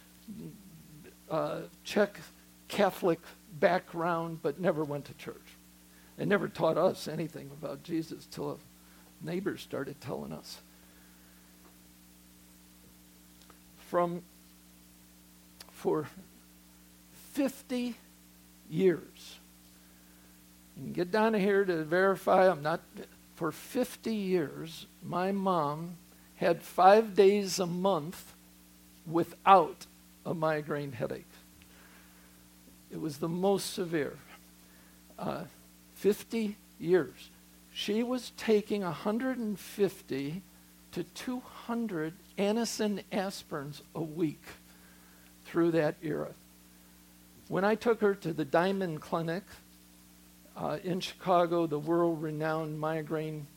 uh, 1.29 1.63
Czech 1.83 2.17
Catholic 2.69 3.19
background, 3.59 4.39
but 4.41 4.57
never 4.57 4.85
went 4.85 5.03
to 5.03 5.13
church. 5.15 5.35
And 6.17 6.29
never 6.29 6.47
taught 6.47 6.77
us 6.77 7.09
anything 7.09 7.51
about 7.61 7.83
Jesus 7.83 8.25
till 8.25 8.57
neighbors 9.21 9.61
started 9.61 9.99
telling 10.01 10.31
us. 10.31 10.59
From 13.89 14.21
for 15.71 16.07
50 17.33 17.95
years. 18.69 19.39
You 20.75 20.83
can 20.83 20.93
get 20.93 21.11
down 21.11 21.33
here 21.33 21.63
to 21.65 21.83
verify 21.83 22.49
I'm 22.49 22.61
not 22.61 22.81
for 23.39 23.53
50 23.53 24.13
years, 24.13 24.85
my 25.01 25.31
mom 25.31 25.95
had 26.35 26.61
five 26.61 27.15
days 27.15 27.57
a 27.57 27.65
month 27.65 28.33
without 29.09 29.85
a 30.25 30.33
migraine 30.33 30.91
headache. 30.91 31.23
It 32.91 32.99
was 32.99 33.19
the 33.19 33.29
most 33.29 33.73
severe. 33.73 34.17
Uh, 35.17 35.43
50 35.95 36.57
years. 36.79 37.29
She 37.79 38.03
was 38.03 38.33
taking 38.35 38.81
150 38.81 40.41
to 40.91 41.03
200 41.03 42.13
Anacin 42.37 43.03
aspirins 43.09 43.79
a 43.95 44.01
week 44.01 44.43
through 45.45 45.71
that 45.71 45.95
era. 46.03 46.31
When 47.47 47.63
I 47.63 47.75
took 47.75 48.01
her 48.01 48.15
to 48.15 48.33
the 48.33 48.43
Diamond 48.43 48.99
Clinic 48.99 49.43
uh, 50.57 50.79
in 50.83 50.99
Chicago, 50.99 51.67
the 51.67 51.79
world 51.79 52.21
renowned 52.21 52.81
migraine 52.81 53.47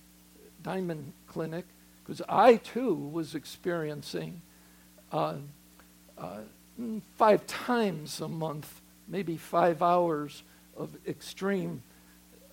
Diamond 0.63 1.15
Clinic, 1.27 1.65
because 2.05 2.23
I 2.29 2.59
too 2.59 2.95
was 2.95 3.35
experiencing 3.35 4.41
uh, 5.11 5.35
uh, 6.17 6.43
five 7.17 7.45
times 7.49 8.21
a 8.21 8.29
month, 8.29 8.83
maybe 9.09 9.37
five 9.37 9.83
hours 9.83 10.45
of 10.77 10.97
extreme 11.09 11.83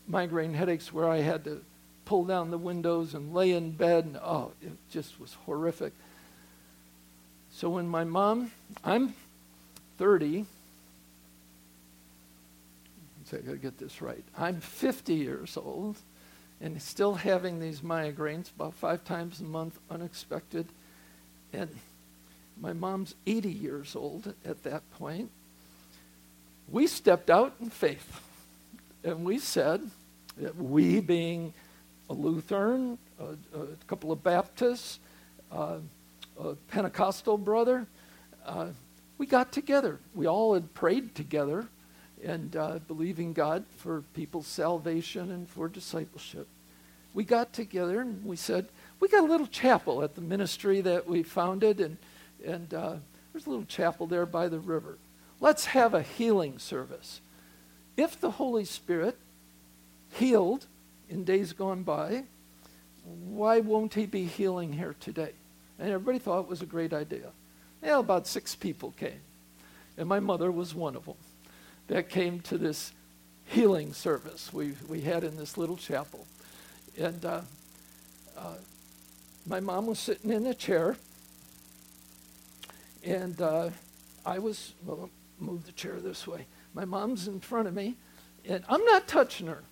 migraine 0.10 0.54
headaches 0.54 0.92
where 0.92 1.08
I 1.08 1.18
had 1.18 1.44
to 1.46 1.64
pull 2.06 2.26
down 2.26 2.50
the 2.50 2.58
windows 2.58 3.14
and 3.14 3.34
lay 3.34 3.52
in 3.52 3.72
bed. 3.72 4.06
And, 4.06 4.18
oh, 4.18 4.52
it 4.62 4.74
just 4.92 5.20
was 5.20 5.36
horrific. 5.46 5.94
So 7.52 7.70
when 7.70 7.88
my 7.88 8.04
mom, 8.04 8.52
I'm 8.84 9.14
30, 9.98 10.46
I 13.32 13.38
got 13.38 13.52
to 13.52 13.58
get 13.58 13.78
this 13.78 14.02
right. 14.02 14.24
I'm 14.36 14.60
50 14.60 15.14
years 15.14 15.56
old 15.56 15.98
and 16.60 16.82
still 16.82 17.14
having 17.14 17.60
these 17.60 17.82
migraines 17.82 18.50
about 18.56 18.74
five 18.74 19.04
times 19.06 19.40
a 19.40 19.44
month, 19.44 19.78
unexpected. 19.90 20.68
And 21.54 21.70
my 22.60 22.74
mom's 22.74 23.14
80 23.28 23.50
years 23.52 23.96
old 23.96 24.34
at 24.44 24.64
that 24.64 24.82
point. 24.94 25.30
We 26.68 26.88
stepped 26.88 27.30
out 27.30 27.54
in 27.62 27.70
faith 27.70 28.22
and 29.04 29.24
we 29.24 29.40
said, 29.40 29.90
we 30.58 31.02
being 31.02 31.54
a 32.10 32.14
Lutheran, 32.14 32.98
a, 33.20 33.58
a 33.58 33.66
couple 33.88 34.12
of 34.12 34.24
Baptists, 34.24 35.00
uh, 35.52 35.78
a 36.40 36.56
Pentecostal 36.70 37.38
brother, 37.38 37.86
uh, 38.46 38.68
we 39.18 39.26
got 39.26 39.52
together. 39.52 40.00
We 40.16 40.28
all 40.28 40.54
had 40.54 40.74
prayed 40.74 41.14
together 41.14 41.68
and 42.24 42.56
uh, 42.56 42.80
believing 42.88 43.34
God 43.34 43.66
for 43.78 44.02
people's 44.14 44.48
salvation 44.48 45.32
and 45.32 45.48
for 45.48 45.68
discipleship. 45.68 46.48
We 47.14 47.24
got 47.24 47.54
together 47.54 48.02
and 48.02 48.24
we 48.26 48.36
said, 48.36 48.68
we 49.00 49.08
got 49.08 49.24
a 49.24 49.28
little 49.28 49.48
chapel 49.48 50.04
at 50.04 50.16
the 50.16 50.22
ministry 50.22 50.82
that 50.82 51.08
we 51.08 51.24
founded, 51.24 51.80
and, 51.80 51.98
and 52.46 52.74
uh, 52.74 52.96
there's 53.32 53.46
a 53.46 53.50
little 53.50 53.66
chapel 53.66 54.08
there 54.08 54.26
by 54.26 54.48
the 54.48 54.60
river. 54.60 54.98
Let's 55.40 55.66
have 55.66 55.94
a 55.94 56.02
healing 56.02 56.60
service. 56.60 57.22
If 57.96 58.20
the 58.20 58.32
Holy 58.32 58.66
Spirit 58.66 59.18
healed 60.12 60.68
in 61.10 61.24
days 61.24 61.54
gone 61.54 61.84
by, 61.84 62.24
why 63.04 63.60
won't 63.60 63.94
he 63.94 64.06
be 64.06 64.26
healing 64.26 64.74
here 64.74 64.96
today? 65.00 65.32
And 65.80 65.90
everybody 65.90 66.20
thought 66.20 66.42
it 66.42 66.48
was 66.48 66.62
a 66.62 66.66
great 66.66 66.94
idea. 66.94 67.32
Yeah, 67.82 68.00
about 68.00 68.28
six 68.28 68.56
people 68.56 68.92
came. 68.92 69.22
And 69.98 70.08
my 70.08 70.20
mother 70.20 70.52
was 70.52 70.76
one 70.76 70.96
of 70.96 71.06
them 71.06 71.16
that 71.88 72.10
came 72.10 72.40
to 72.42 72.58
this 72.58 72.94
healing 73.46 73.94
service 73.94 74.54
we, 74.54 74.74
we 74.88 75.02
had 75.02 75.24
in 75.24 75.36
this 75.36 75.58
little 75.58 75.78
chapel. 75.78 76.26
And 76.98 77.24
uh, 77.26 77.42
uh, 78.38 78.54
my 79.48 79.60
mom 79.60 79.88
was 79.88 80.00
sitting 80.00 80.32
in 80.32 80.46
a 80.46 80.54
chair, 80.54 80.98
and 83.04 83.42
uh, 83.42 83.70
I 84.26 84.40
was, 84.40 84.74
well, 84.86 85.10
move 85.40 85.66
the 85.66 85.72
chair 85.72 86.00
this 86.00 86.28
way. 86.28 86.46
My 86.74 86.86
mom's 86.86 87.28
in 87.28 87.40
front 87.40 87.68
of 87.68 87.74
me, 87.74 87.96
and 88.48 88.64
I'm 88.70 88.84
not 88.86 89.08
touching 89.08 89.48
her. 89.48 89.64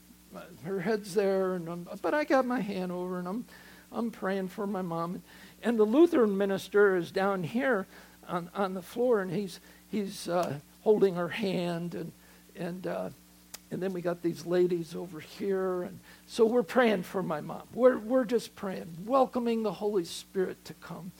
Her 0.63 0.81
head's 0.81 1.13
there, 1.13 1.53
and 1.53 1.67
I'm, 1.67 1.87
but 2.01 2.13
I 2.13 2.23
got 2.23 2.45
my 2.45 2.59
hand 2.59 2.91
over, 2.91 3.19
and 3.19 3.27
I'm, 3.27 3.45
I'm 3.91 4.11
praying 4.11 4.49
for 4.49 4.67
my 4.67 4.81
mom. 4.81 5.23
And 5.63 5.79
the 5.79 5.83
Lutheran 5.83 6.37
minister 6.37 6.95
is 6.97 7.11
down 7.11 7.43
here 7.43 7.87
on, 8.27 8.49
on 8.53 8.73
the 8.73 8.81
floor, 8.81 9.21
and 9.21 9.31
he's, 9.31 9.59
he's 9.89 10.27
uh, 10.27 10.59
holding 10.87 11.15
her 11.15 11.27
hand 11.27 11.95
and 11.95 12.13
and 12.55 12.87
uh, 12.87 13.09
and 13.71 13.83
then 13.83 13.91
we 13.91 14.01
got 14.01 14.21
these 14.21 14.45
ladies 14.45 14.95
over 14.95 15.19
here 15.19 15.83
and 15.83 15.99
so 16.27 16.45
we're 16.45 16.63
praying 16.63 17.03
for 17.03 17.21
my 17.21 17.41
mom 17.41 17.63
we're, 17.73 17.97
we're 17.97 18.23
just 18.23 18.55
praying 18.55 18.87
welcoming 19.05 19.63
the 19.63 19.73
holy 19.73 20.05
spirit 20.05 20.63
to 20.63 20.73
come 20.75 21.11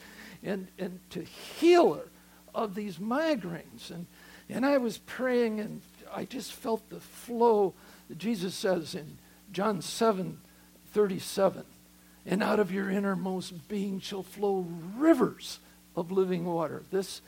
and, 0.41 0.67
and 0.79 0.99
to 1.09 1.21
heal 1.21 1.95
her 1.95 2.07
of 2.55 2.75
these 2.75 2.97
migraines 2.97 3.91
and, 3.91 4.05
and 4.47 4.65
i 4.65 4.77
was 4.77 4.97
praying 4.99 5.59
and 5.59 5.81
i 6.15 6.23
just 6.23 6.53
felt 6.53 6.89
the 6.89 7.01
flow 7.01 7.73
jesus 8.15 8.53
says 8.55 8.95
in 8.95 9.17
john 9.51 9.81
7 9.81 10.37
37 10.93 11.63
and 12.25 12.43
out 12.43 12.59
of 12.59 12.71
your 12.71 12.89
innermost 12.89 13.67
being 13.67 13.99
shall 13.99 14.23
flow 14.23 14.65
rivers 14.97 15.59
of 15.95 16.11
living 16.11 16.45
water 16.45 16.83
this 16.91 17.21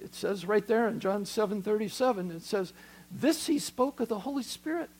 it 0.00 0.14
says 0.14 0.46
right 0.46 0.66
there 0.66 0.88
in 0.88 1.00
John 1.00 1.24
7 1.24 1.62
37, 1.62 2.30
it 2.30 2.42
says, 2.42 2.72
This 3.10 3.46
he 3.46 3.58
spoke 3.58 4.00
of 4.00 4.08
the 4.08 4.20
Holy 4.20 4.42
Spirit, 4.42 4.90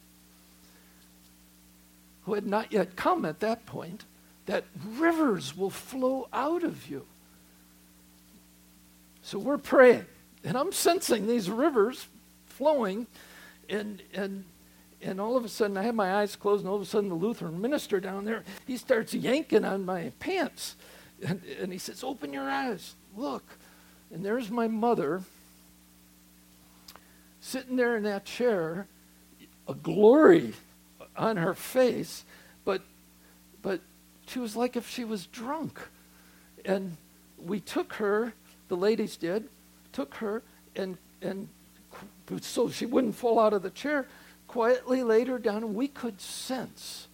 who 2.24 2.34
had 2.34 2.46
not 2.46 2.72
yet 2.72 2.96
come 2.96 3.24
at 3.24 3.40
that 3.40 3.64
point, 3.64 4.04
that 4.46 4.64
rivers 4.96 5.56
will 5.56 5.70
flow 5.70 6.28
out 6.32 6.64
of 6.64 6.90
you. 6.90 7.06
So 9.22 9.38
we're 9.38 9.58
praying, 9.58 10.06
and 10.42 10.56
I'm 10.56 10.72
sensing 10.72 11.26
these 11.26 11.50
rivers 11.50 12.06
flowing, 12.46 13.06
and, 13.68 14.02
and, 14.14 14.44
and 15.00 15.20
all 15.20 15.36
of 15.36 15.44
a 15.44 15.48
sudden, 15.48 15.76
I 15.76 15.82
had 15.82 15.94
my 15.94 16.14
eyes 16.14 16.34
closed, 16.34 16.62
and 16.62 16.68
all 16.68 16.76
of 16.76 16.82
a 16.82 16.86
sudden, 16.86 17.08
the 17.08 17.14
Lutheran 17.14 17.60
minister 17.60 18.00
down 18.00 18.24
there, 18.24 18.42
he 18.66 18.76
starts 18.76 19.14
yanking 19.14 19.64
on 19.64 19.84
my 19.84 20.12
pants. 20.18 20.74
And, 21.24 21.42
and 21.60 21.72
he 21.72 21.78
says, 21.78 22.02
Open 22.02 22.32
your 22.32 22.48
eyes, 22.48 22.94
look. 23.16 23.44
And 24.12 24.24
there's 24.24 24.50
my 24.50 24.66
mother 24.68 25.22
sitting 27.40 27.76
there 27.76 27.96
in 27.96 28.02
that 28.04 28.24
chair, 28.24 28.86
a 29.68 29.74
glory 29.74 30.52
on 31.16 31.36
her 31.36 31.54
face, 31.54 32.24
but, 32.64 32.82
but 33.62 33.80
she 34.26 34.38
was 34.38 34.56
like 34.56 34.76
if 34.76 34.88
she 34.88 35.04
was 35.04 35.26
drunk. 35.26 35.80
And 36.64 36.96
we 37.38 37.60
took 37.60 37.94
her, 37.94 38.32
the 38.68 38.76
ladies 38.76 39.16
did, 39.16 39.48
took 39.92 40.14
her, 40.16 40.42
and, 40.76 40.96
and 41.22 41.48
so 42.40 42.68
she 42.68 42.86
wouldn't 42.86 43.14
fall 43.14 43.38
out 43.38 43.52
of 43.52 43.62
the 43.62 43.70
chair, 43.70 44.06
quietly 44.48 45.02
laid 45.02 45.28
her 45.28 45.38
down, 45.38 45.62
and 45.62 45.74
we 45.74 45.86
could 45.86 46.20
sense 46.20 47.06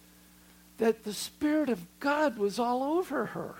that 0.77 1.03
the 1.03 1.13
Spirit 1.13 1.69
of 1.69 1.85
God 1.99 2.37
was 2.37 2.57
all 2.57 2.83
over 2.83 3.27
her. 3.27 3.55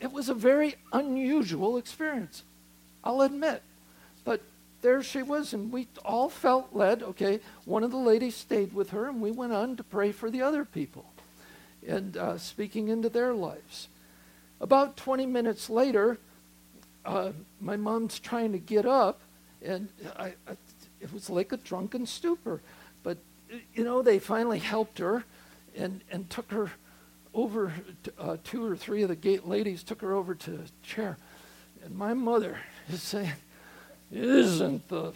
It 0.00 0.12
was 0.12 0.28
a 0.28 0.34
very 0.34 0.76
unusual 0.92 1.76
experience, 1.76 2.42
I'll 3.04 3.20
admit. 3.20 3.62
But 4.24 4.40
there 4.80 5.02
she 5.02 5.22
was, 5.22 5.52
and 5.52 5.72
we 5.72 5.88
all 6.04 6.28
felt 6.28 6.74
led. 6.74 7.02
Okay, 7.02 7.40
one 7.64 7.84
of 7.84 7.90
the 7.90 7.96
ladies 7.96 8.36
stayed 8.36 8.72
with 8.72 8.90
her, 8.90 9.08
and 9.08 9.20
we 9.20 9.30
went 9.30 9.52
on 9.52 9.76
to 9.76 9.82
pray 9.82 10.12
for 10.12 10.30
the 10.30 10.42
other 10.42 10.64
people 10.64 11.04
and 11.86 12.16
uh, 12.16 12.38
speaking 12.38 12.88
into 12.88 13.08
their 13.08 13.34
lives. 13.34 13.88
About 14.60 14.96
20 14.96 15.26
minutes 15.26 15.70
later, 15.70 16.18
uh, 17.04 17.30
my 17.60 17.76
mom's 17.76 18.18
trying 18.18 18.52
to 18.52 18.58
get 18.58 18.86
up, 18.86 19.20
and 19.62 19.88
I, 20.16 20.34
I, 20.46 20.56
it 21.00 21.12
was 21.12 21.30
like 21.30 21.52
a 21.52 21.56
drunken 21.56 22.06
stupor. 22.06 22.60
But, 23.02 23.18
you 23.74 23.84
know, 23.84 24.02
they 24.02 24.18
finally 24.18 24.58
helped 24.58 24.98
her 24.98 25.24
and, 25.76 26.00
and 26.10 26.28
took 26.28 26.50
her 26.50 26.72
over, 27.34 27.72
to, 28.04 28.12
uh, 28.18 28.36
two 28.42 28.64
or 28.64 28.76
three 28.76 29.02
of 29.02 29.08
the 29.08 29.16
gate 29.16 29.46
ladies 29.46 29.82
took 29.82 30.00
her 30.00 30.12
over 30.12 30.34
to 30.34 30.54
a 30.54 30.86
chair. 30.86 31.16
And 31.84 31.96
my 31.96 32.14
mother 32.14 32.58
is 32.88 33.02
saying, 33.02 33.32
Isn't 34.10 34.88
the, 34.88 35.12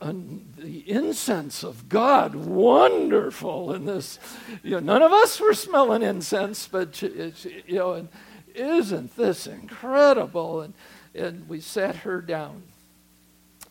uh, 0.00 0.12
the 0.56 0.90
incense 0.90 1.62
of 1.62 1.88
God 1.88 2.34
wonderful 2.34 3.74
in 3.74 3.84
this? 3.84 4.18
You 4.62 4.72
know, 4.72 4.80
none 4.80 5.02
of 5.02 5.12
us 5.12 5.38
were 5.40 5.54
smelling 5.54 6.02
incense, 6.02 6.66
but, 6.66 7.02
you 7.02 7.32
know, 7.68 7.92
and 7.92 8.08
isn't 8.54 9.16
this 9.16 9.46
incredible? 9.46 10.62
And, 10.62 10.74
and 11.14 11.48
we 11.48 11.60
sat 11.60 11.96
her 11.96 12.20
down. 12.20 12.62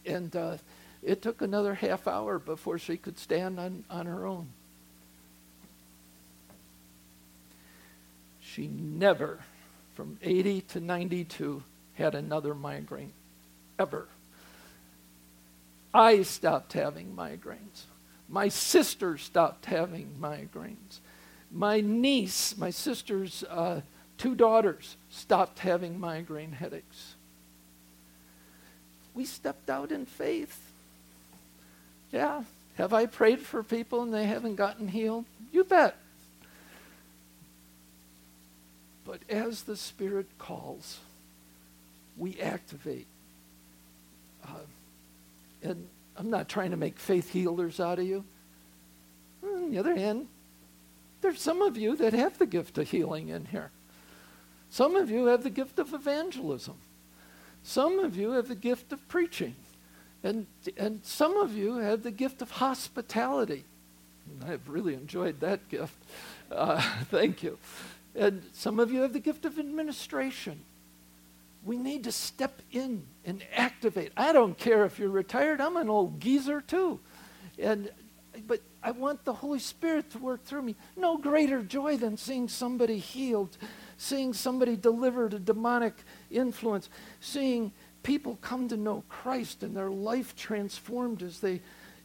And 0.06 0.36
uh, 0.36 0.58
it 1.04 1.22
took 1.22 1.42
another 1.42 1.76
half 1.76 2.08
hour 2.08 2.40
before 2.40 2.80
she 2.80 2.98
could 2.98 3.18
stand 3.18 3.60
on, 3.60 3.84
on 3.90 4.06
her 4.06 4.26
own. 4.26 4.48
She 8.42 8.68
never, 8.68 9.40
from 9.96 10.18
80 10.24 10.62
to 10.62 10.80
92, 10.80 11.64
had 11.94 12.16
another 12.16 12.56
migraine, 12.56 13.14
ever. 13.78 14.08
I 15.94 16.24
stopped 16.24 16.74
having 16.74 17.16
migraines. 17.16 17.86
My 18.30 18.50
sister 18.50 19.18
stopped 19.18 19.66
having 19.66 20.16
migraines. 20.20 21.00
My 21.52 21.80
niece, 21.80 22.58
my 22.58 22.72
sister's 22.72 23.44
uh, 23.44 23.82
two 24.18 24.36
daughters, 24.36 24.98
stopped 25.10 25.60
having 25.60 26.00
migraine 26.00 26.52
headaches. 26.52 27.16
We 29.14 29.26
stepped 29.26 29.70
out 29.70 29.92
in 29.92 30.06
faith. 30.06 30.67
Yeah. 32.12 32.44
Have 32.76 32.94
I 32.94 33.06
prayed 33.08 33.42
for 33.42 33.64
people 33.64 34.04
and 34.04 34.14
they 34.14 34.26
haven't 34.26 34.56
gotten 34.56 34.88
healed? 34.88 35.26
You 35.52 35.64
bet. 35.64 35.96
But 39.06 39.22
as 39.30 39.64
the 39.64 39.76
Spirit 39.76 40.28
calls, 40.38 41.00
we 42.18 42.40
activate. 42.40 43.08
Uh, 44.46 44.66
and 45.64 45.88
I'm 46.18 46.30
not 46.30 46.50
trying 46.50 46.72
to 46.72 46.78
make 46.78 47.00
faith 47.00 47.32
healers 47.32 47.80
out 47.80 48.00
of 48.00 48.06
you. 48.06 48.24
On 49.44 49.72
the 49.72 49.80
other 49.80 49.96
hand, 49.96 50.28
there's 51.22 51.42
some 51.42 51.62
of 51.62 51.78
you 51.78 51.96
that 51.96 52.14
have 52.14 52.38
the 52.38 52.46
gift 52.46 52.78
of 52.78 52.90
healing 52.90 53.30
in 53.30 53.46
here. 53.46 53.72
Some 54.70 54.96
of 54.96 55.10
you 55.10 55.26
have 55.28 55.44
the 55.44 55.50
gift 55.50 55.80
of 55.80 55.94
evangelism. 55.94 56.76
Some 57.64 58.00
of 58.00 58.16
you 58.16 58.32
have 58.32 58.48
the 58.48 58.56
gift 58.56 58.92
of 58.92 59.08
preaching. 59.08 59.56
And, 60.24 60.48
and 60.78 61.04
some 61.04 61.38
of 61.38 61.56
you 61.56 61.78
have 61.78 62.04
the 62.04 62.12
gift 62.12 62.42
of 62.42 62.52
hospitality. 62.52 63.64
I've 64.46 64.68
really 64.68 64.94
enjoyed 64.94 65.40
that 65.40 65.70
gift. 65.70 65.96
Uh, 66.52 66.82
thank 67.06 67.44
you. 67.44 67.58
And 68.16 68.44
some 68.54 68.80
of 68.80 68.92
you 68.92 69.02
have 69.02 69.14
the 69.14 69.20
gift 69.20 69.46
of 69.46 69.60
administration. 69.60 70.60
We 71.64 71.78
need 71.78 72.06
to 72.06 72.12
step 72.12 72.62
in 72.72 73.04
and 73.26 73.44
activate. 73.54 74.12
I 74.18 74.32
don't 74.32 74.58
care 74.58 74.86
if 74.86 75.00
you're 75.00 75.10
retired, 75.10 75.62
I'm 75.62 75.78
an 75.78 75.90
old 75.90 76.20
geezer 76.20 76.62
too. 76.62 77.00
And 77.60 77.92
but 78.46 78.62
I 78.84 78.92
want 78.92 79.26
the 79.26 79.34
Holy 79.34 79.60
Spirit 79.60 80.12
to 80.12 80.20
work 80.20 80.44
through 80.44 80.62
me. 80.62 80.76
No 80.96 81.18
greater 81.18 81.64
joy 81.64 81.98
than 81.98 82.18
seeing 82.18 82.48
somebody 82.48 83.00
healed, 83.00 83.58
seeing 83.98 84.34
somebody 84.34 84.76
delivered 84.76 85.34
a 85.34 85.40
demonic 85.40 85.96
influence, 86.30 86.90
seeing 87.20 87.72
people 88.08 88.38
come 88.40 88.70
to 88.70 88.78
know 88.78 89.04
Christ 89.10 89.64
and 89.64 89.76
their 89.76 89.90
life 89.90 90.34
transformed 90.34 91.22
as 91.22 91.42
they 91.42 91.60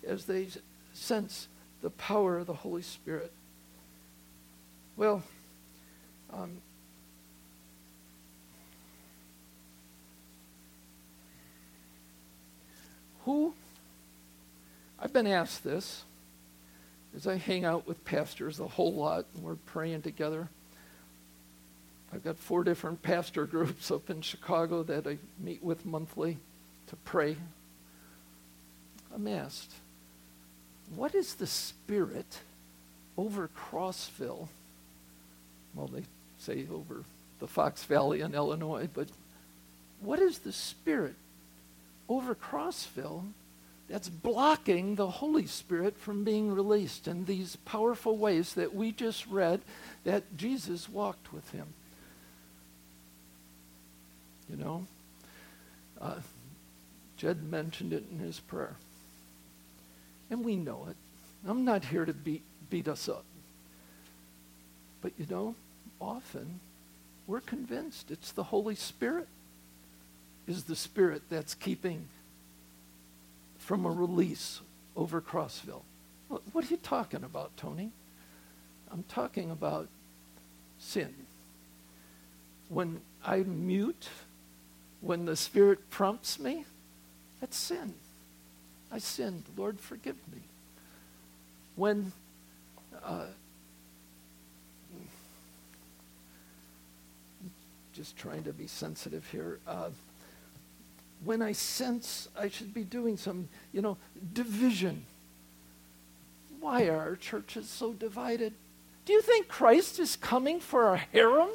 as 0.04 0.24
they 0.24 0.48
sense 0.92 1.46
the 1.80 1.90
power 1.90 2.38
of 2.38 2.48
the 2.48 2.54
Holy 2.54 2.82
Spirit. 2.82 3.32
Well, 4.96 5.22
um, 6.32 6.56
who, 13.24 13.54
I've 14.98 15.12
been 15.12 15.28
asked 15.28 15.62
this 15.62 16.02
as 17.14 17.28
I 17.28 17.36
hang 17.36 17.64
out 17.64 17.86
with 17.86 18.04
pastors 18.04 18.58
a 18.58 18.66
whole 18.66 18.92
lot 18.92 19.26
and 19.36 19.44
we're 19.44 19.54
praying 19.54 20.02
together. 20.02 20.48
I've 22.12 22.24
got 22.24 22.36
four 22.36 22.62
different 22.62 23.02
pastor 23.02 23.46
groups 23.46 23.90
up 23.90 24.10
in 24.10 24.20
Chicago 24.20 24.82
that 24.82 25.06
I 25.06 25.18
meet 25.38 25.62
with 25.62 25.86
monthly 25.86 26.38
to 26.88 26.96
pray. 26.96 27.36
I'm 29.14 29.26
asked, 29.26 29.72
what 30.94 31.14
is 31.14 31.34
the 31.34 31.46
spirit 31.46 32.40
over 33.16 33.48
Crossville? 33.48 34.48
Well, 35.74 35.86
they 35.86 36.02
say 36.38 36.66
over 36.70 37.04
the 37.38 37.46
Fox 37.46 37.84
Valley 37.84 38.20
in 38.20 38.34
Illinois, 38.34 38.88
but 38.92 39.08
what 40.00 40.18
is 40.18 40.40
the 40.40 40.52
spirit 40.52 41.14
over 42.08 42.34
Crossville 42.34 43.24
that's 43.88 44.08
blocking 44.08 44.96
the 44.96 45.08
Holy 45.08 45.46
Spirit 45.46 45.96
from 45.98 46.24
being 46.24 46.54
released 46.54 47.08
in 47.08 47.24
these 47.24 47.56
powerful 47.56 48.16
ways 48.16 48.54
that 48.54 48.74
we 48.74 48.92
just 48.92 49.26
read 49.26 49.60
that 50.04 50.36
Jesus 50.36 50.88
walked 50.88 51.32
with 51.32 51.50
him? 51.52 51.68
You 54.52 54.62
know? 54.62 54.86
Uh, 56.00 56.20
Jed 57.16 57.42
mentioned 57.42 57.92
it 57.92 58.04
in 58.12 58.18
his 58.18 58.38
prayer. 58.38 58.76
And 60.30 60.44
we 60.44 60.56
know 60.56 60.86
it. 60.88 60.96
I'm 61.46 61.64
not 61.64 61.84
here 61.84 62.04
to 62.04 62.12
beat, 62.12 62.42
beat 62.70 62.86
us 62.86 63.08
up. 63.08 63.24
But 65.00 65.12
you 65.18 65.26
know, 65.28 65.54
often 66.00 66.60
we're 67.26 67.40
convinced 67.40 68.10
it's 68.10 68.32
the 68.32 68.44
Holy 68.44 68.74
Spirit 68.74 69.28
is 70.46 70.64
the 70.64 70.76
Spirit 70.76 71.22
that's 71.28 71.54
keeping 71.54 72.08
from 73.58 73.86
a 73.86 73.90
release 73.90 74.60
over 74.96 75.20
Crossville. 75.20 75.82
What, 76.28 76.42
what 76.52 76.64
are 76.64 76.68
you 76.68 76.78
talking 76.78 77.24
about, 77.24 77.56
Tony? 77.56 77.90
I'm 78.90 79.04
talking 79.04 79.50
about 79.50 79.88
sin. 80.78 81.14
When 82.68 83.00
I 83.24 83.38
mute, 83.38 84.08
when 85.02 85.26
the 85.26 85.36
Spirit 85.36 85.90
prompts 85.90 86.38
me, 86.38 86.64
that's 87.40 87.56
sin. 87.56 87.92
I 88.90 88.98
sinned. 88.98 89.44
Lord, 89.56 89.78
forgive 89.80 90.16
me. 90.32 90.40
When 91.76 92.12
uh, 93.04 93.26
just 97.92 98.16
trying 98.16 98.44
to 98.44 98.52
be 98.52 98.66
sensitive 98.66 99.26
here. 99.30 99.58
Uh, 99.66 99.90
when 101.24 101.42
I 101.42 101.52
sense 101.52 102.28
I 102.38 102.48
should 102.48 102.74
be 102.74 102.84
doing 102.84 103.16
some, 103.16 103.48
you 103.72 103.82
know, 103.82 103.96
division. 104.32 105.04
Why 106.58 106.86
are 106.86 106.98
our 106.98 107.16
churches 107.16 107.68
so 107.68 107.92
divided? 107.92 108.54
Do 109.04 109.12
you 109.12 109.20
think 109.20 109.48
Christ 109.48 109.98
is 109.98 110.16
coming 110.16 110.60
for 110.60 110.94
a 110.94 110.96
harem? 110.96 111.50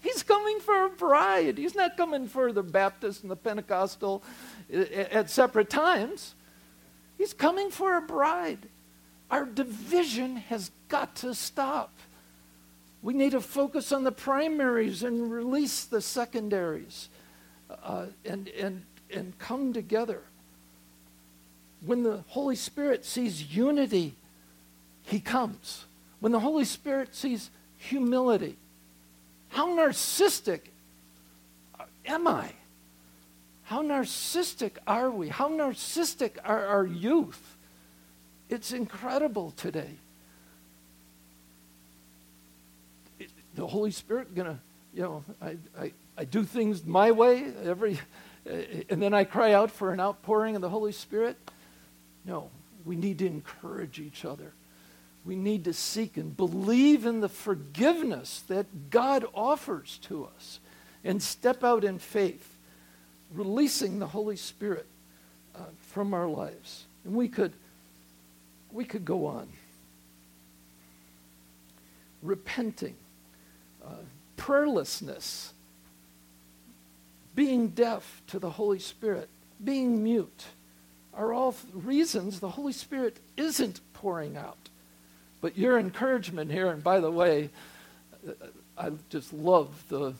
He's 0.00 0.22
coming 0.22 0.60
for 0.60 0.84
a 0.84 0.90
bride. 0.90 1.58
He's 1.58 1.74
not 1.74 1.96
coming 1.96 2.28
for 2.28 2.52
the 2.52 2.62
Baptist 2.62 3.22
and 3.22 3.30
the 3.30 3.36
Pentecostal 3.36 4.22
at 4.70 5.30
separate 5.30 5.70
times. 5.70 6.34
He's 7.18 7.32
coming 7.32 7.70
for 7.70 7.96
a 7.96 8.02
bride. 8.02 8.68
Our 9.30 9.44
division 9.44 10.36
has 10.36 10.70
got 10.88 11.16
to 11.16 11.34
stop. 11.34 11.92
We 13.02 13.14
need 13.14 13.32
to 13.32 13.40
focus 13.40 13.92
on 13.92 14.04
the 14.04 14.12
primaries 14.12 15.02
and 15.02 15.30
release 15.30 15.84
the 15.84 16.00
secondaries 16.00 17.08
uh, 17.82 18.06
and, 18.24 18.48
and, 18.48 18.82
and 19.10 19.38
come 19.38 19.72
together. 19.72 20.22
When 21.84 22.02
the 22.02 22.24
Holy 22.28 22.56
Spirit 22.56 23.04
sees 23.04 23.54
unity, 23.54 24.14
He 25.04 25.20
comes. 25.20 25.84
When 26.20 26.32
the 26.32 26.40
Holy 26.40 26.64
Spirit 26.64 27.14
sees 27.14 27.50
humility, 27.76 28.56
how 29.56 29.68
narcissistic 29.68 30.60
am 32.04 32.28
I? 32.28 32.52
How 33.62 33.82
narcissistic 33.82 34.72
are 34.86 35.10
we? 35.10 35.30
How 35.30 35.48
narcissistic 35.48 36.32
are 36.44 36.66
our 36.66 36.84
youth? 36.84 37.56
It's 38.50 38.72
incredible 38.72 39.52
today. 39.52 39.92
It, 43.18 43.30
the 43.54 43.66
Holy 43.66 43.92
Spirit 43.92 44.34
gonna, 44.34 44.58
you 44.92 45.02
know, 45.02 45.24
I, 45.40 45.56
I, 45.80 45.92
I 46.18 46.24
do 46.26 46.44
things 46.44 46.84
my 46.84 47.12
way 47.12 47.50
every, 47.64 47.98
eh, 48.46 48.82
and 48.90 49.00
then 49.00 49.14
I 49.14 49.24
cry 49.24 49.54
out 49.54 49.70
for 49.70 49.90
an 49.90 50.00
outpouring 50.00 50.54
of 50.56 50.60
the 50.60 50.68
Holy 50.68 50.92
Spirit. 50.92 51.38
No, 52.26 52.50
we 52.84 52.94
need 52.94 53.20
to 53.20 53.26
encourage 53.26 54.00
each 54.00 54.26
other. 54.26 54.52
We 55.26 55.34
need 55.34 55.64
to 55.64 55.72
seek 55.72 56.16
and 56.16 56.36
believe 56.36 57.04
in 57.04 57.20
the 57.20 57.28
forgiveness 57.28 58.44
that 58.46 58.90
God 58.90 59.26
offers 59.34 59.98
to 60.02 60.24
us 60.24 60.60
and 61.02 61.20
step 61.20 61.64
out 61.64 61.82
in 61.82 61.98
faith 61.98 62.56
releasing 63.32 63.98
the 63.98 64.06
Holy 64.06 64.36
Spirit 64.36 64.86
uh, 65.56 65.58
from 65.80 66.14
our 66.14 66.28
lives. 66.28 66.84
And 67.04 67.14
we 67.14 67.26
could, 67.26 67.52
we 68.70 68.84
could 68.84 69.04
go 69.04 69.26
on. 69.26 69.48
Repenting, 72.22 72.94
uh, 73.84 73.94
prayerlessness, 74.36 75.50
being 77.34 77.68
deaf 77.68 78.22
to 78.28 78.38
the 78.38 78.50
Holy 78.50 78.78
Spirit, 78.78 79.28
being 79.62 80.04
mute 80.04 80.44
are 81.14 81.32
all 81.32 81.54
reasons 81.72 82.38
the 82.38 82.50
Holy 82.50 82.72
Spirit 82.72 83.18
isn't 83.36 83.80
pouring 83.92 84.36
out. 84.36 84.65
But 85.46 85.56
your 85.56 85.78
encouragement 85.78 86.50
here, 86.50 86.72
and 86.72 86.82
by 86.82 86.98
the 86.98 87.08
way, 87.08 87.50
uh, 88.26 88.32
I 88.76 88.90
just 89.10 89.32
love 89.32 89.84
the 89.86 90.12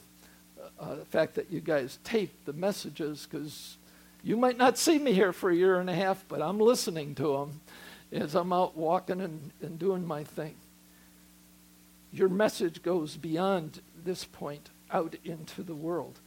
uh, 0.79 0.97
fact 1.11 1.35
that 1.35 1.51
you 1.51 1.59
guys 1.59 1.99
tape 2.05 2.45
the 2.45 2.53
messages 2.53 3.27
because 3.29 3.77
you 4.23 4.37
might 4.37 4.57
not 4.57 4.79
see 4.79 5.01
me 5.01 5.13
here 5.13 5.33
for 5.33 5.51
a 5.51 5.57
year 5.57 5.81
and 5.81 5.91
a 5.91 5.95
half, 5.97 6.25
but 6.29 6.41
I'm 6.41 6.61
listening 6.61 7.17
to 7.17 7.39
them 7.39 7.61
as 8.13 8.37
I'm 8.37 8.53
out 8.53 8.77
walking 8.77 9.21
and, 9.21 9.51
and 9.61 9.81
doing 9.81 10.07
my 10.07 10.23
thing. 10.23 10.55
Your 12.13 12.29
message 12.29 12.85
goes 12.85 13.17
beyond 13.17 13.81
this 14.05 14.25
point 14.25 14.71
out 14.93 15.17
into 15.25 15.65
the 15.65 15.75
world. 15.75 16.21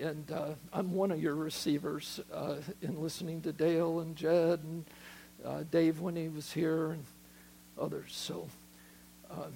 And 0.00 0.32
uh, 0.32 0.52
I'm 0.72 0.94
one 0.94 1.10
of 1.10 1.22
your 1.22 1.34
receivers 1.34 2.18
uh, 2.32 2.54
in 2.80 3.02
listening 3.02 3.42
to 3.42 3.52
Dale 3.52 4.00
and 4.00 4.16
Jed 4.16 4.60
and 4.64 4.84
uh, 5.44 5.64
Dave 5.70 6.00
when 6.00 6.16
he 6.16 6.30
was 6.30 6.50
here 6.50 6.92
and 6.92 7.04
others. 7.78 8.12
So, 8.12 8.48
uh, 9.30 9.46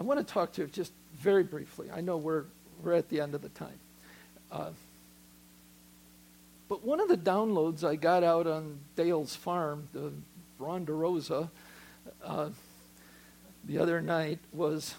I 0.00 0.02
want 0.02 0.26
to 0.26 0.32
talk 0.32 0.52
to 0.52 0.62
you 0.62 0.68
just 0.68 0.92
very 1.18 1.42
briefly. 1.42 1.90
I 1.94 2.00
know 2.00 2.16
we're, 2.16 2.44
we're 2.82 2.94
at 2.94 3.10
the 3.10 3.20
end 3.20 3.34
of 3.34 3.42
the 3.42 3.50
time. 3.50 3.78
Uh, 4.50 4.70
but 6.70 6.82
one 6.82 7.00
of 7.00 7.08
the 7.08 7.18
downloads 7.18 7.84
I 7.84 7.96
got 7.96 8.24
out 8.24 8.46
on 8.46 8.78
Dale's 8.96 9.36
farm, 9.36 9.90
the 9.92 10.10
Ronda 10.58 10.94
uh, 12.24 12.48
the 13.66 13.76
other 13.76 14.00
night 14.00 14.38
was 14.54 14.94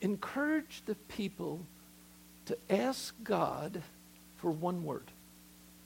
encourage 0.00 0.80
the 0.86 0.94
people 0.94 1.60
to 2.48 2.56
ask 2.70 3.14
God 3.22 3.82
for 4.36 4.50
one 4.50 4.84
word 4.84 5.04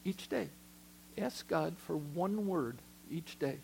each 0.04 0.28
day. 0.28 0.48
Ask 1.18 1.46
God 1.48 1.74
for 1.86 1.96
one 1.96 2.46
word 2.46 2.78
each 3.10 3.38
day. 3.38 3.58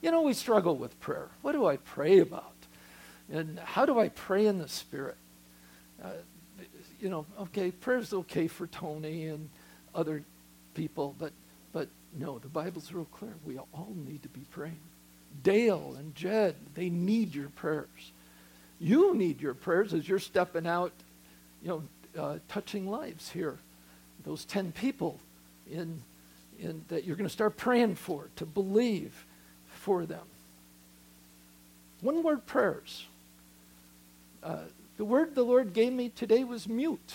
You 0.00 0.10
know, 0.10 0.22
we 0.22 0.32
struggle 0.32 0.76
with 0.76 0.98
prayer. 1.00 1.28
What 1.42 1.52
do 1.52 1.66
I 1.66 1.76
pray 1.76 2.20
about? 2.20 2.52
And 3.32 3.58
how 3.58 3.86
do 3.86 3.98
I 3.98 4.08
pray 4.08 4.46
in 4.46 4.58
the 4.58 4.68
Spirit? 4.68 5.16
Uh, 6.02 6.10
you 7.00 7.08
know, 7.08 7.26
okay, 7.40 7.70
prayer's 7.70 8.12
okay 8.12 8.46
for 8.46 8.66
Tony 8.68 9.26
and 9.26 9.48
other 9.94 10.22
people, 10.74 11.14
but 11.18 11.32
but 11.72 11.88
no, 12.18 12.38
the 12.38 12.48
Bible's 12.48 12.92
real 12.92 13.06
clear. 13.06 13.34
We 13.44 13.58
all 13.58 13.94
need 13.94 14.22
to 14.22 14.28
be 14.28 14.46
praying. 14.50 14.80
Dale 15.42 15.94
and 15.98 16.14
Jed, 16.14 16.54
they 16.74 16.88
need 16.88 17.34
your 17.34 17.48
prayers. 17.50 18.12
You 18.78 19.14
need 19.14 19.40
your 19.40 19.54
prayers 19.54 19.92
as 19.92 20.08
you're 20.08 20.18
stepping 20.18 20.66
out, 20.66 20.92
you 21.62 21.68
know, 21.68 21.82
uh, 22.16 22.38
touching 22.48 22.90
lives 22.90 23.30
here. 23.30 23.58
Those 24.24 24.44
10 24.44 24.72
people 24.72 25.20
in, 25.70 26.02
in, 26.58 26.84
that 26.88 27.04
you're 27.04 27.16
going 27.16 27.28
to 27.28 27.32
start 27.32 27.56
praying 27.56 27.96
for, 27.96 28.28
to 28.36 28.44
believe 28.44 29.26
for 29.68 30.06
them. 30.06 30.26
One 32.00 32.22
word 32.22 32.46
prayers. 32.46 33.06
Uh, 34.42 34.58
the 34.96 35.04
word 35.04 35.34
the 35.34 35.42
Lord 35.42 35.72
gave 35.72 35.92
me 35.92 36.08
today 36.08 36.44
was 36.44 36.68
mute. 36.68 37.14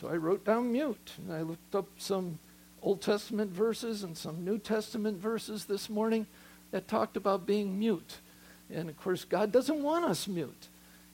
So 0.00 0.08
I 0.08 0.16
wrote 0.16 0.44
down 0.44 0.72
mute, 0.72 1.12
and 1.18 1.32
I 1.32 1.42
looked 1.42 1.74
up 1.74 1.86
some 1.98 2.38
Old 2.82 3.02
Testament 3.02 3.50
verses 3.50 4.04
and 4.04 4.16
some 4.16 4.44
New 4.44 4.58
Testament 4.58 5.18
verses 5.20 5.64
this 5.64 5.90
morning 5.90 6.26
that 6.70 6.86
talked 6.86 7.16
about 7.16 7.46
being 7.46 7.78
mute. 7.78 8.18
And 8.72 8.88
of 8.88 8.96
course, 8.98 9.24
God 9.24 9.50
doesn't 9.50 9.82
want 9.82 10.04
us 10.04 10.28
mute. 10.28 10.68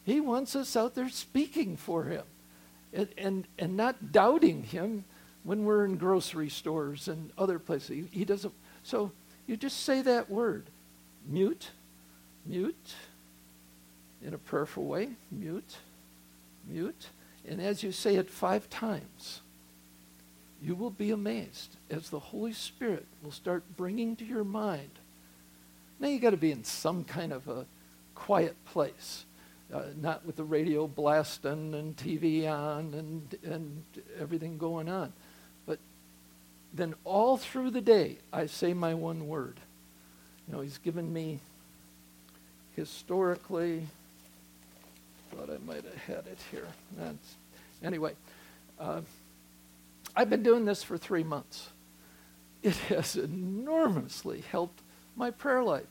He 0.05 0.21
wants 0.21 0.55
us 0.55 0.77
out 0.77 0.95
there 0.95 1.09
speaking 1.09 1.77
for 1.77 2.05
Him 2.05 2.25
and, 2.95 3.09
and, 3.19 3.47
and 3.59 3.77
not 3.77 4.13
doubting 4.13 4.63
Him 4.63 5.05
when 5.43 5.65
we're 5.65 5.85
in 5.85 5.97
grocery 5.97 6.49
stores 6.49 7.09
and 7.09 7.31
other 7.37 7.59
places. 7.59 7.89
He, 7.89 8.19
he 8.19 8.25
doesn't. 8.25 8.55
So 8.83 9.13
you 9.47 9.57
just 9.57 9.81
say 9.81 10.03
that 10.03 10.31
word 10.31 10.65
mute, 11.29 11.71
mute, 12.47 12.95
in 14.25 14.35
a 14.35 14.39
prayerful 14.39 14.85
way, 14.85 15.11
mute, 15.31 15.77
mute. 16.67 17.09
And 17.47 17.61
as 17.61 17.83
you 17.83 17.93
say 17.93 18.17
it 18.17 18.31
five 18.31 18.71
times, 18.71 19.41
you 20.63 20.75
will 20.75 20.91
be 20.91 21.11
amazed 21.11 21.77
as 21.91 22.09
the 22.09 22.19
Holy 22.19 22.55
Spirit 22.55 23.05
will 23.23 23.31
start 23.31 23.63
bringing 23.77 24.17
to 24.17 24.25
your 24.25 24.45
mind. 24.45 24.91
Now 26.01 26.09
you 26.09 26.19
got 26.19 26.31
to 26.31 26.39
be 26.39 26.53
in 26.53 26.65
some 26.65 27.05
kind 27.05 27.33
of 27.33 27.49
a 27.49 27.67
quiet 28.15 28.57
place, 28.65 29.27
uh, 29.75 29.83
not 30.01 30.25
with 30.25 30.37
the 30.37 30.45
radio 30.45 30.87
blasting 30.87 31.75
and 31.75 31.97
TV 31.97 32.49
on 32.49 32.95
and, 32.95 33.37
and 33.43 33.83
everything 34.21 34.57
going 34.57 34.89
on 34.89 35.13
But 35.67 35.81
then 36.73 36.95
all 37.05 37.37
through 37.37 37.73
the 37.73 37.81
day, 37.81 38.19
I 38.33 38.47
say 38.47 38.73
my 38.73 38.95
one 38.95 39.27
word. 39.27 39.59
You 40.47 40.55
know, 40.55 40.61
he's 40.61 40.79
given 40.79 41.13
me 41.13 41.41
historically, 42.77 43.87
thought 45.35 45.51
I 45.51 45.59
might 45.67 45.85
have 45.85 46.03
had 46.07 46.27
it 46.27 46.39
here. 46.51 46.67
That's, 46.97 47.35
anyway, 47.83 48.13
uh, 48.79 49.01
I've 50.15 50.31
been 50.31 50.43
doing 50.43 50.65
this 50.65 50.83
for 50.83 50.97
three 50.97 51.25
months. 51.25 51.69
It 52.63 52.77
has 52.89 53.17
enormously 53.17 54.45
helped 54.53 54.81
my 55.17 55.31
prayer 55.31 55.63
life. 55.63 55.87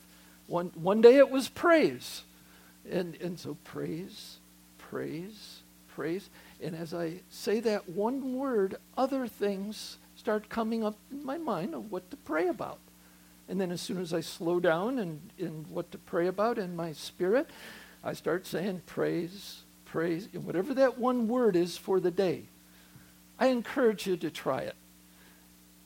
One, 0.48 0.72
one 0.76 1.02
day 1.02 1.18
it 1.18 1.30
was 1.30 1.50
praise. 1.50 2.24
And, 2.90 3.16
and 3.22 3.40
so 3.40 3.58
praise, 3.64 4.38
praise, 4.78 5.62
praise. 5.96 6.30
And 6.62 6.76
as 6.76 6.94
I 6.94 7.16
say 7.30 7.60
that 7.62 7.90
one 7.90 8.36
word, 8.36 8.78
other 8.98 9.28
things 9.28 9.98
start 10.16 10.50
coming 10.50 10.84
up 10.84 10.96
in 11.12 11.26
my 11.26 11.38
mind 11.38 11.74
of 11.74 11.92
what 11.92 12.10
to 12.12 12.18
pray 12.18 12.48
about. 12.48 12.80
And 13.50 13.60
then 13.60 13.72
as 13.72 13.82
soon 13.82 14.02
as 14.02 14.14
I 14.14 14.22
slow 14.22 14.60
down 14.60 15.00
and 15.00 15.20
in 15.38 15.66
what 15.70 15.92
to 15.92 15.98
pray 15.98 16.28
about 16.28 16.58
in 16.58 16.76
my 16.76 16.94
spirit, 16.94 17.50
I 18.04 18.14
start 18.14 18.48
saying 18.48 18.82
praise, 18.86 19.62
praise, 19.86 20.28
and 20.34 20.46
whatever 20.46 20.74
that 20.74 20.98
one 20.98 21.28
word 21.28 21.56
is 21.56 21.78
for 21.78 22.00
the 22.00 22.12
day. 22.12 22.44
I 23.40 23.48
encourage 23.48 24.08
you 24.08 24.18
to 24.18 24.30
try 24.30 24.62
it. 24.62 24.76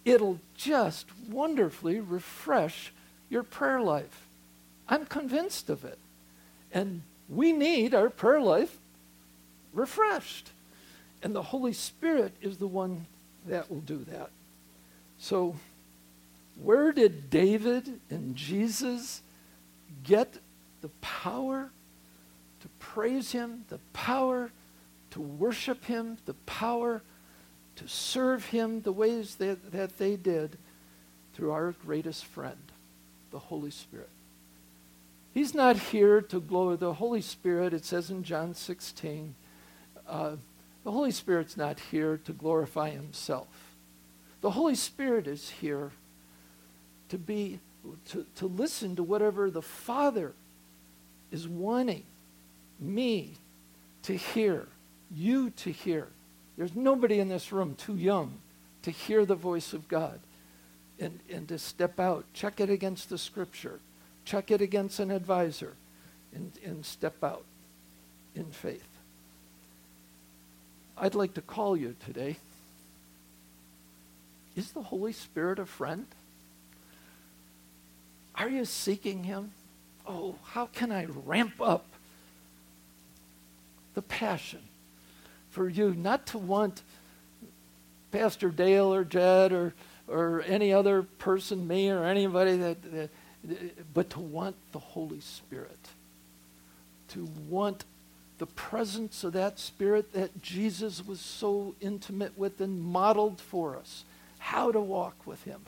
It'll 0.06 0.40
just 0.56 1.08
wonderfully 1.30 2.00
refresh 2.00 2.94
your 3.30 3.44
prayer 3.44 3.82
life. 3.82 4.28
I'm 4.88 5.06
convinced 5.06 5.70
of 5.70 5.84
it. 5.84 5.98
And 6.72 7.02
we 7.30 7.52
need 7.52 7.94
our 7.94 8.10
prayer 8.10 8.42
life 8.42 8.78
refreshed. 9.74 10.52
And 11.24 11.36
the 11.36 11.42
Holy 11.42 11.74
Spirit 11.74 12.34
is 12.42 12.58
the 12.58 12.68
one 12.68 13.06
that 13.46 13.70
will 13.70 13.82
do 13.82 14.04
that. 14.10 14.30
So, 15.20 15.56
where 16.62 16.92
did 16.92 17.30
David 17.30 18.00
and 18.10 18.36
Jesus 18.36 19.22
get 20.04 20.38
the 20.82 20.90
power 21.02 21.70
to 22.62 22.68
praise 22.80 23.32
him, 23.32 23.66
the 23.70 23.80
power 23.94 24.52
to 25.18 25.22
worship 25.22 25.86
Him, 25.86 26.18
the 26.26 26.36
power 26.46 27.02
to 27.78 27.88
serve 27.88 28.46
Him 28.46 28.82
the 28.82 28.92
ways 28.92 29.36
that, 29.36 29.72
that 29.72 29.98
they 29.98 30.16
did 30.16 30.58
through 31.34 31.52
our 31.52 31.72
greatest 31.72 32.26
friend, 32.26 32.58
the 33.32 33.40
Holy 33.40 33.72
Spirit. 33.72 34.10
He's 35.38 35.54
not 35.54 35.78
here 35.78 36.20
to 36.20 36.40
glory. 36.40 36.78
The 36.78 36.94
Holy 36.94 37.22
Spirit, 37.22 37.72
it 37.72 37.86
says 37.86 38.10
in 38.10 38.24
John 38.24 38.56
16, 38.56 39.36
uh, 40.10 40.32
the 40.84 40.92
Holy 40.92 41.12
Spirit's 41.12 41.56
not 41.56 41.80
here 41.92 42.20
to 42.26 42.34
glorify 42.34 42.90
Himself. 42.90 43.76
The 44.42 44.50
Holy 44.50 44.74
Spirit 44.74 45.28
is 45.28 45.52
here 45.52 45.92
to 47.10 47.20
be 47.20 47.60
to, 48.10 48.26
to 48.38 48.48
listen 48.48 48.96
to 48.96 49.04
whatever 49.04 49.52
the 49.52 49.62
Father 49.62 50.34
is 51.32 51.48
wanting 51.48 52.02
me 52.80 53.36
to 54.02 54.18
hear, 54.18 54.66
you 55.14 55.52
to 55.52 55.72
hear. 55.72 56.08
There's 56.58 56.76
nobody 56.76 57.20
in 57.20 57.28
this 57.28 57.52
room 57.52 57.76
too 57.76 57.96
young 57.96 58.40
to 58.82 58.90
hear 58.90 59.24
the 59.24 59.36
voice 59.36 59.72
of 59.72 59.88
God 59.88 60.20
and, 61.00 61.20
and 61.30 61.48
to 61.50 61.60
step 61.60 62.00
out. 62.00 62.26
Check 62.34 62.60
it 62.60 62.72
against 62.72 63.12
the 63.12 63.20
scripture, 63.20 63.80
check 64.28 64.52
it 64.52 64.60
against 64.60 65.00
an 65.00 65.10
advisor, 65.10 65.74
and, 66.36 66.52
and 66.66 66.86
step 66.86 67.24
out 67.24 67.46
in 68.36 68.44
faith. 68.46 68.88
I'd 70.98 71.16
like 71.16 71.34
to 71.36 71.42
call 71.42 71.78
you 71.78 71.96
today. 72.06 72.36
Is 74.58 74.74
the 74.74 74.82
Holy 74.82 75.14
Spirit 75.14 75.60
a 75.60 75.66
friend? 75.66 76.08
Are 78.36 78.50
you 78.50 78.66
seeking 78.66 79.24
Him? 79.24 79.52
Oh, 80.06 80.36
how 80.44 80.66
can 80.66 80.92
I 80.92 81.06
ramp 81.06 81.62
up 81.62 81.86
the 83.94 84.02
passion 84.02 84.60
for 85.52 85.70
you 85.70 85.94
not 85.94 86.26
to 86.28 86.38
want 86.38 86.82
Pastor 88.12 88.50
Dale 88.50 88.94
or 88.94 89.06
Jed 89.06 89.54
or, 89.54 89.74
or 90.08 90.44
any 90.46 90.74
other 90.74 91.04
person, 91.04 91.66
me 91.66 91.90
or 91.90 92.04
anybody, 92.04 92.58
that, 92.58 92.82
that, 92.92 93.10
but 93.94 94.10
to 94.12 94.20
want 94.20 94.56
the 94.72 94.80
Holy 94.80 95.20
Spirit. 95.20 95.90
To 97.10 97.30
want 97.48 97.86
the 98.38 98.46
presence 98.46 99.24
of 99.24 99.34
that 99.34 99.60
Spirit 99.60 100.14
that 100.14 100.42
Jesus 100.42 101.06
was 101.06 101.20
so 101.20 101.76
intimate 101.82 102.38
with 102.38 102.62
and 102.62 102.82
modeled 102.82 103.40
for 103.40 103.76
us 103.76 104.04
how 104.40 104.72
to 104.72 104.80
walk 104.80 105.26
with 105.26 105.44
Him. 105.44 105.62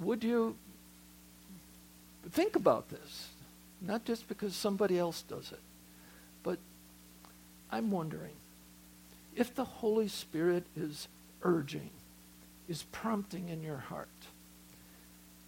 Would 0.00 0.22
you 0.22 0.56
think 2.30 2.54
about 2.54 2.90
this? 2.90 3.28
Not 3.80 4.04
just 4.04 4.28
because 4.28 4.54
somebody 4.54 4.98
else 4.98 5.22
does 5.22 5.52
it, 5.52 5.60
but 6.42 6.58
I'm 7.70 7.90
wondering 7.90 8.32
if 9.36 9.54
the 9.54 9.64
Holy 9.64 10.08
Spirit 10.08 10.64
is 10.74 11.08
urging, 11.42 11.90
is 12.68 12.82
prompting 12.90 13.50
in 13.50 13.62
your 13.62 13.76
heart, 13.76 14.08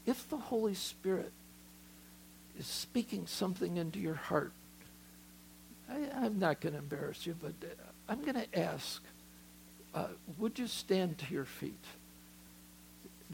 if 0.07 0.29
the 0.29 0.37
Holy 0.37 0.75
Spirit 0.75 1.33
is 2.59 2.67
speaking 2.67 3.27
something 3.27 3.79
into 3.79 3.99
your 3.99 4.15
heart, 4.15 4.53
I, 5.91 6.27
am 6.27 6.39
not 6.39 6.61
going 6.61 6.75
to 6.75 6.81
embarrass 6.81 7.27
you, 7.27 7.35
but 7.41 7.55
uh, 7.63 7.73
I'm 8.09 8.23
going 8.23 8.35
to 8.35 8.59
ask, 8.59 9.03
uh, 9.95 10.09
would 10.37 10.59
you 10.59 10.67
stand 10.67 11.17
to 11.19 11.33
your 11.33 11.47
feet? 11.47 11.85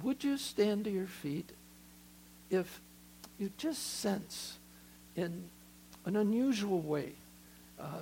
Would 0.02 0.22
you 0.22 0.38
stand 0.38 0.84
to 0.84 0.90
your 0.90 1.06
feet 1.08 1.50
if 2.48 2.80
you 3.38 3.50
just 3.58 3.98
sense 4.00 4.58
in 5.16 5.44
an 6.04 6.16
unusual 6.16 6.80
way 6.80 7.12
uh, 7.80 8.00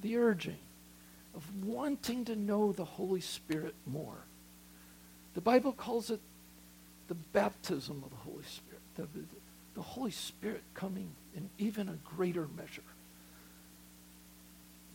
the 0.00 0.16
urging 0.16 0.56
of 1.34 1.64
wanting 1.64 2.24
to 2.26 2.36
know 2.36 2.72
the 2.72 2.84
Holy 2.84 3.20
Spirit 3.20 3.74
more? 3.86 4.24
The 5.34 5.40
Bible 5.40 5.72
calls 5.72 6.10
it 6.10 6.20
the 7.08 7.14
baptism 7.14 8.02
of 8.04 8.10
the 8.10 8.16
Holy 8.16 8.44
Spirit, 8.44 8.80
the, 8.96 9.02
the, 9.74 9.82
Holy 9.82 10.10
Spirit 10.10 10.62
coming 10.74 11.10
in 11.34 11.48
even 11.58 11.88
a 11.88 11.98
greater 12.04 12.46
measure. 12.56 12.82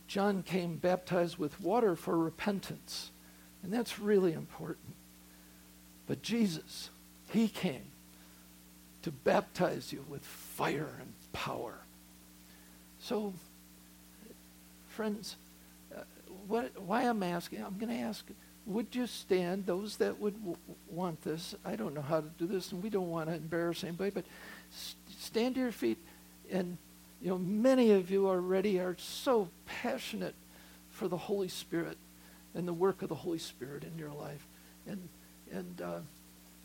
John 0.06 0.42
came 0.42 0.76
baptized 0.76 1.36
with 1.36 1.60
water 1.60 1.96
for 1.96 2.16
repentance, 2.16 3.10
and 3.62 3.72
that's 3.72 3.98
really 3.98 4.32
important. 4.32 4.94
But 6.06 6.22
Jesus, 6.22 6.90
he 7.30 7.48
came 7.48 7.90
to 9.02 9.10
baptize 9.10 9.92
you 9.92 10.04
with 10.08 10.24
fire 10.24 10.88
and 11.00 11.12
power. 11.32 11.80
So, 13.00 13.34
friends, 14.88 15.36
what, 16.48 16.80
why 16.80 17.02
I'm 17.02 17.22
asking, 17.22 17.62
I'm 17.64 17.78
going 17.78 17.96
to 17.96 18.02
ask, 18.02 18.24
would 18.66 18.94
you 18.94 19.06
stand, 19.06 19.66
those 19.66 19.96
that 19.98 20.18
would 20.18 20.34
w- 20.40 20.56
want 20.90 21.22
this, 21.22 21.54
I 21.64 21.76
don't 21.76 21.94
know 21.94 22.02
how 22.02 22.20
to 22.20 22.28
do 22.38 22.46
this, 22.46 22.72
and 22.72 22.82
we 22.82 22.90
don't 22.90 23.10
want 23.10 23.28
to 23.28 23.36
embarrass 23.36 23.84
anybody, 23.84 24.10
but 24.10 24.24
stand 25.18 25.54
to 25.54 25.60
your 25.60 25.72
feet, 25.72 25.98
and, 26.50 26.76
you 27.22 27.28
know, 27.30 27.38
many 27.38 27.92
of 27.92 28.10
you 28.10 28.28
already 28.28 28.78
are 28.80 28.96
so 28.98 29.48
passionate 29.66 30.34
for 30.90 31.08
the 31.08 31.16
Holy 31.16 31.48
Spirit 31.48 31.96
and 32.54 32.66
the 32.66 32.72
work 32.72 33.02
of 33.02 33.08
the 33.08 33.14
Holy 33.14 33.38
Spirit 33.38 33.84
in 33.84 33.98
your 33.98 34.12
life. 34.12 34.46
And 34.86 35.08
and 35.52 35.80
uh, 35.80 35.98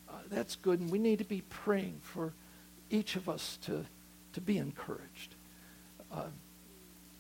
uh, 0.10 0.14
that's 0.30 0.56
good. 0.56 0.80
And 0.80 0.90
we 0.90 1.00
need 1.00 1.20
to 1.20 1.26
be 1.26 1.42
praying 1.50 2.00
for 2.02 2.34
each 2.90 3.16
of 3.16 3.30
us 3.30 3.58
to, 3.64 3.86
to 4.34 4.42
be 4.42 4.58
encouraged. 4.58 5.36
Uh, 6.12 6.26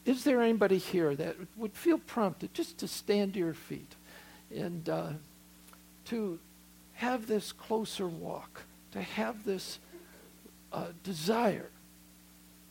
is 0.06 0.24
there 0.24 0.41
anybody 0.41 0.78
here 0.78 1.16
that 1.16 1.36
would 1.58 1.74
feel 1.74 1.97
prompted 1.97 2.54
just 2.54 2.78
to 2.80 2.88
stand 2.88 3.34
to 3.34 3.39
your 3.39 3.54
feet 3.54 3.95
and 4.54 4.89
uh, 4.89 5.10
to 6.06 6.39
have 6.93 7.28
this 7.28 7.52
closer 7.52 8.08
walk, 8.08 8.64
to 8.91 9.02
have 9.02 9.45
this 9.45 9.80
uh, 10.74 10.88
desire 11.04 11.70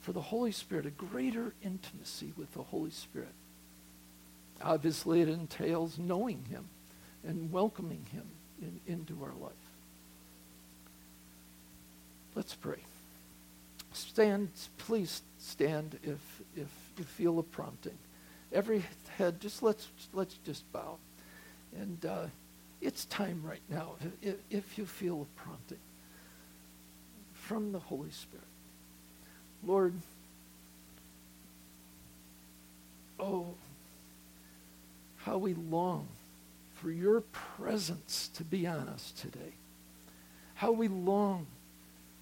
for 0.00 0.12
the 0.12 0.20
Holy 0.20 0.52
Spirit, 0.52 0.86
a 0.86 0.90
greater 0.90 1.52
intimacy 1.62 2.32
with 2.36 2.52
the 2.54 2.62
Holy 2.62 2.90
Spirit? 2.90 3.34
Obviously, 4.62 5.20
it 5.20 5.28
entails 5.28 5.98
knowing 5.98 6.44
Him 6.50 6.66
and 7.26 7.52
welcoming 7.52 8.04
Him 8.12 8.24
in, 8.60 8.80
into 8.92 9.16
our 9.22 9.34
life. 9.40 9.52
Let's 12.34 12.54
pray. 12.54 12.78
Stand, 13.92 14.50
please 14.78 15.22
stand 15.38 15.98
if, 16.02 16.18
if 16.56 16.68
you 16.98 17.04
feel 17.04 17.38
a 17.38 17.42
prompting. 17.42 17.98
Every 18.52 18.84
head, 19.16 19.40
just 19.40 19.62
let's, 19.62 19.88
let's 20.12 20.34
just 20.44 20.70
bow. 20.72 20.98
And 21.76 22.04
uh, 22.04 22.26
it's 22.80 23.04
time 23.06 23.42
right 23.44 23.62
now, 23.68 23.92
if, 24.22 24.36
if 24.50 24.78
you 24.78 24.86
feel 24.86 25.22
a 25.22 25.40
prompting 25.40 25.78
from 27.34 27.72
the 27.72 27.78
Holy 27.78 28.10
Spirit. 28.10 28.44
Lord, 29.64 29.94
oh, 33.18 33.54
how 35.18 35.36
we 35.36 35.54
long 35.54 36.08
for 36.74 36.90
your 36.90 37.20
presence 37.20 38.30
to 38.34 38.44
be 38.44 38.66
on 38.66 38.88
us 38.88 39.12
today. 39.12 39.52
How 40.54 40.72
we 40.72 40.88
long 40.88 41.46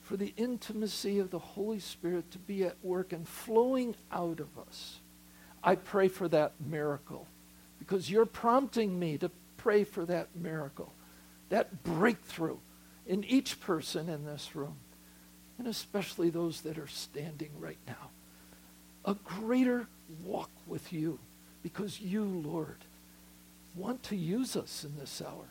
for 0.09 0.17
the 0.17 0.33
intimacy 0.39 1.19
of 1.19 1.31
the 1.31 1.39
Holy 1.39 1.79
Spirit 1.79 2.31
to 2.31 2.39
be 2.39 2.65
at 2.65 2.83
work 2.83 3.13
and 3.13 3.29
flowing 3.29 3.95
out 4.11 4.41
of 4.41 4.59
us. 4.67 5.01
I 5.63 5.75
pray 5.75 6.09
for 6.09 6.29
that 6.29 6.53
miracle 6.67 7.27
because 7.79 8.11
you're 8.11 8.25
prompting 8.25 8.99
me 8.99 9.19
to 9.19 9.31
pray 9.59 9.85
for 9.85 10.07
that 10.07 10.29
miracle, 10.35 10.95
that 11.51 11.83
breakthrough 11.83 12.57
in 13.07 13.23
each 13.25 13.61
person 13.61 14.09
in 14.09 14.25
this 14.25 14.57
room, 14.57 14.77
and 15.59 15.69
especially 15.69 16.31
those 16.31 16.63
that 16.63 16.79
are 16.79 16.89
standing 16.89 17.51
right 17.61 17.77
now. 17.87 18.09
A 19.05 19.13
greater 19.13 19.89
walk 20.25 20.51
with 20.67 20.91
you 20.91 21.19
because 21.63 22.01
you, 22.01 22.25
Lord, 22.25 22.79
want 23.77 24.03
to 24.05 24.17
use 24.17 24.57
us 24.57 24.85
in 24.85 24.99
this 24.99 25.21
hour. 25.21 25.49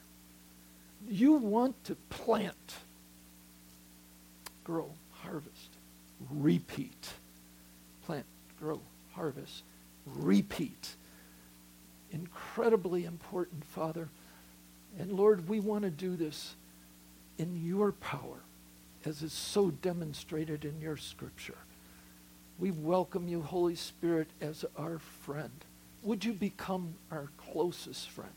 You 1.07 1.33
want 1.33 1.83
to 1.83 1.95
plant, 2.09 2.73
grow, 4.67 4.89
harvest, 5.23 5.69
repeat. 6.29 7.07
Plant, 8.05 8.25
grow, 8.59 8.81
harvest, 9.13 9.63
repeat. 10.05 10.95
Incredibly 12.11 13.05
important, 13.05 13.63
Father. 13.63 14.09
And 14.99 15.13
Lord, 15.13 15.47
we 15.47 15.61
want 15.61 15.83
to 15.83 15.89
do 15.89 16.17
this 16.17 16.55
in 17.37 17.65
your 17.65 17.93
power, 17.93 18.41
as 19.05 19.21
is 19.21 19.31
so 19.31 19.71
demonstrated 19.71 20.65
in 20.65 20.81
your 20.81 20.97
scripture. 20.97 21.57
We 22.59 22.71
welcome 22.71 23.29
you, 23.29 23.41
Holy 23.41 23.75
Spirit, 23.75 24.27
as 24.41 24.65
our 24.75 24.99
friend. 24.99 25.51
Would 26.03 26.25
you 26.25 26.33
become 26.33 26.95
our 27.09 27.29
closest 27.37 28.09
friend, 28.09 28.29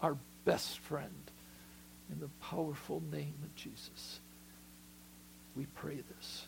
our 0.00 0.16
best 0.46 0.78
friend, 0.78 1.30
in 2.10 2.20
the 2.20 2.30
powerful 2.40 3.02
name 3.12 3.34
of 3.42 3.54
Jesus? 3.54 4.20
We 5.58 5.66
pray 5.74 5.96
this. 6.16 6.46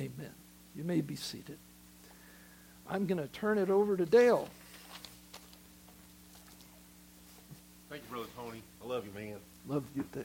Amen. 0.00 0.32
You 0.74 0.82
may 0.82 1.02
be 1.02 1.14
seated. 1.14 1.58
I'm 2.88 3.06
going 3.06 3.20
to 3.20 3.28
turn 3.28 3.58
it 3.58 3.68
over 3.68 3.98
to 3.98 4.06
Dale. 4.06 4.48
Thank 7.90 8.02
you, 8.02 8.16
Brother 8.16 8.28
Tony. 8.34 8.62
I 8.82 8.86
love 8.86 9.04
you, 9.04 9.12
man. 9.12 9.36
Love 9.68 9.84
you, 9.94 10.04
Dale. 10.10 10.24